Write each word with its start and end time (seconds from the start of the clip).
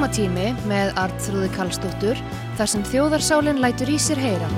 Símatími 0.00 0.54
með 0.64 0.94
Artrúði 0.96 1.50
Kallstóttur 1.52 2.22
þar 2.56 2.70
sem 2.72 2.86
þjóðarsálinn 2.88 3.60
lætur 3.60 3.92
í 3.92 3.98
sér 4.00 4.24
heyra. 4.24 4.48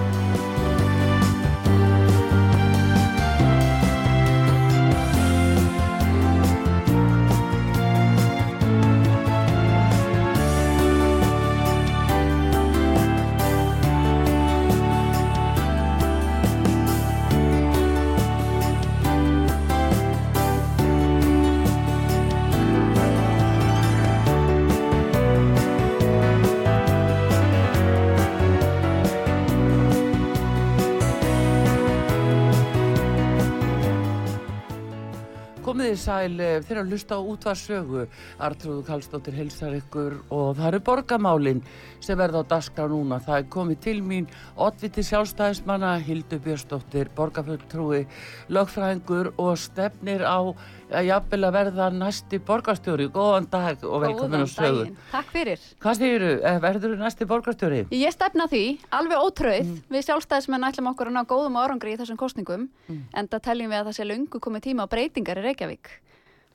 Sæl 36.02 36.40
eh, 36.40 36.58
þeirra 36.66 36.82
að 36.84 36.92
hlusta 36.92 37.18
á 37.18 37.20
útvarsögu 37.22 38.04
Artrúðu 38.42 38.82
Kallstóttir 38.86 39.36
helsar 39.38 39.76
ykkur 39.78 40.18
og 40.34 40.58
það 40.58 40.68
eru 40.72 40.82
borgamálin 40.88 41.62
sem 42.02 42.18
verða 42.18 42.42
á 42.42 42.50
daska 42.56 42.88
núna. 42.90 43.20
Það 43.22 43.38
er 43.38 43.48
komið 43.56 43.80
til 43.86 43.96
mín 44.02 44.28
Ottviti 44.56 45.04
sjálfstæðismanna 45.06 45.94
Hildur 46.02 46.42
Björnsdóttir, 46.42 47.12
borgarfulltrúi 47.16 48.04
lögfræðingur 48.52 49.32
og 49.38 49.58
stefnir 49.60 50.26
á 50.26 50.52
að 50.92 51.08
jafnvel 51.08 51.46
að 51.46 51.54
verða 51.56 51.88
næsti 51.94 52.40
borgarstjóri. 52.46 53.08
Góðan 53.12 53.48
dag 53.52 53.84
og 53.86 54.04
velkomin 54.04 54.44
á 54.44 54.48
sögu. 54.48 54.82
daginn, 54.82 54.98
takk 55.12 55.32
fyrir. 55.32 55.64
Hvað 55.82 55.98
styrir 55.98 56.24
þú? 56.26 56.54
Verður 56.66 56.94
þú 56.94 57.00
næsti 57.00 57.28
borgarstjóri? 57.32 57.80
Ég 57.96 58.14
stefna 58.14 58.48
því, 58.50 58.64
alveg 58.98 59.24
ótröð, 59.26 59.72
við 59.92 60.06
sjálfstæðismenn 60.08 60.68
ætlum 60.68 60.92
okkur 60.92 61.12
að 61.12 61.16
ná 61.16 61.22
góðum 61.28 61.58
árangri 61.60 61.94
í 61.94 62.00
þessum 62.00 62.20
kostningum, 62.20 62.68
en 62.88 63.28
það 63.28 63.44
teljum 63.48 63.72
við 63.72 63.80
að 63.80 63.90
það 63.90 63.98
sé 63.98 64.08
lungu 64.08 64.42
komið 64.42 64.66
tíma 64.68 64.88
á 64.88 64.92
breytingar 64.92 65.40
í 65.40 65.46
Reykjavík. 65.48 65.91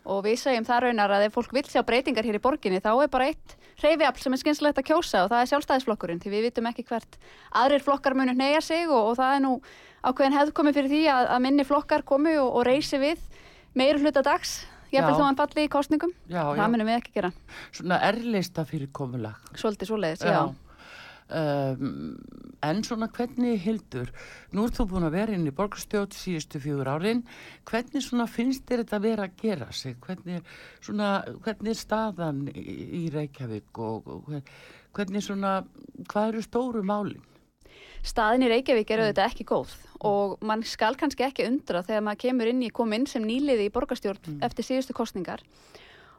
Og 0.08 0.22
við 0.24 0.38
segjum 0.40 0.68
það 0.68 0.84
raunar 0.88 1.14
að 1.18 1.26
ef 1.28 1.34
fólk 1.36 1.52
vil 1.56 1.66
sjá 1.68 1.82
breytingar 1.84 2.24
hér 2.28 2.38
í 2.40 2.44
borginni 2.44 2.80
þá 2.84 2.92
er 3.04 3.10
bara 3.12 3.28
eitt 3.28 3.58
hreyfiafl 3.82 4.24
sem 4.24 4.34
er 4.34 4.42
skynslegt 4.42 4.80
að 4.80 4.88
kjósa 4.88 5.26
og 5.26 5.34
það 5.34 5.42
er 5.42 5.50
sjálfstæðisflokkurinn 5.52 6.22
því 6.24 6.32
við 6.34 6.46
vitum 6.48 6.70
ekki 6.72 6.86
hvert 6.88 7.18
aðrir 7.62 7.84
flokkar 7.84 8.16
munu 8.18 8.34
neyja 8.34 8.62
sig 8.64 8.88
og, 8.88 9.12
og 9.12 9.18
það 9.20 9.36
er 9.36 9.44
nú 9.44 9.52
ákveðin 10.08 10.38
hefð 10.38 10.54
komið 10.58 10.80
fyrir 10.80 10.94
því 10.94 11.02
að, 11.14 11.28
að 11.36 11.44
minni 11.46 11.66
flokkar 11.68 12.06
komu 12.08 12.34
og, 12.40 12.50
og 12.58 12.66
reysi 12.70 13.02
við 13.02 13.22
meira 13.78 14.00
hluta 14.02 14.24
dags, 14.26 14.56
ég 14.90 15.02
Já. 15.04 15.06
vil 15.06 15.18
þó 15.20 15.26
hann 15.28 15.38
falli 15.38 15.68
í 15.68 15.72
kostningum, 15.72 16.14
Já, 16.26 16.42
það 16.48 16.64
já. 16.64 16.70
munum 16.74 16.90
við 16.90 17.00
ekki 17.02 17.14
gera. 17.20 17.32
Svona 17.76 18.00
erlista 18.08 18.66
fyrir 18.66 18.90
komulag. 18.96 19.44
Svolítið 19.60 19.92
svoleiðis, 19.92 20.24
já. 20.26 20.42
Um, 21.28 22.16
en 22.64 22.78
svona 22.88 23.10
hvernig 23.12 23.60
hildur, 23.60 24.08
nú 24.56 24.64
ert 24.64 24.78
þú 24.78 24.86
búin 24.94 25.08
að 25.10 25.18
vera 25.18 25.36
inn 25.36 25.48
í 25.50 25.52
borgarstjótt 25.56 26.16
síðustu 26.16 26.62
fjögur 26.64 26.88
árin. 26.88 27.24
Hvernig 27.68 28.06
svona 28.06 28.30
finnst 28.32 28.64
þér 28.70 28.86
þetta 28.86 29.00
vera 29.04 29.26
að 29.28 29.36
gera 29.42 29.68
sig, 29.76 29.98
hvernig 30.04 30.46
svona, 30.80 31.10
hvernig 31.44 31.74
er 31.74 31.80
staðan 31.82 32.46
í, 32.56 33.10
Reykjavík 33.14 33.82
og, 33.84 34.08
og 34.08 34.30
hver- 34.32 34.54
hvernig 34.96 35.26
svona, 35.26 35.58
hvað 36.08 36.30
eru 36.32 36.46
stóru 36.46 36.86
málin? 36.88 37.26
Staðin 38.08 38.48
í 38.48 38.52
Reykjavík 38.54 38.94
er 38.94 39.04
auðvitað 39.04 39.32
ekki 39.34 39.46
góð 39.52 39.74
og 40.08 40.38
mann 40.46 40.64
skal 40.64 40.96
kannski 40.96 41.26
ekki 41.28 41.48
undra 41.50 41.84
þegar 41.84 42.06
maður 42.06 42.24
kemur 42.24 42.52
inn 42.54 42.64
í 42.64 42.72
kom 42.72 42.94
inn 42.96 43.08
sem 43.10 43.26
nýliði 43.26 43.68
í 43.68 43.74
borgarstjórn 43.74 44.40
eftir 44.46 44.68
síðustu 44.68 44.96
kostningar 44.96 45.44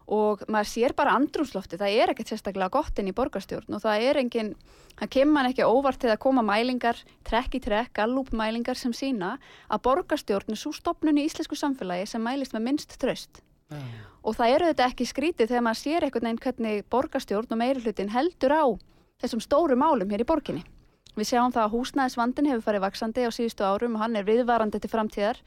og 0.08 0.44
maður 0.48 0.70
sér 0.70 0.94
bara 0.96 1.14
andrúmslofti, 1.18 1.76
það 1.80 1.96
er 2.00 2.12
ekkert 2.12 2.32
sérstaklega 2.32 2.72
gott 2.72 3.00
inn 3.00 3.10
í 3.10 3.16
borgarstjórn 3.16 3.76
og 3.76 3.82
það 3.82 4.04
er 4.08 4.20
engin, 4.22 4.54
það 4.96 5.12
kemur 5.16 5.36
mann 5.36 5.48
ekki 5.50 5.66
óvart 5.68 6.00
til 6.00 6.12
að 6.12 6.22
koma 6.24 6.44
mælingar, 6.46 7.02
trekk 7.28 7.58
í 7.58 7.62
trekk, 7.64 7.92
gallúpmælingar 7.98 8.78
sem 8.80 8.94
sína 8.96 9.34
að 9.68 9.84
borgarstjórn 9.84 10.56
er 10.56 10.60
svo 10.60 10.72
stopnun 10.76 11.20
í 11.20 11.26
íslensku 11.28 11.58
samfélagi 11.60 12.08
sem 12.08 12.24
mælist 12.24 12.56
með 12.56 12.66
minnst 12.70 12.96
tröst. 12.96 13.42
Já, 13.68 13.82
Og 14.24 14.36
það 14.36 14.54
eru 14.54 14.70
þetta 14.70 14.86
ekki 14.88 15.06
skrítið 15.08 15.50
þegar 15.50 15.64
maður 15.66 15.80
sér 15.82 16.04
einhvern 16.06 16.26
veginn 16.26 16.42
hvernig 16.44 16.86
borgarstjórn 16.88 17.52
og 17.52 17.60
meiri 17.60 17.84
hlutin 17.84 18.12
heldur 18.12 18.54
á 18.56 18.64
þessum 19.20 19.42
stóru 19.44 19.76
málum 19.76 20.08
hér 20.08 20.24
í 20.24 20.28
borginni. 20.28 20.64
Við 21.16 21.26
sjáum 21.32 21.50
það 21.54 21.64
að 21.64 21.72
húsnæðisvandin 21.74 22.46
hefur 22.46 22.62
farið 22.68 22.82
vaksandi 22.84 23.24
á 23.26 23.30
síðustu 23.34 23.64
árum 23.66 23.94
og 23.96 24.02
hann 24.04 24.16
er 24.16 24.26
viðvarandi 24.28 24.78
til 24.80 24.90
framtíðar. 24.92 25.38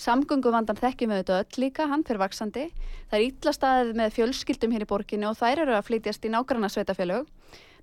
Samgönguvandan 0.00 0.78
þekkjum 0.80 1.12
við 1.12 1.20
þetta 1.20 1.36
öll 1.44 1.60
líka, 1.64 1.86
hann 1.90 2.02
fyrir 2.08 2.22
vaksandi. 2.24 2.64
Það 3.10 3.18
er 3.18 3.24
illa 3.28 3.52
staðið 3.54 3.92
með 4.00 4.14
fjölskyldum 4.16 4.72
hér 4.74 4.84
í 4.86 4.88
borginni 4.90 5.28
og 5.28 5.36
þær 5.38 5.62
eru 5.66 5.76
að 5.76 5.86
flytjast 5.90 6.24
í 6.26 6.32
nágranna 6.32 6.70
sveitafélög. 6.72 7.28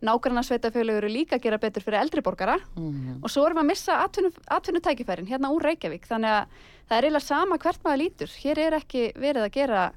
Nágranna 0.07 0.43
sveitafélög 0.45 0.99
eru 0.99 1.09
líka 1.13 1.37
að 1.37 1.45
gera 1.47 1.57
betur 1.61 1.85
fyrir 1.85 2.01
eldri 2.01 2.21
borgara 2.21 2.57
Mhm. 2.75 3.23
og 3.23 3.29
svo 3.29 3.45
erum 3.45 3.57
við 3.57 3.63
að 3.63 3.69
missa 3.71 3.93
atvinnu, 4.03 4.31
atvinnutækifærin 4.51 5.27
hérna 5.29 5.49
úr 5.53 5.63
Reykjavík 5.63 6.05
þannig 6.05 6.29
að 6.29 6.45
það 6.89 6.97
er 6.97 7.03
eiginlega 7.07 7.25
sama 7.25 7.57
hvert 7.57 7.83
maður 7.83 8.01
lítur 8.03 8.29
hér 8.43 8.57
er 8.59 8.71
ekki 8.77 9.13
verið 9.15 9.43
að 9.47 9.51
gera 9.51 9.91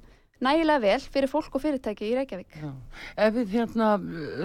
nægilega 0.44 0.82
vel 0.84 1.04
fyrir 1.14 1.30
fólk 1.30 1.56
og 1.56 1.62
fyrirtæki 1.64 2.08
í 2.08 2.14
Reykjavík 2.18 2.56
Já. 2.60 2.70
Ef 3.26 3.34
við 3.36 3.54
hérna, 3.56 3.90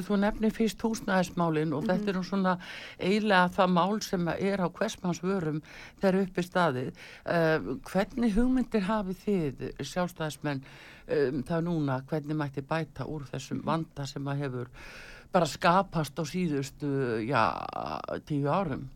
þú 0.06 0.20
nefnir 0.22 0.54
fyrst 0.56 0.84
húsnæðismálin 0.84 1.74
og 1.76 1.88
þetta 1.88 2.12
er 2.12 2.20
nú 2.20 2.26
svona 2.28 2.58
eiginlega 3.00 3.54
það 3.56 3.74
mál 3.78 3.96
sem 4.06 4.30
er 4.36 4.64
á 4.64 4.68
hversmanns 4.68 5.24
vörum 5.24 5.62
þegar 6.02 6.20
uppi 6.24 6.46
staðið. 6.46 6.92
Uh, 7.24 7.72
hvernig 7.88 8.36
hugmyndir 8.36 8.86
hafið 8.90 9.24
þið 9.26 9.66
sjálfstæðismenn 9.94 10.64
um, 10.66 11.42
það 11.48 11.68
núna, 11.70 12.00
hvernig 12.10 12.40
mætti 12.40 12.66
bæta 12.66 13.08
úr 13.10 13.28
þessum 13.32 13.64
vanda 13.66 14.08
sem 14.10 14.28
að 14.28 14.46
hefur 14.46 14.72
bara 15.36 15.50
skapast 15.50 16.16
á 16.16 16.24
síðustu, 16.24 16.88
já, 17.28 17.42
tíu 18.28 18.48
árum 18.48 18.88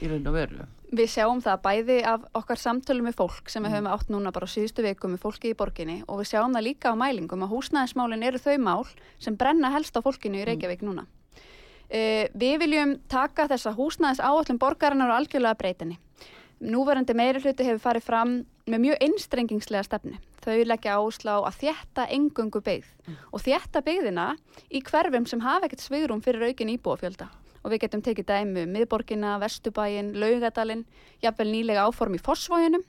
í 0.00 0.10
raun 0.10 0.28
og 0.28 0.36
veru? 0.36 0.66
Við 0.90 1.06
sjáum 1.12 1.38
það 1.38 1.60
bæði 1.62 1.96
af 2.10 2.22
okkar 2.34 2.58
samtölum 2.58 3.06
með 3.06 3.20
fólk 3.20 3.50
sem 3.52 3.62
við 3.62 3.76
höfum 3.76 3.88
átt 3.92 4.08
núna 4.10 4.32
bara 4.34 4.48
síðustu 4.50 4.82
viku 4.82 5.06
með 5.06 5.20
fólki 5.22 5.52
í 5.52 5.56
borginni 5.58 6.00
og 6.10 6.18
við 6.18 6.32
sjáum 6.32 6.56
það 6.56 6.64
líka 6.66 6.90
á 6.90 6.98
mælingum 6.98 7.44
að 7.46 7.52
húsnæðismálin 7.52 8.24
eru 8.26 8.40
þau 8.42 8.56
mál 8.58 8.88
sem 9.22 9.36
brenna 9.38 9.70
helst 9.70 9.94
á 9.94 10.02
fólkinu 10.02 10.40
í 10.40 10.46
Reykjavík 10.48 10.82
núna. 10.82 11.04
Uh, 11.90 12.26
við 12.34 12.56
viljum 12.64 12.96
taka 13.10 13.46
þessa 13.50 13.70
húsnæðis 13.78 14.22
áallum 14.22 14.58
borgarinnar 14.58 15.12
og 15.12 15.20
algjörlega 15.20 15.58
breytinni. 15.62 16.00
Núverandi 16.60 17.14
meiri 17.14 17.38
hluti 17.38 17.68
hefur 17.68 17.84
farið 17.84 18.06
fram 18.08 18.32
með 18.66 18.82
mjög 18.82 19.04
einstrengingslega 19.06 19.86
stefnu. 19.86 20.18
Þau 20.42 20.58
leggja 20.66 20.96
áherslu 20.98 21.36
á 21.38 21.38
að 21.44 21.60
þjætta 21.62 22.08
engungu 22.16 22.62
byggð 22.66 23.14
og 23.30 23.44
þjætta 23.46 23.84
byggðina 23.86 24.26
í 24.74 24.82
hverfum 24.82 25.28
sem 25.30 25.42
hafa 25.46 25.68
ekkert 25.68 25.86
svigrum 25.86 26.22
fyrir 26.24 26.50
aukin 26.50 26.74
íbúafjölda. 26.74 27.30
Og 27.64 27.70
við 27.74 27.82
getum 27.84 28.00
tekið 28.02 28.26
dæmi 28.30 28.62
um 28.64 28.70
miðborgina, 28.72 29.34
Vestubæin, 29.42 30.14
Laugadalinn, 30.16 30.86
jafnvel 31.20 31.50
nýlega 31.52 31.82
áform 31.84 32.14
í 32.16 32.20
Fossvójunum. 32.24 32.84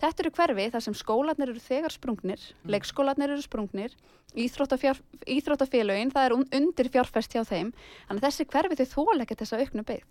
Þetta 0.00 0.22
eru 0.24 0.30
hverfi 0.38 0.70
þar 0.72 0.80
sem 0.86 0.94
skólanir 0.96 1.50
eru 1.52 1.60
þegar 1.60 1.92
sprungnir, 1.92 2.40
leikskólanir 2.64 3.30
eru 3.36 3.42
sprungnir, 3.44 3.92
íþróttafélögin, 4.34 6.10
það 6.12 6.24
er 6.26 6.32
un- 6.34 6.48
undir 6.52 6.88
fjárfest 6.90 7.32
hjá 7.34 7.44
þeim. 7.46 7.72
Þannig 8.08 8.22
að 8.22 8.26
þessi 8.28 8.46
hverfi 8.50 8.78
þau 8.80 8.88
þóleggja 8.94 9.36
þessa 9.40 9.60
auknu 9.60 9.84
byggð. 9.84 10.04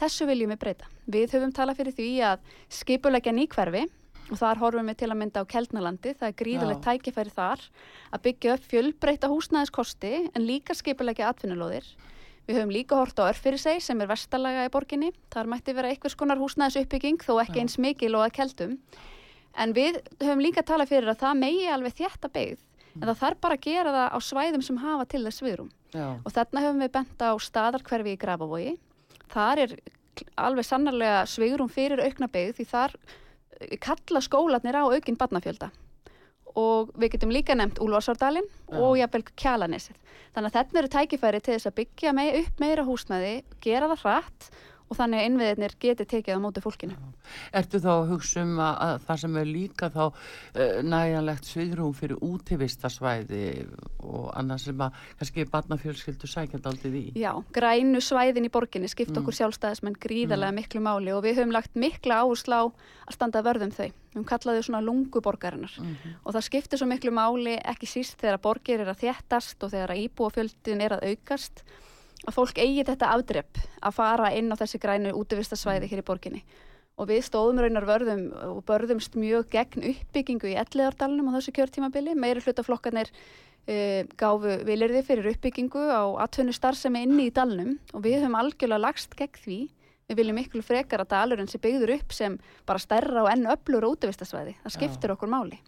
Þessu 0.00 0.26
viljum 0.26 0.50
við 0.54 0.58
breyta. 0.64 0.86
Við 1.08 1.30
höfum 1.34 1.52
talað 1.52 1.76
fyrir 1.80 1.94
því 1.96 2.08
að 2.24 2.38
skipuleggja 2.68 3.32
ný 3.32 3.46
hverfi 3.48 3.82
og 4.30 4.38
þar 4.38 4.58
horfum 4.62 4.86
við 4.90 4.96
til 4.96 5.08
að 5.10 5.18
mynda 5.20 5.42
á 5.42 5.50
Keldnalandi. 5.50 6.14
Það 6.14 6.28
er 6.28 6.38
gríðulegt 6.42 6.84
tækifæri 6.84 7.32
þar 7.34 7.60
að 8.12 8.22
byggja 8.22 8.54
upp 8.54 8.64
fjölbreyta 8.70 9.28
húsnæðiskosti 9.28 10.30
en 10.34 10.46
líka 10.46 10.74
skipuleggja 10.74 11.28
atvinnulóðir. 11.32 11.84
Við 12.50 12.56
höfum 12.58 12.72
líka 12.74 12.96
hort 12.98 13.20
á 13.22 13.30
Örfyrirsey 13.30 13.78
sem 13.78 14.00
er 14.02 14.08
vestalega 14.10 14.64
í 14.66 14.70
borginni. 14.74 15.12
Þar 15.30 15.50
mætti 15.52 15.74
vera 15.76 15.92
einhvers 15.92 16.16
konar 16.18 16.40
húsnæðisuppbygging 16.40 17.22
þó 17.22 17.36
ekki 17.44 17.60
eins 17.62 17.76
mikil 17.78 18.16
og 18.18 18.24
að 18.24 18.32
keldum. 18.40 18.72
En 19.54 19.74
við 19.76 20.00
höfum 20.18 20.42
líka 20.42 20.64
talað 20.66 20.90
fyrir 20.90 21.12
að 21.12 21.20
það 21.20 21.36
megi 21.44 21.68
alveg 21.70 21.94
þjætta 22.00 22.30
byggð 22.34 22.66
en 22.96 23.04
það 23.06 23.20
þarf 23.20 23.40
bara 23.44 23.54
að 23.54 23.68
gera 23.68 23.92
það 23.94 24.08
á 24.10 24.18
svæðum 24.26 24.64
sem 24.66 24.80
hafa 24.82 25.06
til 25.12 25.20
þess 25.28 25.44
viðrum. 25.46 25.70
Og 26.26 26.34
þarna 26.34 26.64
höfum 26.64 26.82
við 26.82 26.92
bent 26.96 27.22
á 27.22 27.30
staðarkverfi 27.38 28.16
í 28.16 28.20
Grafavogi. 28.24 28.72
Þar 29.30 29.62
er 29.66 29.76
alveg 30.34 30.66
sannarlega 30.66 31.22
sveigurum 31.30 31.70
fyrir 31.70 32.02
aukna 32.02 32.26
byggð 32.34 32.58
því 32.58 32.66
þar 32.72 32.96
eh, 32.98 33.78
kalla 33.78 34.24
skólanir 34.26 34.74
á 34.74 34.90
aukinn 34.90 35.18
barnafjölda 35.20 35.70
og 36.58 36.90
við 36.98 37.14
getum 37.14 37.34
líka 37.34 37.56
nefnt 37.56 37.80
Úlfarsárdalinn 37.82 38.48
og 38.78 38.96
jafnvel 38.98 39.24
Kjalanesið. 39.34 39.96
Þannig 40.34 40.50
að 40.50 40.56
þetta 40.58 40.80
eru 40.80 40.90
tækifæri 40.94 41.40
til 41.42 41.54
þess 41.56 41.70
að 41.70 41.78
byggja 41.80 42.12
mei, 42.16 42.26
upp 42.42 42.60
meira 42.62 42.86
húsnæði, 42.86 43.34
gera 43.64 43.90
það 43.90 44.04
hratt 44.04 44.50
og 44.90 44.98
þannig 44.98 45.20
að 45.20 45.26
innviðirnir 45.28 45.74
geti 45.80 46.04
tekið 46.10 46.38
á 46.38 46.42
móti 46.42 46.62
fólkinu. 46.64 46.96
Ertu 47.54 47.78
þá 47.82 47.90
að 47.92 48.08
hugsa 48.10 48.42
um 48.42 48.56
að, 48.58 48.78
að 48.86 48.94
það 49.06 49.20
sem 49.22 49.36
er 49.38 49.48
líka 49.48 49.88
þá 49.94 50.00
uh, 50.02 50.80
næjanlegt 50.82 51.46
sviðrúm 51.46 51.92
fyrir 51.94 52.24
útivistasvæði 52.26 53.42
og 54.02 54.24
annað 54.34 54.64
sem 54.64 54.82
að 54.82 55.04
kannski 55.20 55.46
barnafjölskyldu 55.52 56.30
sækjand 56.30 56.66
aldrei 56.66 56.96
í? 56.98 57.04
Já, 57.22 57.30
grænu 57.54 58.02
svæðin 58.02 58.48
í 58.48 58.52
borginni 58.52 58.90
skipt 58.90 59.14
okkur 59.20 59.36
sjálfstæðismenn 59.38 59.98
gríðarlega 60.02 60.56
miklu 60.58 60.82
máli 60.82 61.14
og 61.14 61.22
við 61.26 61.38
höfum 61.38 61.54
lagt 61.54 61.78
mikla 61.78 62.24
áherslu 62.24 62.58
á 62.58 62.64
að 62.66 63.14
standa 63.14 63.44
vörðum 63.46 63.74
þau. 63.74 63.86
Við 63.86 64.16
höfum 64.16 64.26
kallaði 64.26 64.64
svona 64.66 64.82
lunguborgarinnar 64.82 65.76
og 66.24 66.34
það 66.34 66.46
skiptir 66.48 66.80
svo 66.80 66.88
miklu 66.90 67.14
máli 67.14 67.54
ekki 67.62 67.86
síst 67.86 68.18
þegar 68.18 68.42
borgir 68.42 68.82
er 68.82 68.90
að 68.90 69.04
þéttast 69.04 69.62
og 69.62 69.70
þegar 69.70 69.94
íbúafjöldin 70.02 70.82
er 70.82 70.96
að 70.96 71.06
aukast 71.12 71.62
að 72.26 72.36
fólk 72.36 72.58
eigi 72.60 72.84
þetta 72.86 73.12
afdrepp 73.14 73.60
að 73.80 73.96
fara 73.96 74.32
inn 74.36 74.52
á 74.52 74.60
þessi 74.60 74.80
grænu 74.82 75.14
útvistasvæði 75.16 75.88
hér 75.90 76.02
í 76.02 76.06
borginni. 76.06 76.42
Og 77.00 77.08
við 77.08 77.22
stóðum 77.24 77.62
raunar 77.62 77.86
vörðum 77.88 78.26
og 78.50 78.64
börðumst 78.68 79.16
mjög 79.16 79.48
gegn 79.54 79.86
uppbyggingu 79.94 80.50
í 80.50 80.58
elliðardalunum 80.60 81.30
á 81.32 81.36
þessu 81.38 81.54
kjörtímabili. 81.56 82.12
Meiri 82.12 82.42
hlutaflokkarnir 82.44 83.08
uh, 83.08 84.02
gáfu 84.20 84.58
vilirði 84.68 85.04
fyrir 85.06 85.30
uppbyggingu 85.32 85.86
á 85.88 86.04
atvinnu 86.26 86.52
starfsemi 86.52 87.06
inni 87.06 87.30
í 87.30 87.34
dalnum 87.34 87.78
og 87.94 88.04
við 88.04 88.20
höfum 88.20 88.36
algjörlega 88.42 88.84
lagst 88.84 89.16
gegn 89.16 89.40
því. 89.46 89.60
Við 90.10 90.20
viljum 90.20 90.40
miklu 90.42 90.64
frekar 90.66 91.04
að 91.04 91.12
dalurinn 91.14 91.48
sé 91.48 91.62
byggður 91.62 91.96
upp 92.00 92.12
sem 92.12 92.36
bara 92.68 92.82
stærra 92.82 93.24
og 93.24 93.30
enn 93.30 93.46
öflur 93.48 93.92
útvistasvæði, 93.92 94.56
það 94.64 94.76
skiptir 94.76 95.14
okkur 95.14 95.30
máli 95.30 95.60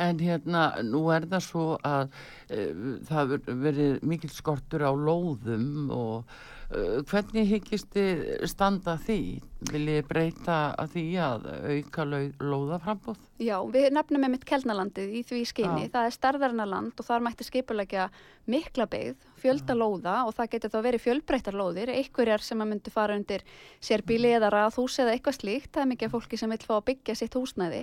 En 0.00 0.20
hérna, 0.22 0.64
nú 0.86 1.04
er 1.12 1.26
það 1.28 1.44
svo 1.44 1.66
að 1.86 2.08
uh, 2.08 2.96
það 3.08 3.36
verið 3.66 4.00
mikil 4.08 4.32
skortur 4.32 4.86
á 4.86 4.92
lóðum 4.96 5.90
og 5.92 6.24
uh, 6.72 7.00
hvernig 7.10 7.50
hyggist 7.50 7.90
þið 7.94 8.24
standa 8.50 8.96
því? 9.04 9.20
Viljið 9.68 10.06
breyta 10.08 10.54
að 10.80 10.94
því 10.94 11.02
að 11.20 11.42
auka 11.68 12.04
lóðaframbóð? 12.08 13.24
Já, 13.44 13.58
við 13.68 13.90
nefnum 13.92 14.22
með 14.24 14.32
mitt 14.32 14.46
kelnalandið 14.48 15.10
í 15.18 15.20
því 15.28 15.40
skyni. 15.50 15.82
Já. 15.84 15.90
Það 15.92 16.06
er 16.08 16.14
starðarina 16.14 16.66
land 16.68 16.96
og 16.96 17.06
þar 17.06 17.24
mætti 17.26 17.44
skipulegja 17.44 18.06
mikla 18.50 18.86
byggð, 18.90 19.26
fjölda 19.42 19.76
lóða 19.76 20.14
og 20.24 20.32
það 20.38 20.50
getur 20.54 20.72
þá 20.72 20.78
verið 20.86 21.04
fjölbreyttar 21.04 21.58
lóðir, 21.60 21.92
einhverjar 21.92 22.44
sem 22.44 22.64
að 22.64 22.70
myndi 22.72 22.94
fara 22.94 23.18
undir 23.20 23.44
sérbíli 23.84 24.32
eða 24.38 24.50
raðhús 24.54 24.96
eða 25.04 25.12
eitthvað 25.14 25.38
slíkt. 25.38 25.70
Það 25.74 25.84
er 25.84 25.90
mikið 25.92 26.14
fólki 26.16 26.40
sem 26.40 26.54
vil 26.56 26.60
fá 26.64 26.74
að 26.78 26.86
byggja 26.88 27.18
sitt 27.20 27.36
húsnæði. 27.36 27.82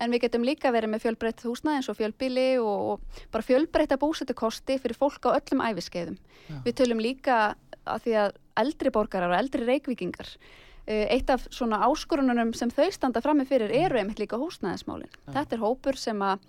En 0.00 0.14
við 0.14 0.24
getum 0.24 0.48
líka 0.48 0.72
verið 0.72 0.94
með 0.94 1.04
fjölbreytt 1.04 1.44
húsnæði 1.44 1.82
eins 1.82 1.90
og 1.92 1.98
fjölbíli 2.00 2.48
og, 2.62 2.94
og 2.94 3.24
bara 3.34 3.44
fjölbreytta 3.44 4.00
búsettukosti 4.00 4.80
fyrir 4.80 4.96
fólk 4.96 5.28
á 5.28 5.36
öllum 5.36 5.64
æfiskeiðum. 5.68 6.16
Við 6.64 6.78
tölum 6.80 7.04
líka 7.04 7.52
að 7.88 8.06
því 8.06 8.16
að 8.24 8.40
eldri 8.58 8.92
borgarar 8.94 9.32
og 9.32 9.38
eldri 9.38 9.66
reykvíkingar 9.68 10.28
eh, 10.28 10.67
eitt 10.88 11.30
af 11.30 11.44
svona 11.52 11.82
áskorununum 11.84 12.54
sem 12.56 12.70
þau 12.72 12.88
standa 12.94 13.20
frammi 13.24 13.44
fyrir 13.48 13.72
eru 13.76 14.00
einmitt 14.00 14.20
líka 14.22 14.38
húsnæðismálin. 14.40 15.10
Þetta 15.28 15.56
er 15.56 15.62
hópur 15.62 15.98
sem 16.00 16.22
að 16.24 16.44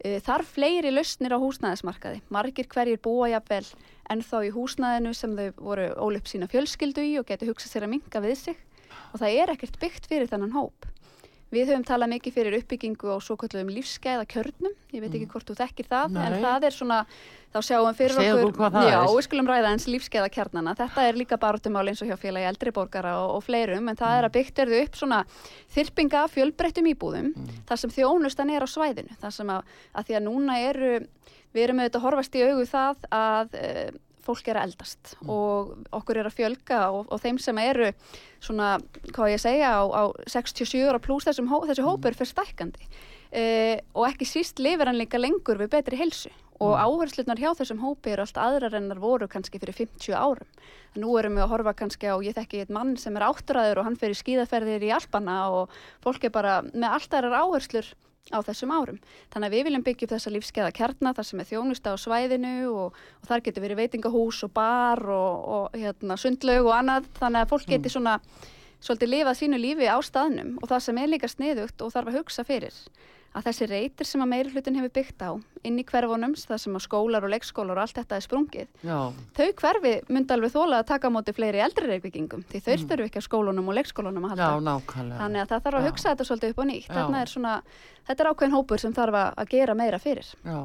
e, 0.00 0.18
þarf 0.24 0.54
fleiri 0.56 0.92
lausnir 0.94 1.36
á 1.36 1.38
húsnæðismarkaði. 1.42 2.22
Margir 2.32 2.68
hverjir 2.72 3.02
búa 3.04 3.28
jafnvel 3.34 3.66
en 4.08 4.24
þá 4.24 4.38
í 4.48 4.54
húsnæðinu 4.56 5.12
sem 5.16 5.36
þau 5.36 5.48
voru 5.60 5.90
ólipp 6.00 6.30
sína 6.30 6.48
fjölskyldu 6.48 7.04
í 7.04 7.18
og 7.20 7.28
getur 7.28 7.52
hugsað 7.52 7.74
sér 7.74 7.88
að 7.88 7.94
minga 7.96 8.24
við 8.24 8.38
sig 8.40 8.62
og 9.12 9.20
það 9.20 9.40
er 9.42 9.52
ekkert 9.52 9.80
byggt 9.82 10.08
fyrir 10.08 10.30
þannan 10.30 10.56
hóp. 10.56 10.88
Við 11.48 11.70
höfum 11.70 11.84
talað 11.88 12.10
mikið 12.12 12.34
fyrir 12.34 12.54
uppbyggingu 12.58 13.08
og 13.08 13.22
svo 13.24 13.34
kallum 13.40 13.70
lífsgæða 13.72 14.26
kjörnum, 14.28 14.72
ég 14.92 15.00
veit 15.00 15.14
ekki 15.16 15.28
hvort 15.32 15.48
þú 15.48 15.54
þekkir 15.56 15.86
það, 15.88 16.16
en 16.20 16.34
Nei. 16.34 16.42
það 16.42 16.66
er 16.68 16.74
svona, 16.76 16.98
þá 17.54 17.58
sjáum 17.64 17.96
fyrir 17.96 18.16
Segðu 18.18 18.42
okkur, 18.50 18.76
já, 18.84 18.98
við 19.08 19.22
skulum 19.24 19.48
ræða 19.48 19.70
eins 19.72 19.86
lífsgæða 19.88 20.28
kjarnana, 20.34 20.74
þetta 20.76 21.06
er 21.08 21.16
líka 21.16 21.38
barátumál 21.40 21.86
eins 21.88 22.02
og 22.04 22.10
hjá 22.10 22.18
félagi 22.20 22.50
eldri 22.50 22.72
borgara 22.76 23.14
og, 23.22 23.38
og 23.38 23.46
fleirum, 23.46 23.88
en 23.88 23.96
það 23.96 24.16
er 24.18 24.28
að 24.28 24.34
byggt 24.34 24.60
verðu 24.60 24.82
upp 24.82 24.98
svona 25.00 25.22
þyrpinga 25.72 26.26
fjölbreyttum 26.34 26.90
íbúðum, 26.92 27.30
þar 27.70 27.80
sem 27.80 27.94
þjónustan 27.96 28.52
er 28.52 28.64
á 28.64 28.68
svæðinu, 28.68 29.16
þar 29.22 29.36
sem 29.38 29.54
að, 29.56 29.72
að 29.96 30.10
því 30.10 30.18
að 30.20 30.26
núna 30.28 30.58
eru, 30.66 30.92
við 31.56 31.64
erum 31.64 31.80
auðvitað 31.80 32.02
að 32.02 32.06
horfast 32.10 32.36
í 32.36 32.44
augu 32.44 32.68
það 32.68 33.08
að 33.22 33.58
uh, 33.62 33.88
fólk 34.28 34.48
er 34.50 34.60
að 34.60 34.68
eldast 34.68 35.14
og 35.26 35.74
okkur 35.96 36.20
er 36.20 36.28
að 36.28 36.38
fjölga 36.38 36.80
og, 36.94 37.06
og 37.08 37.22
þeim 37.22 37.40
sem 37.42 37.60
eru 37.62 37.92
svona, 38.44 38.76
hvað 39.10 39.34
ég 39.34 39.42
segja, 39.42 39.72
á, 39.80 39.82
á 39.88 40.02
67 40.28 40.84
ára 40.86 41.00
pluss 41.02 41.28
þessi 41.28 41.86
hópur 41.86 42.16
fyrir 42.18 42.32
stækkandi. 42.32 42.90
Uh, 43.28 43.76
og 43.92 44.06
ekki 44.08 44.24
síst 44.24 44.60
lifir 44.62 44.88
hann 44.88 44.96
líka 44.96 45.20
lengur 45.20 45.58
við 45.60 45.74
betri 45.74 45.98
helsu 46.00 46.30
og 46.64 46.74
áherslunar 46.74 47.38
hjá 47.38 47.52
þessum 47.54 47.82
hópi 47.82 48.14
eru 48.14 48.24
allt 48.24 48.38
aðrar 48.40 48.74
en 48.78 48.88
þar 48.90 49.00
voru 49.02 49.28
kannski 49.30 49.60
fyrir 49.62 49.76
50 49.76 50.16
árum. 50.16 50.48
Nú 50.98 51.12
erum 51.20 51.36
við 51.38 51.44
að 51.44 51.52
horfa 51.52 51.74
kannski 51.78 52.10
á, 52.10 52.16
ég 52.24 52.34
þekki 52.34 52.64
eitt 52.64 52.72
mann 52.74 52.96
sem 52.98 53.14
er 53.18 53.28
áttræður 53.28 53.82
og 53.82 53.86
hann 53.86 53.98
í 54.00 54.16
skíðaferðir 54.18 54.88
í 54.88 54.90
Alpana 54.96 55.38
og 55.54 55.76
fólk 56.02 56.26
er 56.26 56.34
bara 56.34 56.58
með 56.72 56.88
allt 56.96 57.14
aðrar 57.14 57.38
áherslur 57.44 57.92
á 58.34 58.38
þessum 58.44 58.72
árum. 58.74 59.00
Þannig 59.32 59.48
að 59.48 59.56
við 59.56 59.66
viljum 59.68 59.84
byggja 59.86 60.06
upp 60.06 60.14
þessa 60.14 60.32
lífskeiða 60.34 60.74
kjarna 60.78 61.14
þar 61.16 61.28
sem 61.28 61.42
er 61.42 61.48
þjónusta 61.48 61.94
á 61.94 61.96
svæðinu 61.98 62.54
og, 62.72 62.96
og 63.22 63.28
þar 63.30 63.44
getur 63.46 63.64
verið 63.66 63.82
veitingahús 63.82 64.42
og 64.46 64.54
bar 64.56 65.02
og, 65.02 65.48
og 65.56 65.78
hérna, 65.78 66.18
sundlaug 66.20 66.70
og 66.70 66.76
annað. 66.76 67.10
Þannig 67.20 67.44
að 67.44 67.52
fólk 67.54 67.68
geti 67.72 67.92
svona 67.92 68.18
svolítið 68.78 69.14
lifað 69.14 69.38
sínu 69.42 69.60
lífi 69.62 69.90
á 69.90 69.98
staðnum. 70.04 70.56
Og 70.62 70.70
það 70.70 70.84
sem 70.86 71.02
er 71.02 71.12
líka 71.12 71.30
sniðugt 71.30 71.84
og 71.84 71.94
þarf 71.94 72.12
að 72.12 72.20
hugsa 72.20 72.46
fyrir 72.48 72.82
að 73.36 73.48
þessi 73.50 73.68
reytir 73.68 74.08
sem 74.08 74.22
að 74.24 74.30
meiri 74.32 74.52
hlutin 74.54 74.78
hefur 74.78 74.94
byggt 74.98 75.24
á 75.24 75.30
inn 75.66 75.80
í 75.80 75.86
hverfunum, 75.88 76.36
það 76.38 76.62
sem 76.64 76.78
að 76.78 76.84
skólar 76.86 77.26
og 77.26 77.34
leikskólar 77.34 77.80
og 77.80 77.86
allt 77.86 77.98
þetta 77.98 78.18
er 78.18 78.26
sprungið 78.26 78.86
Já, 78.86 78.98
þau 79.38 79.48
hverfi 79.62 79.94
myndi 80.08 80.36
alveg 80.36 80.54
þóla 80.54 80.82
að 80.82 80.88
taka 80.92 81.10
á 81.10 81.14
móti 81.14 81.34
fleiri 81.36 81.62
eldri 81.64 81.90
reykvíkingum 81.90 82.44
því 82.48 82.62
þau 82.64 82.72
þurfu 82.84 83.08
ekki 83.08 83.22
að 83.22 83.28
skólunum 83.28 83.70
og 83.70 83.78
leikskólunum 83.78 84.28
að 84.28 84.34
halda 84.36 84.48
já. 84.48 84.58
Þannig 85.18 85.42
að 85.42 85.52
það 85.52 85.62
þarf 85.64 85.78
að 85.78 85.86
hugsa 85.88 86.10
þetta 86.12 86.26
svolítið 86.28 86.52
upp 86.52 86.60
og 86.62 86.68
nýtt. 86.68 86.90
Er 87.18 87.30
svona, 87.30 87.54
þetta 88.08 88.24
er 88.24 88.30
ákveðin 88.32 88.54
hópur 88.54 88.82
sem 88.82 88.94
þarf 88.96 89.18
að 89.26 89.50
gera 89.52 89.76
meira 89.78 90.00
fyrir. 90.02 90.30
Já, 90.46 90.60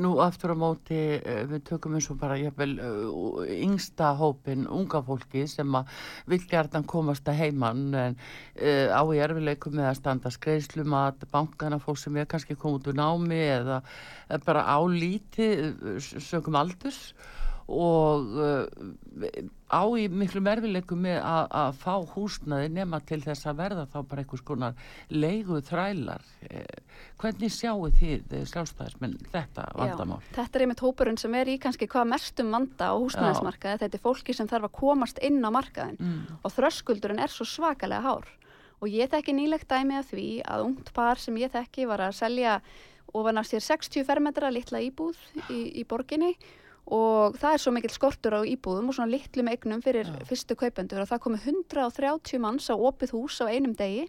nú 0.00 0.12
aftur 0.22 0.54
á 0.54 0.56
móti 0.58 0.98
eh, 1.18 1.42
við 1.50 1.64
tökum 1.70 1.96
eins 1.98 2.08
og 2.12 2.20
bara 2.20 2.38
jafnvel 2.40 2.76
uh, 2.78 3.40
yngsta 3.50 4.12
hópin, 4.20 4.66
unga 4.70 5.02
fólki 5.06 5.46
sem 5.50 5.76
að 5.76 5.90
vill 6.30 6.42
gjarnan 6.50 6.86
komast 6.88 7.28
að 7.30 7.40
heimann 7.42 7.88
en 7.94 8.16
uh, 8.16 8.88
á 8.94 9.02
í 9.02 9.20
erfileikum 9.22 9.76
með 9.78 9.90
að 9.90 9.98
standa 10.00 10.32
skreislumat, 10.34 11.26
bankana 11.32 11.80
fólk 11.82 12.00
sem 12.00 12.16
er 12.20 12.30
kannski 12.30 12.58
komið 12.58 12.80
út 12.80 12.90
úr 12.92 13.00
námi 13.00 13.40
eða 13.40 13.80
eh, 13.80 14.09
bara 14.46 14.64
á 14.66 14.78
lítið 14.86 15.62
eh, 15.96 16.00
sögum 16.18 16.58
aldurs 16.60 17.12
og 17.70 18.32
uh, 18.34 18.64
á 19.70 19.82
í 19.94 20.08
miklu 20.10 20.40
merfileikum 20.42 21.04
með 21.04 21.20
að, 21.22 21.44
að 21.54 21.76
fá 21.78 21.92
húsnaði 22.16 22.72
nema 22.74 22.98
til 23.06 23.20
þess 23.22 23.46
að 23.46 23.60
verða 23.60 23.84
þá 23.92 23.98
bara 24.10 24.24
einhvers 24.24 24.42
konar 24.42 24.74
leigu 25.14 25.60
þrælar 25.68 26.24
hvernig 27.20 27.52
sjáu 27.52 27.90
þið 27.94 28.34
eh, 28.34 28.44
sjálfstæðismenn 28.50 29.14
þetta 29.30 29.68
vandamál? 29.76 30.18
Já, 30.24 30.34
þetta 30.40 30.58
er 30.58 30.64
einmitt 30.66 30.82
hópurinn 30.84 31.20
sem 31.20 31.34
er 31.38 31.52
í 31.52 31.56
kannski 31.62 31.88
hvað 31.90 32.10
mestum 32.14 32.50
vanda 32.54 32.90
á 32.90 32.94
húsnæðismarkaði. 32.96 33.80
Þetta 33.84 33.98
er 34.00 34.04
fólki 34.08 34.36
sem 34.36 34.50
þarf 34.50 34.70
að 34.70 34.76
komast 34.80 35.22
inn 35.22 35.40
á 35.44 35.50
markaðin 35.52 35.98
Mm. 36.00 36.38
og 36.42 36.52
þröskuldurinn 36.54 37.20
er 37.20 37.30
svo 37.30 37.44
svakalega 37.44 38.00
hár. 38.02 38.28
Og 38.80 38.88
ég 38.88 39.10
þekki 39.12 39.34
nýlegt 39.36 39.68
dæmi 39.68 39.98
af 40.00 40.08
því 40.10 40.28
að 40.48 40.64
ungt 40.64 40.92
par 40.96 41.20
sem 41.20 41.36
ég 41.36 41.52
þekki 41.52 41.86
var 41.86 42.00
að 42.00 42.16
selja 42.16 42.60
ofan 43.16 43.40
af 43.40 43.48
sér 43.48 43.62
60 43.64 44.06
fermetra 44.06 44.50
litla 44.52 44.80
íbúð 44.84 45.18
í, 45.50 45.60
í 45.80 45.84
borginni 45.88 46.34
og 46.90 47.36
það 47.38 47.54
er 47.54 47.62
svo 47.62 47.72
mikill 47.74 47.94
skortur 47.94 48.38
á 48.38 48.42
íbúðum 48.46 48.90
og 48.90 48.96
svona 48.96 49.12
litlum 49.12 49.50
eignum 49.52 49.82
fyrir 49.84 50.08
fyrstu 50.26 50.56
kaupendur 50.58 51.04
og 51.04 51.10
það 51.10 51.22
komi 51.26 51.42
130 51.42 52.42
manns 52.42 52.70
á 52.72 52.74
opið 52.74 53.14
hús 53.14 53.38
á 53.42 53.46
einum 53.46 53.76
degi. 53.78 54.08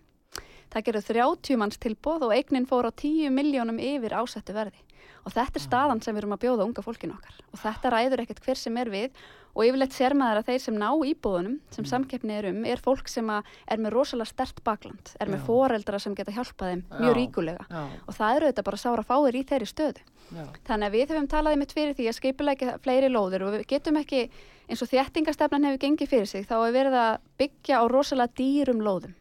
Það 0.72 0.86
gerði 0.88 1.02
30 1.12 1.60
manns 1.60 1.78
tilbóð 1.84 2.30
og 2.30 2.34
eignin 2.38 2.68
fór 2.70 2.88
á 2.88 2.92
10 2.96 3.30
miljónum 3.36 3.80
yfir 3.82 4.16
ásettu 4.16 4.56
verði. 4.56 4.80
Og 5.26 5.34
þetta 5.36 5.60
er 5.60 5.64
staðan 5.66 6.00
sem 6.02 6.16
við 6.16 6.24
erum 6.24 6.34
að 6.34 6.42
bjóða 6.46 6.66
unga 6.66 6.82
fólkinu 6.82 7.14
okkar. 7.14 7.36
Og 7.54 7.60
þetta 7.62 7.90
ræður 7.94 8.22
ekkert 8.24 8.40
hver 8.46 8.58
sem 8.58 8.78
er 8.82 8.90
við 8.90 9.20
og 9.52 9.66
yfirleitt 9.68 9.94
sér 9.94 10.16
maður 10.18 10.40
að 10.40 10.48
þeir 10.48 10.62
sem 10.64 10.78
ná 10.80 10.88
íbúðunum, 11.12 11.58
sem 11.76 11.86
samkeppni 11.86 12.38
er 12.38 12.48
um, 12.50 12.62
er 12.66 12.80
fólk 12.82 13.12
sem 13.12 13.28
er 13.36 13.82
með 13.84 13.92
rosalega 13.94 14.32
stert 14.32 14.62
bakland, 14.64 15.12
er 15.20 15.28
með 15.30 15.44
foreldra 15.50 16.00
sem 16.00 16.16
geta 16.16 16.32
hjálpað 16.32 16.72
þeim 16.72 16.84
mjög 17.02 17.16
ríkulega. 17.20 17.68
Já, 17.68 17.84
Og 18.08 18.16
það 18.18 18.36
eru 18.40 18.50
þetta 18.52 18.66
bara 18.70 18.82
sára 18.86 19.04
fáir 19.12 19.36
í 19.38 19.44
þeirri 19.52 19.68
stöðu. 19.70 20.06
já, 20.32 20.46
Þannig 20.72 20.88
að 20.88 20.96
við 20.96 21.12
höfum 21.12 21.30
talaði 21.36 21.60
mitt 21.60 21.76
fyrir 21.76 21.98
því 22.00 22.08
að 22.08 22.18
skipulegja 22.22 22.78
fleiri 22.82 23.12
lóðir 23.12 23.44
og 23.46 23.54
við 23.58 23.68
getum 23.76 24.00
ekki, 24.02 24.24
eins 24.72 24.82
og 24.82 24.90
þéttingastefnan 24.96 25.68
hefur 25.68 25.84
gengið 25.84 26.14
fyrir 26.16 26.32
sig, 26.32 26.48
þá 26.48 26.56
er 26.64 26.78
verið 26.80 26.96
að 27.04 27.18
byggja 27.44 27.82
á 27.82 27.86
rosalega 27.92 28.34
dýrum 28.40 28.80
lóðum. 28.82 29.18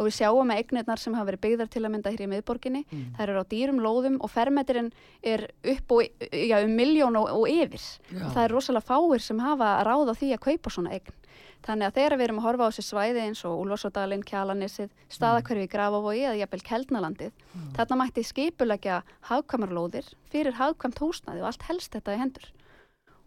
Og 0.00 0.06
við 0.08 0.14
sjáum 0.16 0.48
að 0.54 0.62
eignirnar 0.62 1.00
sem 1.02 1.12
hafa 1.18 1.28
verið 1.28 1.42
byggðar 1.44 1.68
til 1.74 1.82
að 1.84 1.92
mynda 1.92 2.10
hér 2.14 2.22
í 2.24 2.28
miðborginni, 2.32 2.84
Mm. 2.88 3.06
þær 3.18 3.28
eru 3.34 3.42
á 3.44 3.50
dýrum 3.52 3.80
lóðum 3.84 4.16
og 4.24 4.30
fermetirinn 4.32 4.92
er 5.22 5.42
upp 5.74 5.92
og, 5.92 6.02
já, 6.32 6.56
um 6.64 6.72
miljón 6.78 7.18
og, 7.20 7.28
og 7.36 7.44
yfir. 7.52 7.84
Já. 8.08 8.24
Og 8.24 8.32
það 8.32 8.44
er 8.44 8.54
rosalega 8.56 8.88
fáir 8.88 9.20
sem 9.20 9.38
hafa 9.44 9.74
ráð 9.84 10.08
á 10.08 10.14
því 10.16 10.30
að 10.34 10.44
kaupa 10.48 10.70
svona 10.72 10.94
eign. 10.96 11.12
Þannig 11.60 11.90
að 11.90 11.96
þegar 11.98 12.16
við 12.16 12.24
erum 12.24 12.38
að 12.40 12.46
horfa 12.48 12.64
á 12.64 12.70
þessi 12.72 12.84
svæði 12.88 13.20
eins 13.26 13.42
og 13.44 13.58
Úlfarsadalinn, 13.60 14.22
Kjalanissið, 14.24 14.88
staðakverfi 15.12 15.66
í 15.66 15.68
Grafavogi 15.74 16.22
eða 16.24 16.38
jafnvel 16.40 16.62
Keldnalandið, 16.64 17.32
mm. 17.52 17.66
þarna 17.76 17.98
mætti 18.00 18.24
skipulegja 18.24 19.02
hagkamarlóðir 19.28 20.08
fyrir 20.32 20.56
hagkamt 20.56 20.98
húsnaði 21.04 21.42
og 21.44 21.50
allt 21.50 21.66
helst 21.68 21.92
þetta 21.92 22.16
í 22.16 22.22
hendur. 22.22 22.48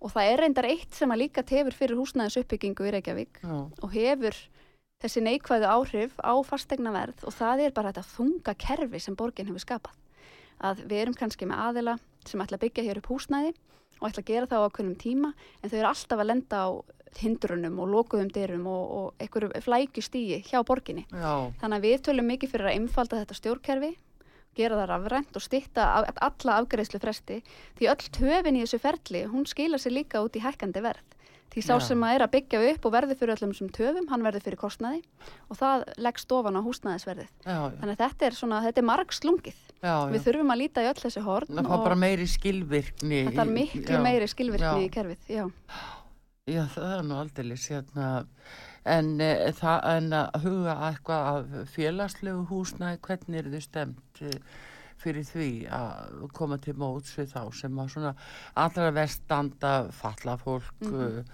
Og 0.01 0.12
það 0.12 0.32
er 0.34 0.42
reyndar 0.44 0.65
eitt 0.68 0.98
sem 0.98 1.13
að 1.13 1.22
líka 1.22 1.44
tefur 1.46 1.77
fyrir 1.77 1.96
húsnaðis 2.01 2.39
uppbyggingu 2.42 2.89
í 2.89 2.92
Reykjavík 2.98 3.38
Já. 3.46 3.53
og 3.70 3.94
hefur 3.94 4.36
þessi 5.03 5.24
neikvæðu 5.25 5.67
áhrif 5.67 6.15
á 6.24 6.33
fastegna 6.48 6.93
verð 6.95 7.27
og 7.27 7.36
það 7.36 7.65
er 7.65 7.75
bara 7.75 7.91
þetta 7.91 8.15
þunga 8.15 8.55
kerfi 8.63 9.03
sem 9.03 9.17
borgin 9.19 9.50
hefur 9.51 9.65
skapað. 9.65 10.00
Að 10.63 10.83
við 10.88 11.03
erum 11.03 11.17
kannski 11.19 11.48
með 11.50 11.63
aðila 11.67 11.98
sem 12.24 12.41
ætla 12.41 12.60
að 12.60 12.65
byggja 12.65 12.88
hér 12.88 13.01
upp 13.01 13.12
húsnaði 13.12 13.51
og 14.00 14.10
ætla 14.10 14.24
að 14.24 14.29
gera 14.31 14.50
það 14.51 14.63
á 14.63 14.67
okkunnum 14.69 15.00
tíma 15.00 15.33
en 15.33 15.72
þau 15.72 15.77
eru 15.79 15.89
alltaf 15.89 16.24
að 16.24 16.29
lenda 16.31 16.63
á 16.63 16.67
hindrunum 17.19 17.77
og 17.83 17.91
lokuðum 17.91 18.31
dyrum 18.33 18.65
og, 18.69 18.83
og 18.98 19.22
einhverju 19.22 19.62
flækjustígi 19.65 20.39
hjá 20.48 20.63
borginni. 20.65 21.05
Já. 21.12 21.51
Þannig 21.62 21.77
að 21.77 21.86
við 21.88 22.01
tölum 22.07 22.29
mikið 22.31 22.53
fyrir 22.53 22.69
að 22.69 22.77
einfalda 22.79 23.19
þetta 23.22 23.38
stjórnkerfi, 23.38 23.91
gera 24.57 24.79
það 24.79 24.89
rafrænt 24.91 25.38
og 25.38 25.43
stitta 25.45 25.88
alla 26.00 26.57
afgreðslu 26.62 27.01
fresti 27.01 27.39
því 27.77 27.89
öll 27.93 28.10
töfin 28.17 28.57
í 28.57 28.63
þessu 28.63 28.81
ferli, 28.81 29.25
hún 29.29 29.48
skila 29.50 29.81
sér 29.81 29.98
líka 30.00 30.24
út 30.25 30.38
í 30.38 30.43
hækkandi 30.43 30.83
verð. 30.86 31.12
Því 31.53 31.62
sá 31.62 31.74
já. 31.75 31.83
sem 31.86 32.03
að 32.05 32.15
er 32.15 32.25
að 32.25 32.31
byggja 32.33 32.62
upp 32.72 32.86
og 32.88 32.93
verði 32.95 33.15
fyrir 33.19 33.36
öllum 33.36 33.53
sem 33.53 33.69
töfum, 33.74 34.07
hann 34.10 34.25
verði 34.25 34.41
fyrir 34.41 34.60
kostnaði 34.62 35.03
og 35.51 35.60
það 35.60 35.86
leggst 36.01 36.33
ofan 36.33 36.57
á 36.57 36.62
húsnaðisverðið. 36.65 37.31
Já, 37.45 37.53
já. 37.53 37.75
Þannig 37.77 37.93
að 37.93 38.03
þetta 38.03 38.27
er, 38.27 38.38
svona, 38.39 38.62
þetta 38.65 38.81
er 38.81 38.88
marg 38.89 39.13
slungið. 39.13 39.60
Við 39.83 40.25
þurfum 40.25 40.53
að 40.55 40.62
líta 40.63 40.83
í 40.83 40.89
öll 40.89 41.00
þessi 41.03 41.25
horn. 41.27 41.53
Það 41.53 41.69
fá 41.69 41.77
bara 41.86 42.00
meiri 42.00 42.27
skilvirkni. 42.31 43.24
Það 43.29 43.43
er 43.45 43.53
miklu 43.60 44.03
meiri 44.07 44.29
skilvirkni 44.31 44.88
í 44.88 44.91
kerfið, 44.93 45.29
já. 45.29 45.45
Já, 46.50 46.65
það 46.74 46.89
er 46.98 47.05
nú 47.07 47.17
aldrei 47.22 47.55
sérna, 47.55 48.07
en, 48.83 49.13
e, 49.24 49.31
það, 49.55 49.86
en 49.93 50.15
að 50.17 50.41
huga 50.43 50.74
eitthvað 50.89 51.27
af 51.29 51.69
félagslegu 51.72 52.41
húsnæði, 52.50 53.00
hvernig 53.05 53.39
er 53.39 53.48
þið 53.53 53.63
stemt 53.63 54.19
e, 54.19 54.33
fyrir 55.03 55.25
því 55.27 55.50
að 55.74 56.27
koma 56.36 56.60
til 56.63 56.75
móts 56.79 57.15
við 57.17 57.33
þá 57.36 57.41
sem 57.60 57.81
að 57.83 57.95
svona 57.95 58.13
allra 58.65 58.91
vestanda 58.95 59.74
falla 59.91 60.38
fólk, 60.41 60.74
mm 60.81 60.93
-hmm. 60.93 61.33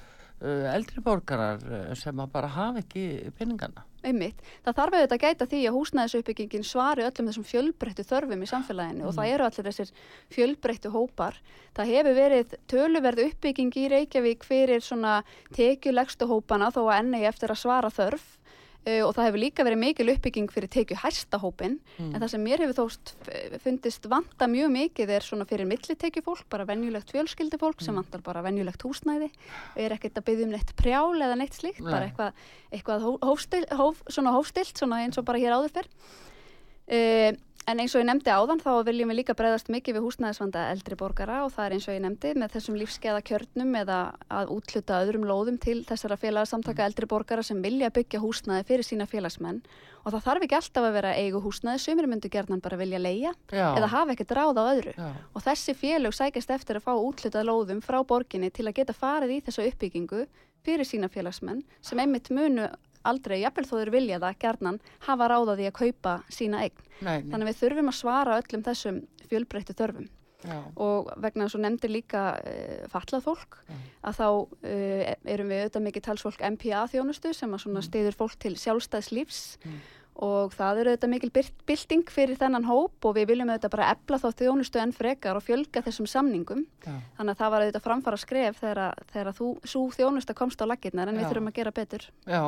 eldri 0.73 1.01
borgarar 1.03 1.61
sem 1.95 2.19
að 2.19 2.31
bara 2.31 2.47
hafa 2.47 2.83
ekki 2.83 3.31
pinningana? 3.37 3.85
Einmitt. 3.99 4.39
Það 4.63 4.75
þarf 4.77 4.95
auðvitað 4.95 5.15
að 5.17 5.23
gæta 5.25 5.45
því 5.51 5.59
að 5.67 5.75
húsnæðisuppbyggingin 5.75 6.63
svari 6.63 7.03
öllum 7.03 7.27
þessum 7.27 7.47
fjölbreyttu 7.49 8.05
þörfum 8.07 8.45
í 8.45 8.47
samfélaginu 8.47 9.03
mm. 9.03 9.07
og 9.09 9.15
það 9.17 9.25
mm. 9.25 9.33
eru 9.33 9.47
allir 9.47 9.67
þessir 9.67 9.91
fjölbreyttu 10.35 10.91
hópar. 10.93 11.39
Það 11.75 11.91
hefur 11.91 12.15
verið 12.15 12.55
töluverð 12.71 13.23
uppbygging 13.25 13.75
í 13.75 13.87
Reykjavík 13.91 14.47
fyrir 14.47 14.85
svona 14.85 15.17
tekjulegstu 15.55 16.29
hópana 16.31 16.71
þó 16.71 16.85
að 16.85 16.95
enni 17.01 17.25
eftir 17.27 17.51
að 17.51 17.63
svara 17.65 17.91
þörf 17.91 18.38
Uh, 18.87 19.01
og 19.03 19.11
það 19.11 19.25
hefur 19.27 19.41
líka 19.41 19.63
verið 19.67 19.79
mikil 19.81 20.05
uppbygging 20.13 20.45
fyrir 20.53 20.71
tekju 20.71 20.95
hæstahópin 21.01 21.73
mm. 21.97 22.13
en 22.13 22.21
það 22.21 22.29
sem 22.31 22.45
mér 22.45 22.61
hefur 22.63 22.77
þóst 22.77 23.11
fundist 23.59 24.07
vanta 24.07 24.47
mjög 24.47 24.71
mikið 24.71 25.11
er 25.17 25.25
svona 25.25 25.47
fyrir 25.49 25.67
millitekju 25.67 26.23
fólk, 26.23 26.45
bara 26.47 26.63
venjulegt 26.69 27.11
fjölskyldi 27.11 27.59
fólk 27.59 27.81
mm. 27.81 27.85
sem 27.89 27.99
vantar 27.99 28.23
bara 28.23 28.45
venjulegt 28.45 28.85
húsnæði 28.87 29.27
er 29.75 29.97
ekkert 29.97 30.21
að 30.21 30.27
byggja 30.29 30.47
um 30.47 30.55
neitt 30.55 30.71
prjál 30.79 31.19
eða 31.19 31.35
neitt 31.41 31.59
slíkt, 31.59 31.83
Nei. 31.83 31.91
bara 31.91 32.07
eitthvað, 32.07 32.47
eitthvað 32.71 33.05
hófstil, 33.27 33.61
hóf, 33.81 33.99
svona 34.07 34.33
hófstilt 34.37 34.79
svona 34.79 35.03
eins 35.03 35.19
og 35.19 35.27
bara 35.27 35.43
hér 35.43 35.57
áður 35.59 35.75
fyrr 35.75 35.91
uh, 35.91 37.31
En 37.69 37.77
eins 37.77 37.93
og 37.93 38.01
ég 38.01 38.07
nefndi 38.07 38.31
áðan 38.33 38.61
þá 38.63 38.69
viljum 38.87 39.11
við 39.11 39.17
líka 39.19 39.35
breyðast 39.37 39.67
mikið 39.69 39.99
við 39.99 40.05
húsnæðisvanda 40.07 40.61
eldri 40.71 40.95
borgara 40.97 41.43
og 41.45 41.51
það 41.53 41.67
er 41.67 41.75
eins 41.75 41.85
og 41.85 41.93
ég 41.93 42.01
nefndi 42.01 42.31
með 42.41 42.55
þessum 42.55 42.79
lífskeiða 42.79 43.19
kjörnum 43.27 43.75
eða 43.83 43.97
að 44.39 44.53
útluta 44.55 44.97
öðrum 45.03 45.27
lóðum 45.29 45.59
til 45.61 45.75
þessara 45.85 46.17
félagsamtaka 46.17 46.87
eldri 46.89 47.05
borgara 47.11 47.45
sem 47.45 47.61
vilja 47.61 47.91
byggja 47.93 48.23
húsnæði 48.23 48.65
fyrir 48.71 48.87
sína 48.87 49.05
félagsmenn 49.11 49.61
og 50.01 50.09
það 50.15 50.25
þarf 50.25 50.47
ekki 50.47 50.57
alltaf 50.57 50.89
að 50.89 50.97
vera 50.97 51.13
eigu 51.21 51.43
húsnæði, 51.45 51.83
sumir 51.85 52.09
myndu 52.09 52.33
gerðan 52.33 52.65
bara 52.65 52.81
vilja 52.81 53.03
leia 53.05 53.37
Já. 53.53 53.67
eða 53.77 53.93
hafa 53.93 54.17
ekkert 54.17 54.35
ráð 54.39 54.57
á 54.57 54.63
öðru 54.65 54.97
Já. 54.97 55.09
og 55.35 55.45
þessi 55.45 55.77
félag 55.77 56.17
sækast 56.17 56.57
eftir 56.57 56.81
að 56.81 56.89
fá 56.89 56.93
útlutað 56.97 57.49
lóðum 57.51 57.85
frá 57.85 58.01
borginni 58.01 58.49
til 58.49 58.65
að 58.65 58.79
geta 58.81 58.97
farið 58.97 59.37
í 59.37 59.41
þessu 59.45 59.69
uppbyggingu 59.69 60.25
fyrir 60.65 60.87
sína 60.87 61.09
félagsmenn 61.11 61.61
sem 61.85 62.01
einmitt 62.01 62.33
munu 62.33 62.65
aldrei, 63.07 63.39
jafnvel 63.43 63.65
þó 63.69 63.75
þeir 63.77 63.91
vilja 63.95 64.21
það, 64.21 64.37
gerðnan 64.43 64.79
hafa 65.07 65.27
ráðaði 65.31 65.67
að 65.69 65.77
kaupa 65.79 66.15
sína 66.33 66.63
eign. 66.65 66.87
Nei, 66.99 67.19
nei. 67.23 67.31
Þannig 67.31 67.43
að 67.43 67.51
við 67.51 67.59
þurfum 67.63 67.91
að 67.91 67.99
svara 67.99 68.39
öllum 68.41 68.65
þessum 68.69 69.03
fjölbreyttu 69.29 69.77
þörfum. 69.79 70.09
Já. 70.39 70.55
og 70.79 71.09
vegna 71.19 71.49
þess 71.49 71.57
að 71.57 71.63
nefndir 71.65 71.91
líka 71.91 72.19
uh, 72.39 72.83
fallað 72.87 73.25
fólk 73.25 73.57
Já. 73.59 73.73
að 74.07 74.19
þá 74.21 74.27
uh, 74.29 75.01
erum 75.33 75.49
við 75.51 75.63
auðvitað 75.65 75.83
mikið 75.83 76.05
talsfólk 76.05 76.45
MPA 76.55 76.85
þjónustu 76.93 77.33
sem 77.35 77.55
að 77.57 77.65
mm. 77.67 77.81
stiður 77.83 78.15
fólk 78.21 78.37
til 78.39 78.53
sjálfstæðs 78.55 79.09
lífs 79.17 79.41
mm 79.59 79.81
og 80.25 80.51
það 80.51 80.81
eru 80.81 80.91
auðvitað 80.93 81.11
mikil 81.13 81.29
bilding 81.69 82.09
fyrir 82.11 82.39
þennan 82.39 82.65
hóp 82.67 83.05
og 83.07 83.15
við 83.15 83.29
viljum 83.31 83.51
auðvitað 83.53 83.71
bara 83.75 83.89
ebla 83.93 84.17
þá 84.19 84.27
þjónustu 84.41 84.81
enn 84.81 84.91
frekar 84.95 85.37
og 85.39 85.45
fjölga 85.45 85.83
þessum 85.85 86.09
samningum 86.11 86.65
Já. 86.83 86.97
þannig 87.15 87.31
að 87.31 87.39
það 87.39 87.53
var 87.53 87.63
auðvitað 87.63 87.85
framfara 87.85 88.19
skref 88.19 88.59
þegar, 88.59 88.99
þegar 89.13 89.37
þú 89.37 89.47
svo 89.63 89.83
þjónusta 89.95 90.35
komst 90.35 90.59
á 90.59 90.65
lakirnar 90.67 91.11
en 91.11 91.15
Já. 91.15 91.21
við 91.21 91.29
þurfum 91.31 91.51
að 91.51 91.55
gera 91.59 91.73
betur 91.77 92.07
Já, 92.27 92.43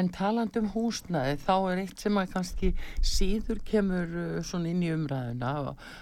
en 0.00 0.10
taland 0.16 0.58
um 0.58 0.70
húsnaði 0.74 1.36
þá 1.44 1.54
er 1.58 1.82
eitt 1.84 2.02
sem 2.02 2.18
að 2.18 2.32
kannski 2.34 2.72
síður 3.14 3.62
kemur 3.70 4.18
uh, 4.24 4.40
svona 4.42 4.72
inn 4.72 4.82
í 4.82 4.90
umræðuna 4.96 5.54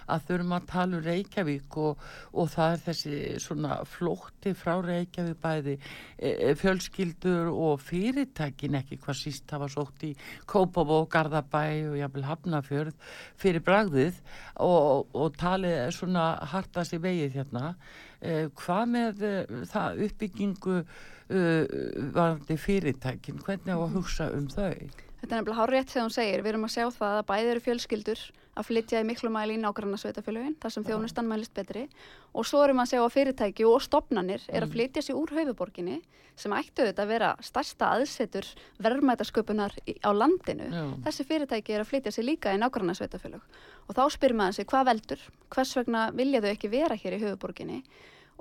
að 0.08 0.26
þurfum 0.30 0.56
að 0.56 0.68
tala 0.72 1.00
um 1.00 1.04
Reykjavík 1.04 1.78
og, 1.84 2.08
og 2.32 2.50
það 2.54 2.78
er 2.78 2.84
þessi 2.88 3.20
svona 3.44 3.82
flótti 3.88 4.54
frá 4.56 4.78
Reykjavík 4.80 5.42
bæði 5.44 5.76
e, 5.76 6.32
e 6.32 6.56
fjölskyldur 6.56 7.52
og 7.52 7.84
fyrirtækin 7.84 8.80
ekki 8.80 9.02
hvað 9.04 9.20
síst 9.20 9.48
það 9.50 9.66
var 9.66 9.76
sótt 9.76 10.08
í 10.08 10.14
Kópavó 10.48 10.93
og 10.94 11.08
Garðabæ 11.12 11.64
og 11.90 11.96
jáfnvel 11.98 12.26
Hafnafjörð 12.28 13.08
fyrir 13.40 13.64
bragðið 13.66 14.20
og, 14.62 15.08
og 15.14 15.38
talið 15.40 15.90
svona 15.96 16.26
hartast 16.52 16.96
í 16.96 17.00
vegið 17.02 17.40
hérna 17.40 17.74
eh, 18.20 18.46
hvað 18.60 18.84
með 18.94 19.26
eh, 19.28 19.56
það 19.70 20.04
uppbyggingu 20.08 20.78
eh, 20.80 21.74
varandi 22.14 22.58
fyrirtækin, 22.60 23.42
hvernig 23.44 23.74
á 23.74 23.78
að 23.78 23.98
hugsa 23.98 24.30
um 24.36 24.48
þau? 24.52 24.78
Þetta 25.24 25.30
er 25.30 25.38
nefnilega 25.40 25.60
hár 25.60 25.72
rétt 25.72 25.92
þegar 25.92 26.08
hún 26.08 26.16
segir, 26.18 26.44
við 26.44 26.54
erum 26.54 26.66
að 26.68 26.74
sjá 26.76 26.86
það 26.98 27.20
að 27.20 27.28
bæði 27.30 27.52
eru 27.54 27.64
fjölskyldur 27.68 28.24
að 28.54 28.68
flytja 28.68 29.02
í 29.02 29.06
miklu 29.06 29.30
mæli 29.34 29.56
í 29.56 29.62
nákvæmna 29.62 29.98
sveitafélagin, 30.00 30.56
þar 30.62 30.74
sem 30.74 30.86
þjónustan 30.86 31.28
mælist 31.28 31.54
betri 31.56 31.86
og 32.32 32.46
svo 32.46 32.62
erum 32.64 32.82
að 32.82 32.92
sjá 32.92 33.00
að 33.02 33.14
fyrirtæki 33.16 33.66
og 33.68 33.82
stopnannir 33.82 34.44
er 34.48 34.62
að 34.62 34.68
mm. 34.68 34.74
flytja 34.76 35.04
sér 35.04 35.18
úr 35.18 35.34
höfuborginni 35.34 36.00
sem 36.38 36.54
ættu 36.56 36.86
þetta 36.88 37.04
að 37.04 37.12
vera 37.12 37.28
stærsta 37.46 37.90
aðsetur 37.94 38.48
verðmætasköpunar 38.82 39.76
á 40.02 40.10
landinu. 40.14 40.66
Já. 40.66 40.86
Þessi 41.06 41.28
fyrirtæki 41.28 41.76
er 41.76 41.84
að 41.84 41.92
flytja 41.92 42.14
sér 42.14 42.26
líka 42.26 42.54
í 42.54 42.58
nákvæmna 42.58 42.96
sveitafélag 42.98 43.44
og 43.86 43.94
þá 43.94 44.02
spyrir 44.16 44.38
maður 44.38 44.58
sig 44.58 44.68
hvað 44.70 44.90
veldur, 44.90 45.22
hvers 45.54 45.76
vegna 45.78 46.08
vilja 46.16 46.42
þau 46.42 46.50
ekki 46.50 46.72
vera 46.72 46.98
hér 46.98 47.18
í 47.18 47.22
höfuborginni 47.22 47.80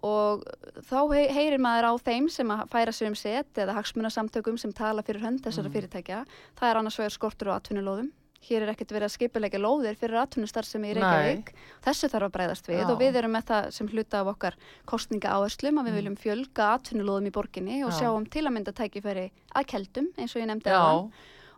og 0.04 0.42
þá 0.90 0.98
heyrir 1.32 1.62
maður 1.62 1.94
á 1.94 1.94
þeim 2.10 2.26
sem 2.34 2.50
að 2.52 2.66
færa 2.74 2.96
sér 2.96 3.12
um 3.12 3.16
set 3.16 3.62
eða 3.62 3.78
hagsmunasamtökum 3.78 4.58
sem 4.60 4.74
tala 4.76 5.06
fyrir 5.06 5.24
hönd 5.24 5.46
þessara 5.46 5.70
mm. 5.70 5.78
fyrirtækja. 5.78 6.26
Það 6.60 6.70
er 6.70 6.82
annars 6.82 7.00
vegar 7.00 7.16
skortur 7.16 7.54
og 7.54 7.60
atvinnulóðum 7.62 8.10
hér 8.48 8.66
er 8.66 8.72
ekkert 8.74 8.94
verið 8.96 9.08
að 9.10 9.14
skipilega 9.16 9.62
lóðir 9.62 10.00
fyrir 10.00 10.22
atvinnustar 10.24 10.68
sem 10.68 10.84
er 10.88 11.00
í 11.00 11.04
Reykjavík. 11.04 11.54
Þessu 11.86 12.10
þarf 12.12 12.30
að 12.30 12.34
breyðast 12.38 12.70
við. 12.70 12.82
Já. 12.82 12.88
og 12.90 12.98
við 13.02 13.20
erum 13.22 13.36
með 13.38 13.46
það 13.52 13.70
sem 13.78 13.92
hluta 13.94 14.24
af 14.24 14.32
okkar 14.34 14.58
kostninga 14.90 15.36
áherslum 15.38 15.80
að 15.80 15.88
við 15.88 15.94
mm. 15.94 16.00
viljum 16.02 16.18
fjölga 16.24 16.72
atvinnulóðum 16.78 17.30
í 17.30 17.36
borginni 17.36 17.80
og 17.84 17.94
Já. 17.94 18.04
sjáum 18.04 18.28
til 18.28 18.46
að 18.48 18.56
mynda 18.58 18.76
tækifæri 18.76 19.30
að 19.54 19.70
keldum 19.74 20.12
eins 20.18 20.36
og 20.36 20.44
ég 20.44 20.52
nefndi 20.52 20.74
aðan 20.74 21.14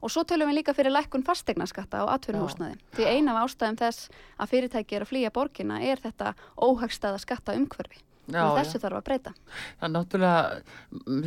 og 0.05 0.11
svo 0.13 0.21
tölum 0.27 0.49
við 0.51 0.59
líka 0.59 0.75
fyrir 0.77 0.93
lækkun 0.93 1.25
fastegnaskatta 1.25 2.03
á 2.05 2.13
atvinnuhúsnaði 2.13 2.77
því 2.93 3.07
eina 3.09 3.33
af 3.33 3.47
ástæðum 3.47 3.79
þess 3.79 4.09
að 4.37 4.51
fyrirtæki 4.51 4.97
er 4.97 5.05
að 5.05 5.11
flýja 5.11 5.31
borginna 5.33 5.79
er 5.81 6.01
þetta 6.03 6.35
óhagstaða 6.61 7.21
skatta 7.23 7.55
umhverfi 7.57 8.03
Já, 8.25 8.41
og 8.41 8.55
þessu 8.57 8.81
þarf 8.81 8.99
að 8.99 9.05
breyta. 9.05 9.31
Það 9.79 9.87
er 9.87 9.93
náttúrulega, 9.93 10.59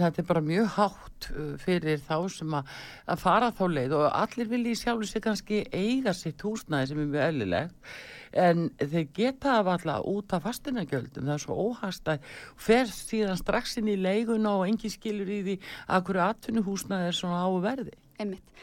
þetta 0.02 0.22
er 0.22 0.28
bara 0.28 0.44
mjög 0.48 0.70
hátt 0.74 1.28
fyrir 1.62 2.00
þá 2.08 2.16
sem 2.34 2.56
að, 2.58 2.76
að 3.06 3.22
fara 3.22 3.50
þá 3.54 3.64
leið 3.74 3.96
og 4.00 4.06
allir 4.08 4.50
vilji 4.50 4.76
sjálfur 4.80 5.10
sig 5.10 5.24
kannski 5.24 5.60
eiga 5.70 6.14
sitt 6.16 6.42
húsnæði 6.42 6.90
sem 6.90 7.02
er 7.04 7.12
mjög 7.12 7.26
eðlilegt 7.28 7.92
en 8.38 8.66
þeir 8.76 9.06
geta 9.16 9.54
af 9.60 9.70
alla 9.72 10.00
út 10.04 10.34
af 10.36 10.44
fastinagjöldum, 10.44 11.24
það 11.24 11.36
er 11.36 11.44
svo 11.44 11.56
óhast 11.68 12.10
að 12.12 12.26
fer 12.60 12.90
síðan 12.92 13.40
strax 13.40 13.78
inn 13.80 13.88
í 13.88 13.96
leiguna 13.96 14.58
og 14.58 14.66
engi 14.68 14.90
skilur 14.92 15.30
í 15.32 15.40
því 15.46 15.56
að 15.88 16.04
hverju 16.10 16.24
atvinnuhúsnæði 16.26 17.08
er 17.08 17.16
svona 17.16 17.46
áverði 17.46 17.96
einmitt. 18.18 18.62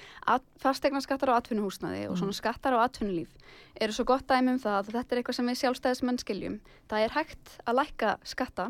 Fastegna 0.61 1.01
skattar 1.03 1.31
á 1.33 1.37
atvinnuhúsnaði 1.39 2.07
og 2.09 2.17
svona 2.19 2.33
mm. 2.33 2.39
skattar 2.39 2.77
á 2.77 2.85
atvinnulíf 2.85 3.31
eru 3.81 3.95
svo 3.95 4.05
gott 4.07 4.27
dæmi 4.29 4.55
um 4.55 4.61
það 4.61 4.79
að 4.79 4.93
þetta 4.95 5.15
er 5.15 5.21
eitthvað 5.21 5.37
sem 5.39 5.51
við 5.51 5.61
sjálfstæðismenn 5.61 6.21
skiljum. 6.23 6.57
Það 6.89 7.05
er 7.05 7.15
hægt 7.15 7.55
að 7.65 7.79
lækka 7.81 8.15
skatta 8.25 8.69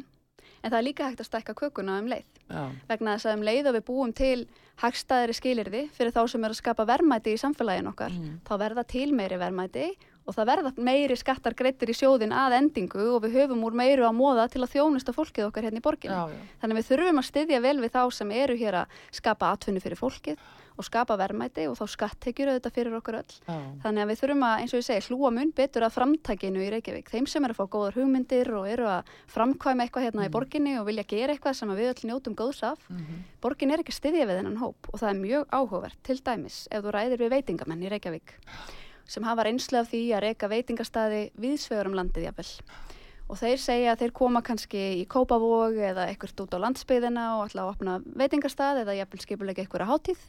en 0.65 0.71
það 0.71 0.79
er 0.79 0.87
líka 0.87 1.09
hægt 1.09 1.21
að 1.21 1.29
stækka 1.29 1.55
kökuna 1.59 1.99
um 2.01 2.09
leið. 2.09 2.25
Já. 2.45 2.63
Vegna 2.89 3.15
þess 3.15 3.29
að 3.29 3.37
um 3.37 3.45
leið 3.45 3.69
og 3.69 3.77
við 3.77 3.85
búum 3.87 4.11
til 4.15 4.47
hægstæðri 4.81 5.37
skilirði 5.37 5.85
fyrir 5.95 6.13
þá 6.13 6.25
sem 6.31 6.43
er 6.43 6.53
að 6.53 6.59
skapa 6.59 6.85
verðmæti 6.89 7.33
í 7.33 7.39
samfélagin 7.41 7.89
okkar, 7.89 8.13
mm. 8.13 8.41
þá 8.45 8.53
verða 8.61 8.83
til 8.89 9.07
meiri 9.15 9.39
verðmæti 9.41 9.87
og 10.25 10.33
það 10.33 10.49
verða 10.49 10.71
meiri 10.81 11.15
skattar 11.19 11.55
greittir 11.57 11.91
í 11.93 11.95
sjóðin 11.95 12.33
að 12.33 12.57
endingu 12.59 13.07
og 13.13 13.23
við 13.25 13.37
höfum 13.39 13.63
úr 13.67 13.77
meiru 13.77 14.07
að 14.07 14.17
móða 14.17 14.47
til 14.51 14.63
að 14.65 14.73
þjónusta 14.73 15.13
fólkið 15.13 15.49
okkar 15.49 15.67
hérna 15.67 15.81
í 15.81 15.85
borginni. 15.85 16.17
Já, 16.17 16.33
já. 16.33 16.53
Þannig 16.61 16.75
að 16.75 16.81
við 16.81 16.89
þurfum 16.89 17.21
að 17.21 17.27
styðja 17.29 17.61
vel 17.65 17.75
við 17.83 17.93
þá 17.93 18.01
sem 18.17 18.35
eru 18.41 18.57
hér 18.59 18.79
að 18.81 19.01
skapa 19.21 19.51
atvinnu 19.53 19.83
fyrir 19.83 20.01
fólkið 20.01 20.41
og 20.75 20.87
skapa 20.87 21.17
verðmæti 21.19 21.65
og 21.69 21.77
þá 21.79 21.85
skattekjur 21.93 22.51
auðvitað 22.51 22.75
fyrir 22.75 22.97
okkur 22.99 23.17
öll. 23.21 23.35
Já. 23.47 23.57
Þannig 23.83 24.03
að 24.03 24.11
við 24.11 24.21
þurfum 24.21 24.45
að, 24.47 24.55
eins 24.61 24.73
og 24.73 24.81
ég 24.81 24.87
segi, 24.89 25.05
hlúa 25.09 25.31
mun 25.35 25.53
betur 25.55 25.87
að 25.87 25.95
framtakinu 25.95 26.63
í 26.63 26.69
Reykjavík. 26.75 27.11
Þeim 27.13 27.29
sem 27.31 27.47
eru 27.47 27.55
að 27.55 27.59
fá 27.61 27.73
góðar 27.75 27.99
hugmyndir 27.99 28.51
og 28.55 28.69
eru 28.69 28.87
að 28.91 29.11
framkvæma 29.31 29.85
eitthvað 29.85 30.07
hérna 30.09 30.27
í 30.27 30.33
borginni 30.33 30.77
og 30.79 30.87
vilja 30.89 31.07
gera 31.07 31.35
eitthvað 31.35 31.59
sem 31.59 31.75
við 31.75 31.91
öll 31.93 32.09
njótum 32.11 32.37
góðs 32.37 32.63
af. 32.67 32.89
Borgin 33.41 33.71
er 33.71 33.83
ekki 33.83 33.95
styðja 33.95 34.27
við 34.27 34.41
þennan 34.41 34.59
hóp 34.63 34.89
og 34.91 34.99
það 34.99 35.11
er 35.13 35.21
mjög 35.21 35.45
áhugavert. 35.51 36.01
Til 36.03 36.19
dæmis, 36.25 36.65
ef 36.71 36.83
þú 36.83 36.95
ræðir 36.95 37.23
við 37.23 37.37
veitingamenn 37.37 37.85
í 37.85 37.93
Reykjavík 37.95 38.35
sem 39.05 39.25
hafa 39.25 39.45
reynslu 39.45 39.79
af 39.79 39.91
því 39.91 40.01
að 40.17 40.23
reyka 40.25 40.49
veitingastadi 40.49 41.21
viðsvegur 41.37 41.91
um 41.91 41.97
landið 41.99 42.25
jafnvel. 42.25 42.47
Og 43.25 43.39
þeir 43.41 43.61
segja 43.61 43.93
að 43.93 44.01
þeir 44.03 44.13
koma 44.19 44.41
kannski 44.45 44.81
í 44.99 45.05
Kópavog 45.09 45.77
eða 45.81 46.07
eitthvað 46.11 46.43
út 46.43 46.57
á 46.57 46.63
landsbyðina 46.65 47.25
og 47.37 47.47
ætla 47.47 47.65
að 47.65 47.71
opna 47.73 47.95
veitingastad 48.05 48.81
eða 48.83 48.97
jafnvel 48.99 49.21
skipulega 49.23 49.63
eitthvað 49.63 49.89
hátíð 49.89 50.25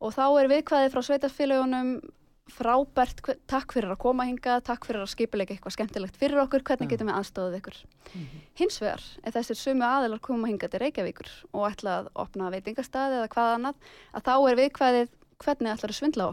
og 0.00 0.14
þá 0.16 0.24
er 0.28 0.50
viðkvæðið 0.52 0.94
frá 0.94 1.02
sveitarfélagunum 1.08 1.96
frábært, 2.52 3.22
takk 3.50 3.74
fyrir 3.74 3.90
að 3.90 4.00
koma 4.04 4.26
hinga, 4.28 4.60
takk 4.64 4.86
fyrir 4.86 5.02
að 5.02 5.10
skipulega 5.10 5.56
eitthvað 5.56 5.74
skemmtilegt 5.74 6.18
fyrir 6.20 6.42
okkur, 6.44 6.62
hvernig 6.68 6.92
getum 6.92 7.10
við 7.10 7.18
aðstofað 7.18 7.56
ykkur. 7.58 7.80
Hins 8.60 8.78
vegar, 8.82 9.02
ef 9.26 9.34
þessir 9.34 9.58
sumu 9.58 9.86
aðilar 9.86 10.22
koma 10.22 10.50
hinga 10.50 10.70
til 10.70 10.82
Reykjavíkur 10.84 11.32
og 11.50 11.66
ætla 11.72 11.96
að 12.02 12.12
opna 12.26 12.52
veitingastað 12.54 13.18
eða 13.18 13.32
hvað 13.34 13.56
annað, 13.56 13.90
að 14.14 14.28
þá 14.30 14.34
er 14.36 14.60
viðkvæðið 14.62 15.12
hvernig 15.42 15.74
ætlar 15.74 15.96
að 15.96 16.00
svindla 16.00 16.30
á 16.30 16.32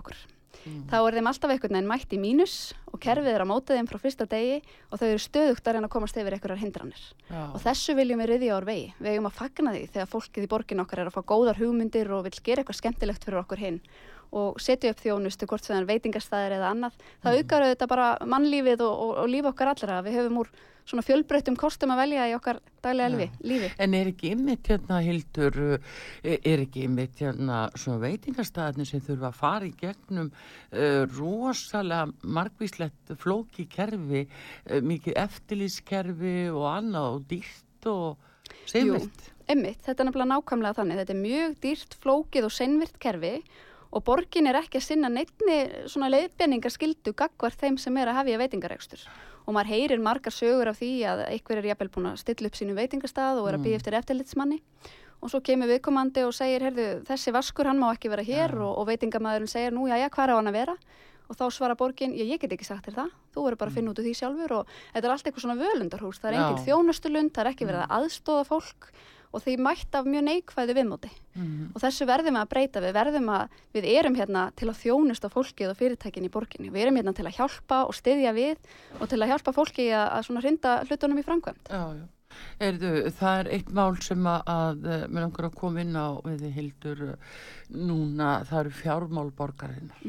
okkur. 0.54 0.86
Þá 0.92 0.96
er 1.00 1.18
þeim 1.18 1.30
alltaf 1.32 1.54
einhvern 1.54 1.78
veginn 1.78 1.90
mætt 1.90 2.14
í 2.16 2.20
mínus 2.22 2.56
og 2.92 3.02
kerfið 3.04 3.34
er 3.34 3.44
að 3.44 3.50
móta 3.50 3.78
þeim 3.78 3.90
frá 3.90 4.00
fyrsta 4.04 4.28
degi 4.30 4.60
og 4.90 5.02
þau 5.02 5.08
eru 5.10 5.22
stöðugt 5.24 5.68
að 5.68 5.78
reyna 5.78 5.90
að 5.90 5.94
komast 5.96 6.18
yfir 6.20 6.38
einhverjar 6.38 6.62
hindranir. 6.62 7.04
Já. 7.30 7.44
Og 7.50 7.60
þessu 7.64 7.96
viljum 7.98 8.24
við 8.24 8.32
riðja 8.32 8.58
ár 8.58 8.68
vegi. 8.70 8.88
Við 9.00 9.12
eigum 9.14 9.30
að 9.30 9.38
fagna 9.40 9.76
því 9.76 9.86
þegar 9.94 10.12
fólkið 10.14 10.48
í 10.48 10.52
borgin 10.54 10.84
okkar 10.84 11.04
er 11.04 11.12
að 11.12 11.18
fá 11.18 11.24
góðar 11.34 11.62
hugmyndir 11.62 12.12
og 12.14 12.28
vil 12.28 12.36
gera 12.40 12.64
eitthvað 12.64 12.80
skemmtilegt 12.82 13.28
fyrir 13.28 13.42
okkur 13.44 13.64
hinn 13.64 13.80
og 14.34 14.58
setja 14.62 14.90
upp 14.90 15.02
þjónustu 15.04 15.46
hvort 15.46 15.66
sem 15.66 15.76
það 15.76 15.84
er 15.84 15.90
veitingastæðir 15.92 16.56
eða 16.58 16.70
annað. 16.74 17.02
Það 17.22 17.36
aukar 17.38 17.66
auðvitað 17.68 17.92
bara 17.92 18.08
mannlífið 18.34 18.82
og, 18.82 18.94
og, 19.04 19.12
og 19.22 19.28
líf 19.30 19.50
okkar 19.52 19.74
allra. 19.74 20.00
Við 20.06 20.18
höfum 20.18 20.40
úr 20.42 20.50
svona 20.88 21.04
fjölbreyttum 21.06 21.58
kostum 21.60 21.94
að 21.94 22.02
velja 22.04 22.28
í 22.30 22.36
okkar 22.38 22.60
daglega 22.84 23.12
lífi. 23.14 23.28
lífi. 23.48 23.70
En 23.82 23.96
er 23.98 24.10
ekki 24.12 24.34
ymmit 24.36 24.70
hérna, 24.72 25.00
Hildur, 25.04 25.60
uh, 25.76 25.92
er 26.34 26.64
ekki 26.66 26.86
ymmit 26.88 27.22
hérna 27.24 27.66
svona 27.80 28.02
veitingastæðinni 28.04 28.88
sem 28.90 29.04
þurfa 29.04 29.30
að 29.32 29.40
fara 29.40 29.70
í 29.70 29.74
gegnum 29.80 30.32
uh, 30.32 31.04
rosalega 31.16 32.10
margvíslegt 32.24 33.16
flóki 33.24 33.68
kerfi, 33.72 34.26
uh, 34.28 34.80
mikið 34.84 35.20
eftirlýskerfi 35.24 36.38
og 36.54 36.68
annað 36.74 37.12
og 37.18 37.28
dýrt 37.32 37.92
og 37.92 38.66
seimilt? 38.70 39.30
Emmitt, 39.52 39.82
þetta 39.84 40.06
er 40.06 40.26
nákvæmlega 40.32 40.78
þannig. 40.78 41.00
Þetta 41.02 41.14
er 41.14 41.24
mjög 41.24 41.56
dýrt, 41.64 41.96
flókið 42.04 42.48
og 42.48 42.54
seinvirt 42.56 43.00
kerfi 43.04 43.38
og 43.40 43.73
borgin 44.02 44.50
er 44.50 44.58
ekki 44.58 44.80
að 44.80 44.88
sinna 44.88 45.10
neittni 45.14 45.58
svona 45.92 46.10
leiðbenningar 46.10 46.74
skildu 46.74 47.14
gagvart 47.14 47.60
þeim 47.62 47.78
sem 47.78 47.98
er 48.02 48.10
að 48.10 48.24
hefja 48.24 48.40
veitingarekstur. 48.42 49.06
Og 49.46 49.54
maður 49.54 49.74
heyrir 49.74 50.02
margar 50.02 50.34
sögur 50.34 50.72
af 50.72 50.80
því 50.80 50.92
að 51.12 51.22
einhver 51.28 51.60
er 51.60 51.68
jafnvel 51.70 51.92
búin 51.94 52.10
að 52.10 52.20
stilla 52.24 52.50
upp 52.50 52.58
sínu 52.58 52.74
veitingastað 52.78 53.42
og 53.42 53.50
er 53.52 53.58
að 53.60 53.66
býja 53.68 53.80
eftir 53.82 53.98
eftirlitsmanni. 54.00 54.60
Og 55.24 55.32
svo 55.32 55.40
kemur 55.46 55.70
viðkomandi 55.70 56.26
og 56.28 56.34
segir, 56.36 56.66
heyrðu, 56.66 56.88
þessi 57.08 57.32
vaskur 57.36 57.70
hann 57.70 57.80
má 57.80 57.90
ekki 57.94 58.12
vera 58.12 58.26
hér. 58.28 58.56
Og, 58.60 58.74
og 58.82 58.88
veitingamæðurinn 58.90 59.52
segir, 59.52 59.76
nú 59.76 59.86
já, 59.88 59.96
já, 60.02 60.10
hvað 60.12 60.26
er 60.26 60.34
á 60.34 60.40
hann 60.40 60.52
að 60.52 60.58
vera? 60.58 60.76
Og 61.32 61.38
þá 61.40 61.46
svara 61.56 61.78
borgin, 61.80 62.16
ég, 62.18 62.34
ég 62.34 62.42
get 62.42 62.52
ekki 62.56 62.68
sagt 62.68 62.90
þér 62.90 62.98
það, 62.98 63.14
þú 63.32 63.46
verður 63.46 63.62
bara 63.62 63.72
að 63.72 63.78
finna 63.78 63.94
út 63.94 64.02
úr 64.02 64.08
því 64.10 64.16
sjálfur. 64.20 64.56
Og 64.58 64.74
þetta 64.96 65.08
er 65.08 65.14
allt 65.14 65.30
eitthvað 65.30 65.46
svona 65.46 65.60
völundarhús, 65.62 66.20
það 66.20 66.30
er 66.32 66.40
engin 66.42 66.66
þjónustulund, 66.66 67.32
það 67.36 67.46
er 67.46 67.52
ekki 67.54 67.70
verið 67.70 67.86
að 67.86 67.96
aðstóða 68.00 68.48
fólk 68.50 68.90
og 69.34 69.44
því 69.44 69.58
mætt 69.66 69.98
af 69.98 70.08
mjög 70.08 70.26
neikvæðu 70.28 70.76
viðmóti. 70.78 71.12
Og 71.74 71.82
þessu 71.82 72.06
verðum 72.06 72.38
við 72.38 72.44
að 72.44 72.50
breyta, 72.54 72.84
við 72.84 72.94
verðum 72.94 73.30
að, 73.34 73.60
við 73.74 73.88
erum 73.90 74.18
hérna 74.20 74.44
til 74.56 74.70
að 74.70 74.80
þjónusta 74.84 75.32
fólkið 75.34 75.72
og 75.72 75.80
fyrirtækin 75.80 76.28
í 76.28 76.34
borginni, 76.34 76.70
við 76.74 76.86
erum 76.86 77.00
hérna 77.02 77.14
til 77.18 77.26
að 77.26 77.38
hjálpa 77.40 77.84
og 77.88 77.96
styðja 77.98 78.34
við 78.38 78.58
og 79.00 79.10
til 79.10 79.22
að 79.22 79.34
hjálpa 79.34 79.56
fólki 79.56 79.88
að, 79.90 80.08
að 80.14 80.28
svona 80.28 80.44
hrinda 80.46 80.76
hlutunum 80.86 81.22
í 81.22 81.26
framkvæmt. 81.26 81.74
Já, 81.74 81.84
já. 81.98 82.06
Erðu, 82.64 82.92
það 83.18 83.40
er 83.42 83.50
eitt 83.58 83.72
mál 83.76 83.98
sem 84.04 84.28
að, 84.30 84.42
að 84.54 84.88
eh, 84.94 85.06
langar 85.18 85.48
að 85.50 85.58
koma 85.60 85.84
inn 85.84 85.98
á 85.98 86.08
við 86.26 86.46
Hildur 86.56 87.04
eh, 87.12 87.38
núna, 87.74 88.32
það 88.48 88.60
eru 88.60 88.74
fjármál 88.78 89.30
borgarinnar. 89.38 90.02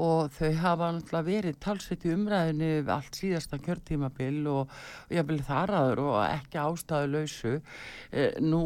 Og 0.00 0.30
þau 0.36 0.50
hafa 0.62 0.90
náttúrulega 0.94 1.26
verið 1.26 1.60
talsveit 1.64 2.06
í 2.06 2.12
umræðinu 2.14 2.70
allt 2.94 3.18
síðasta 3.18 3.58
kjörtímabil 3.64 4.40
og, 4.52 4.70
og 5.08 5.14
ég 5.16 5.28
vil 5.28 5.40
þar 5.46 5.74
aður 5.80 6.04
og 6.06 6.18
ekki 6.28 6.62
ástæðu 6.62 7.12
lausu 7.16 7.54
eh, 7.56 8.36
nú 8.44 8.62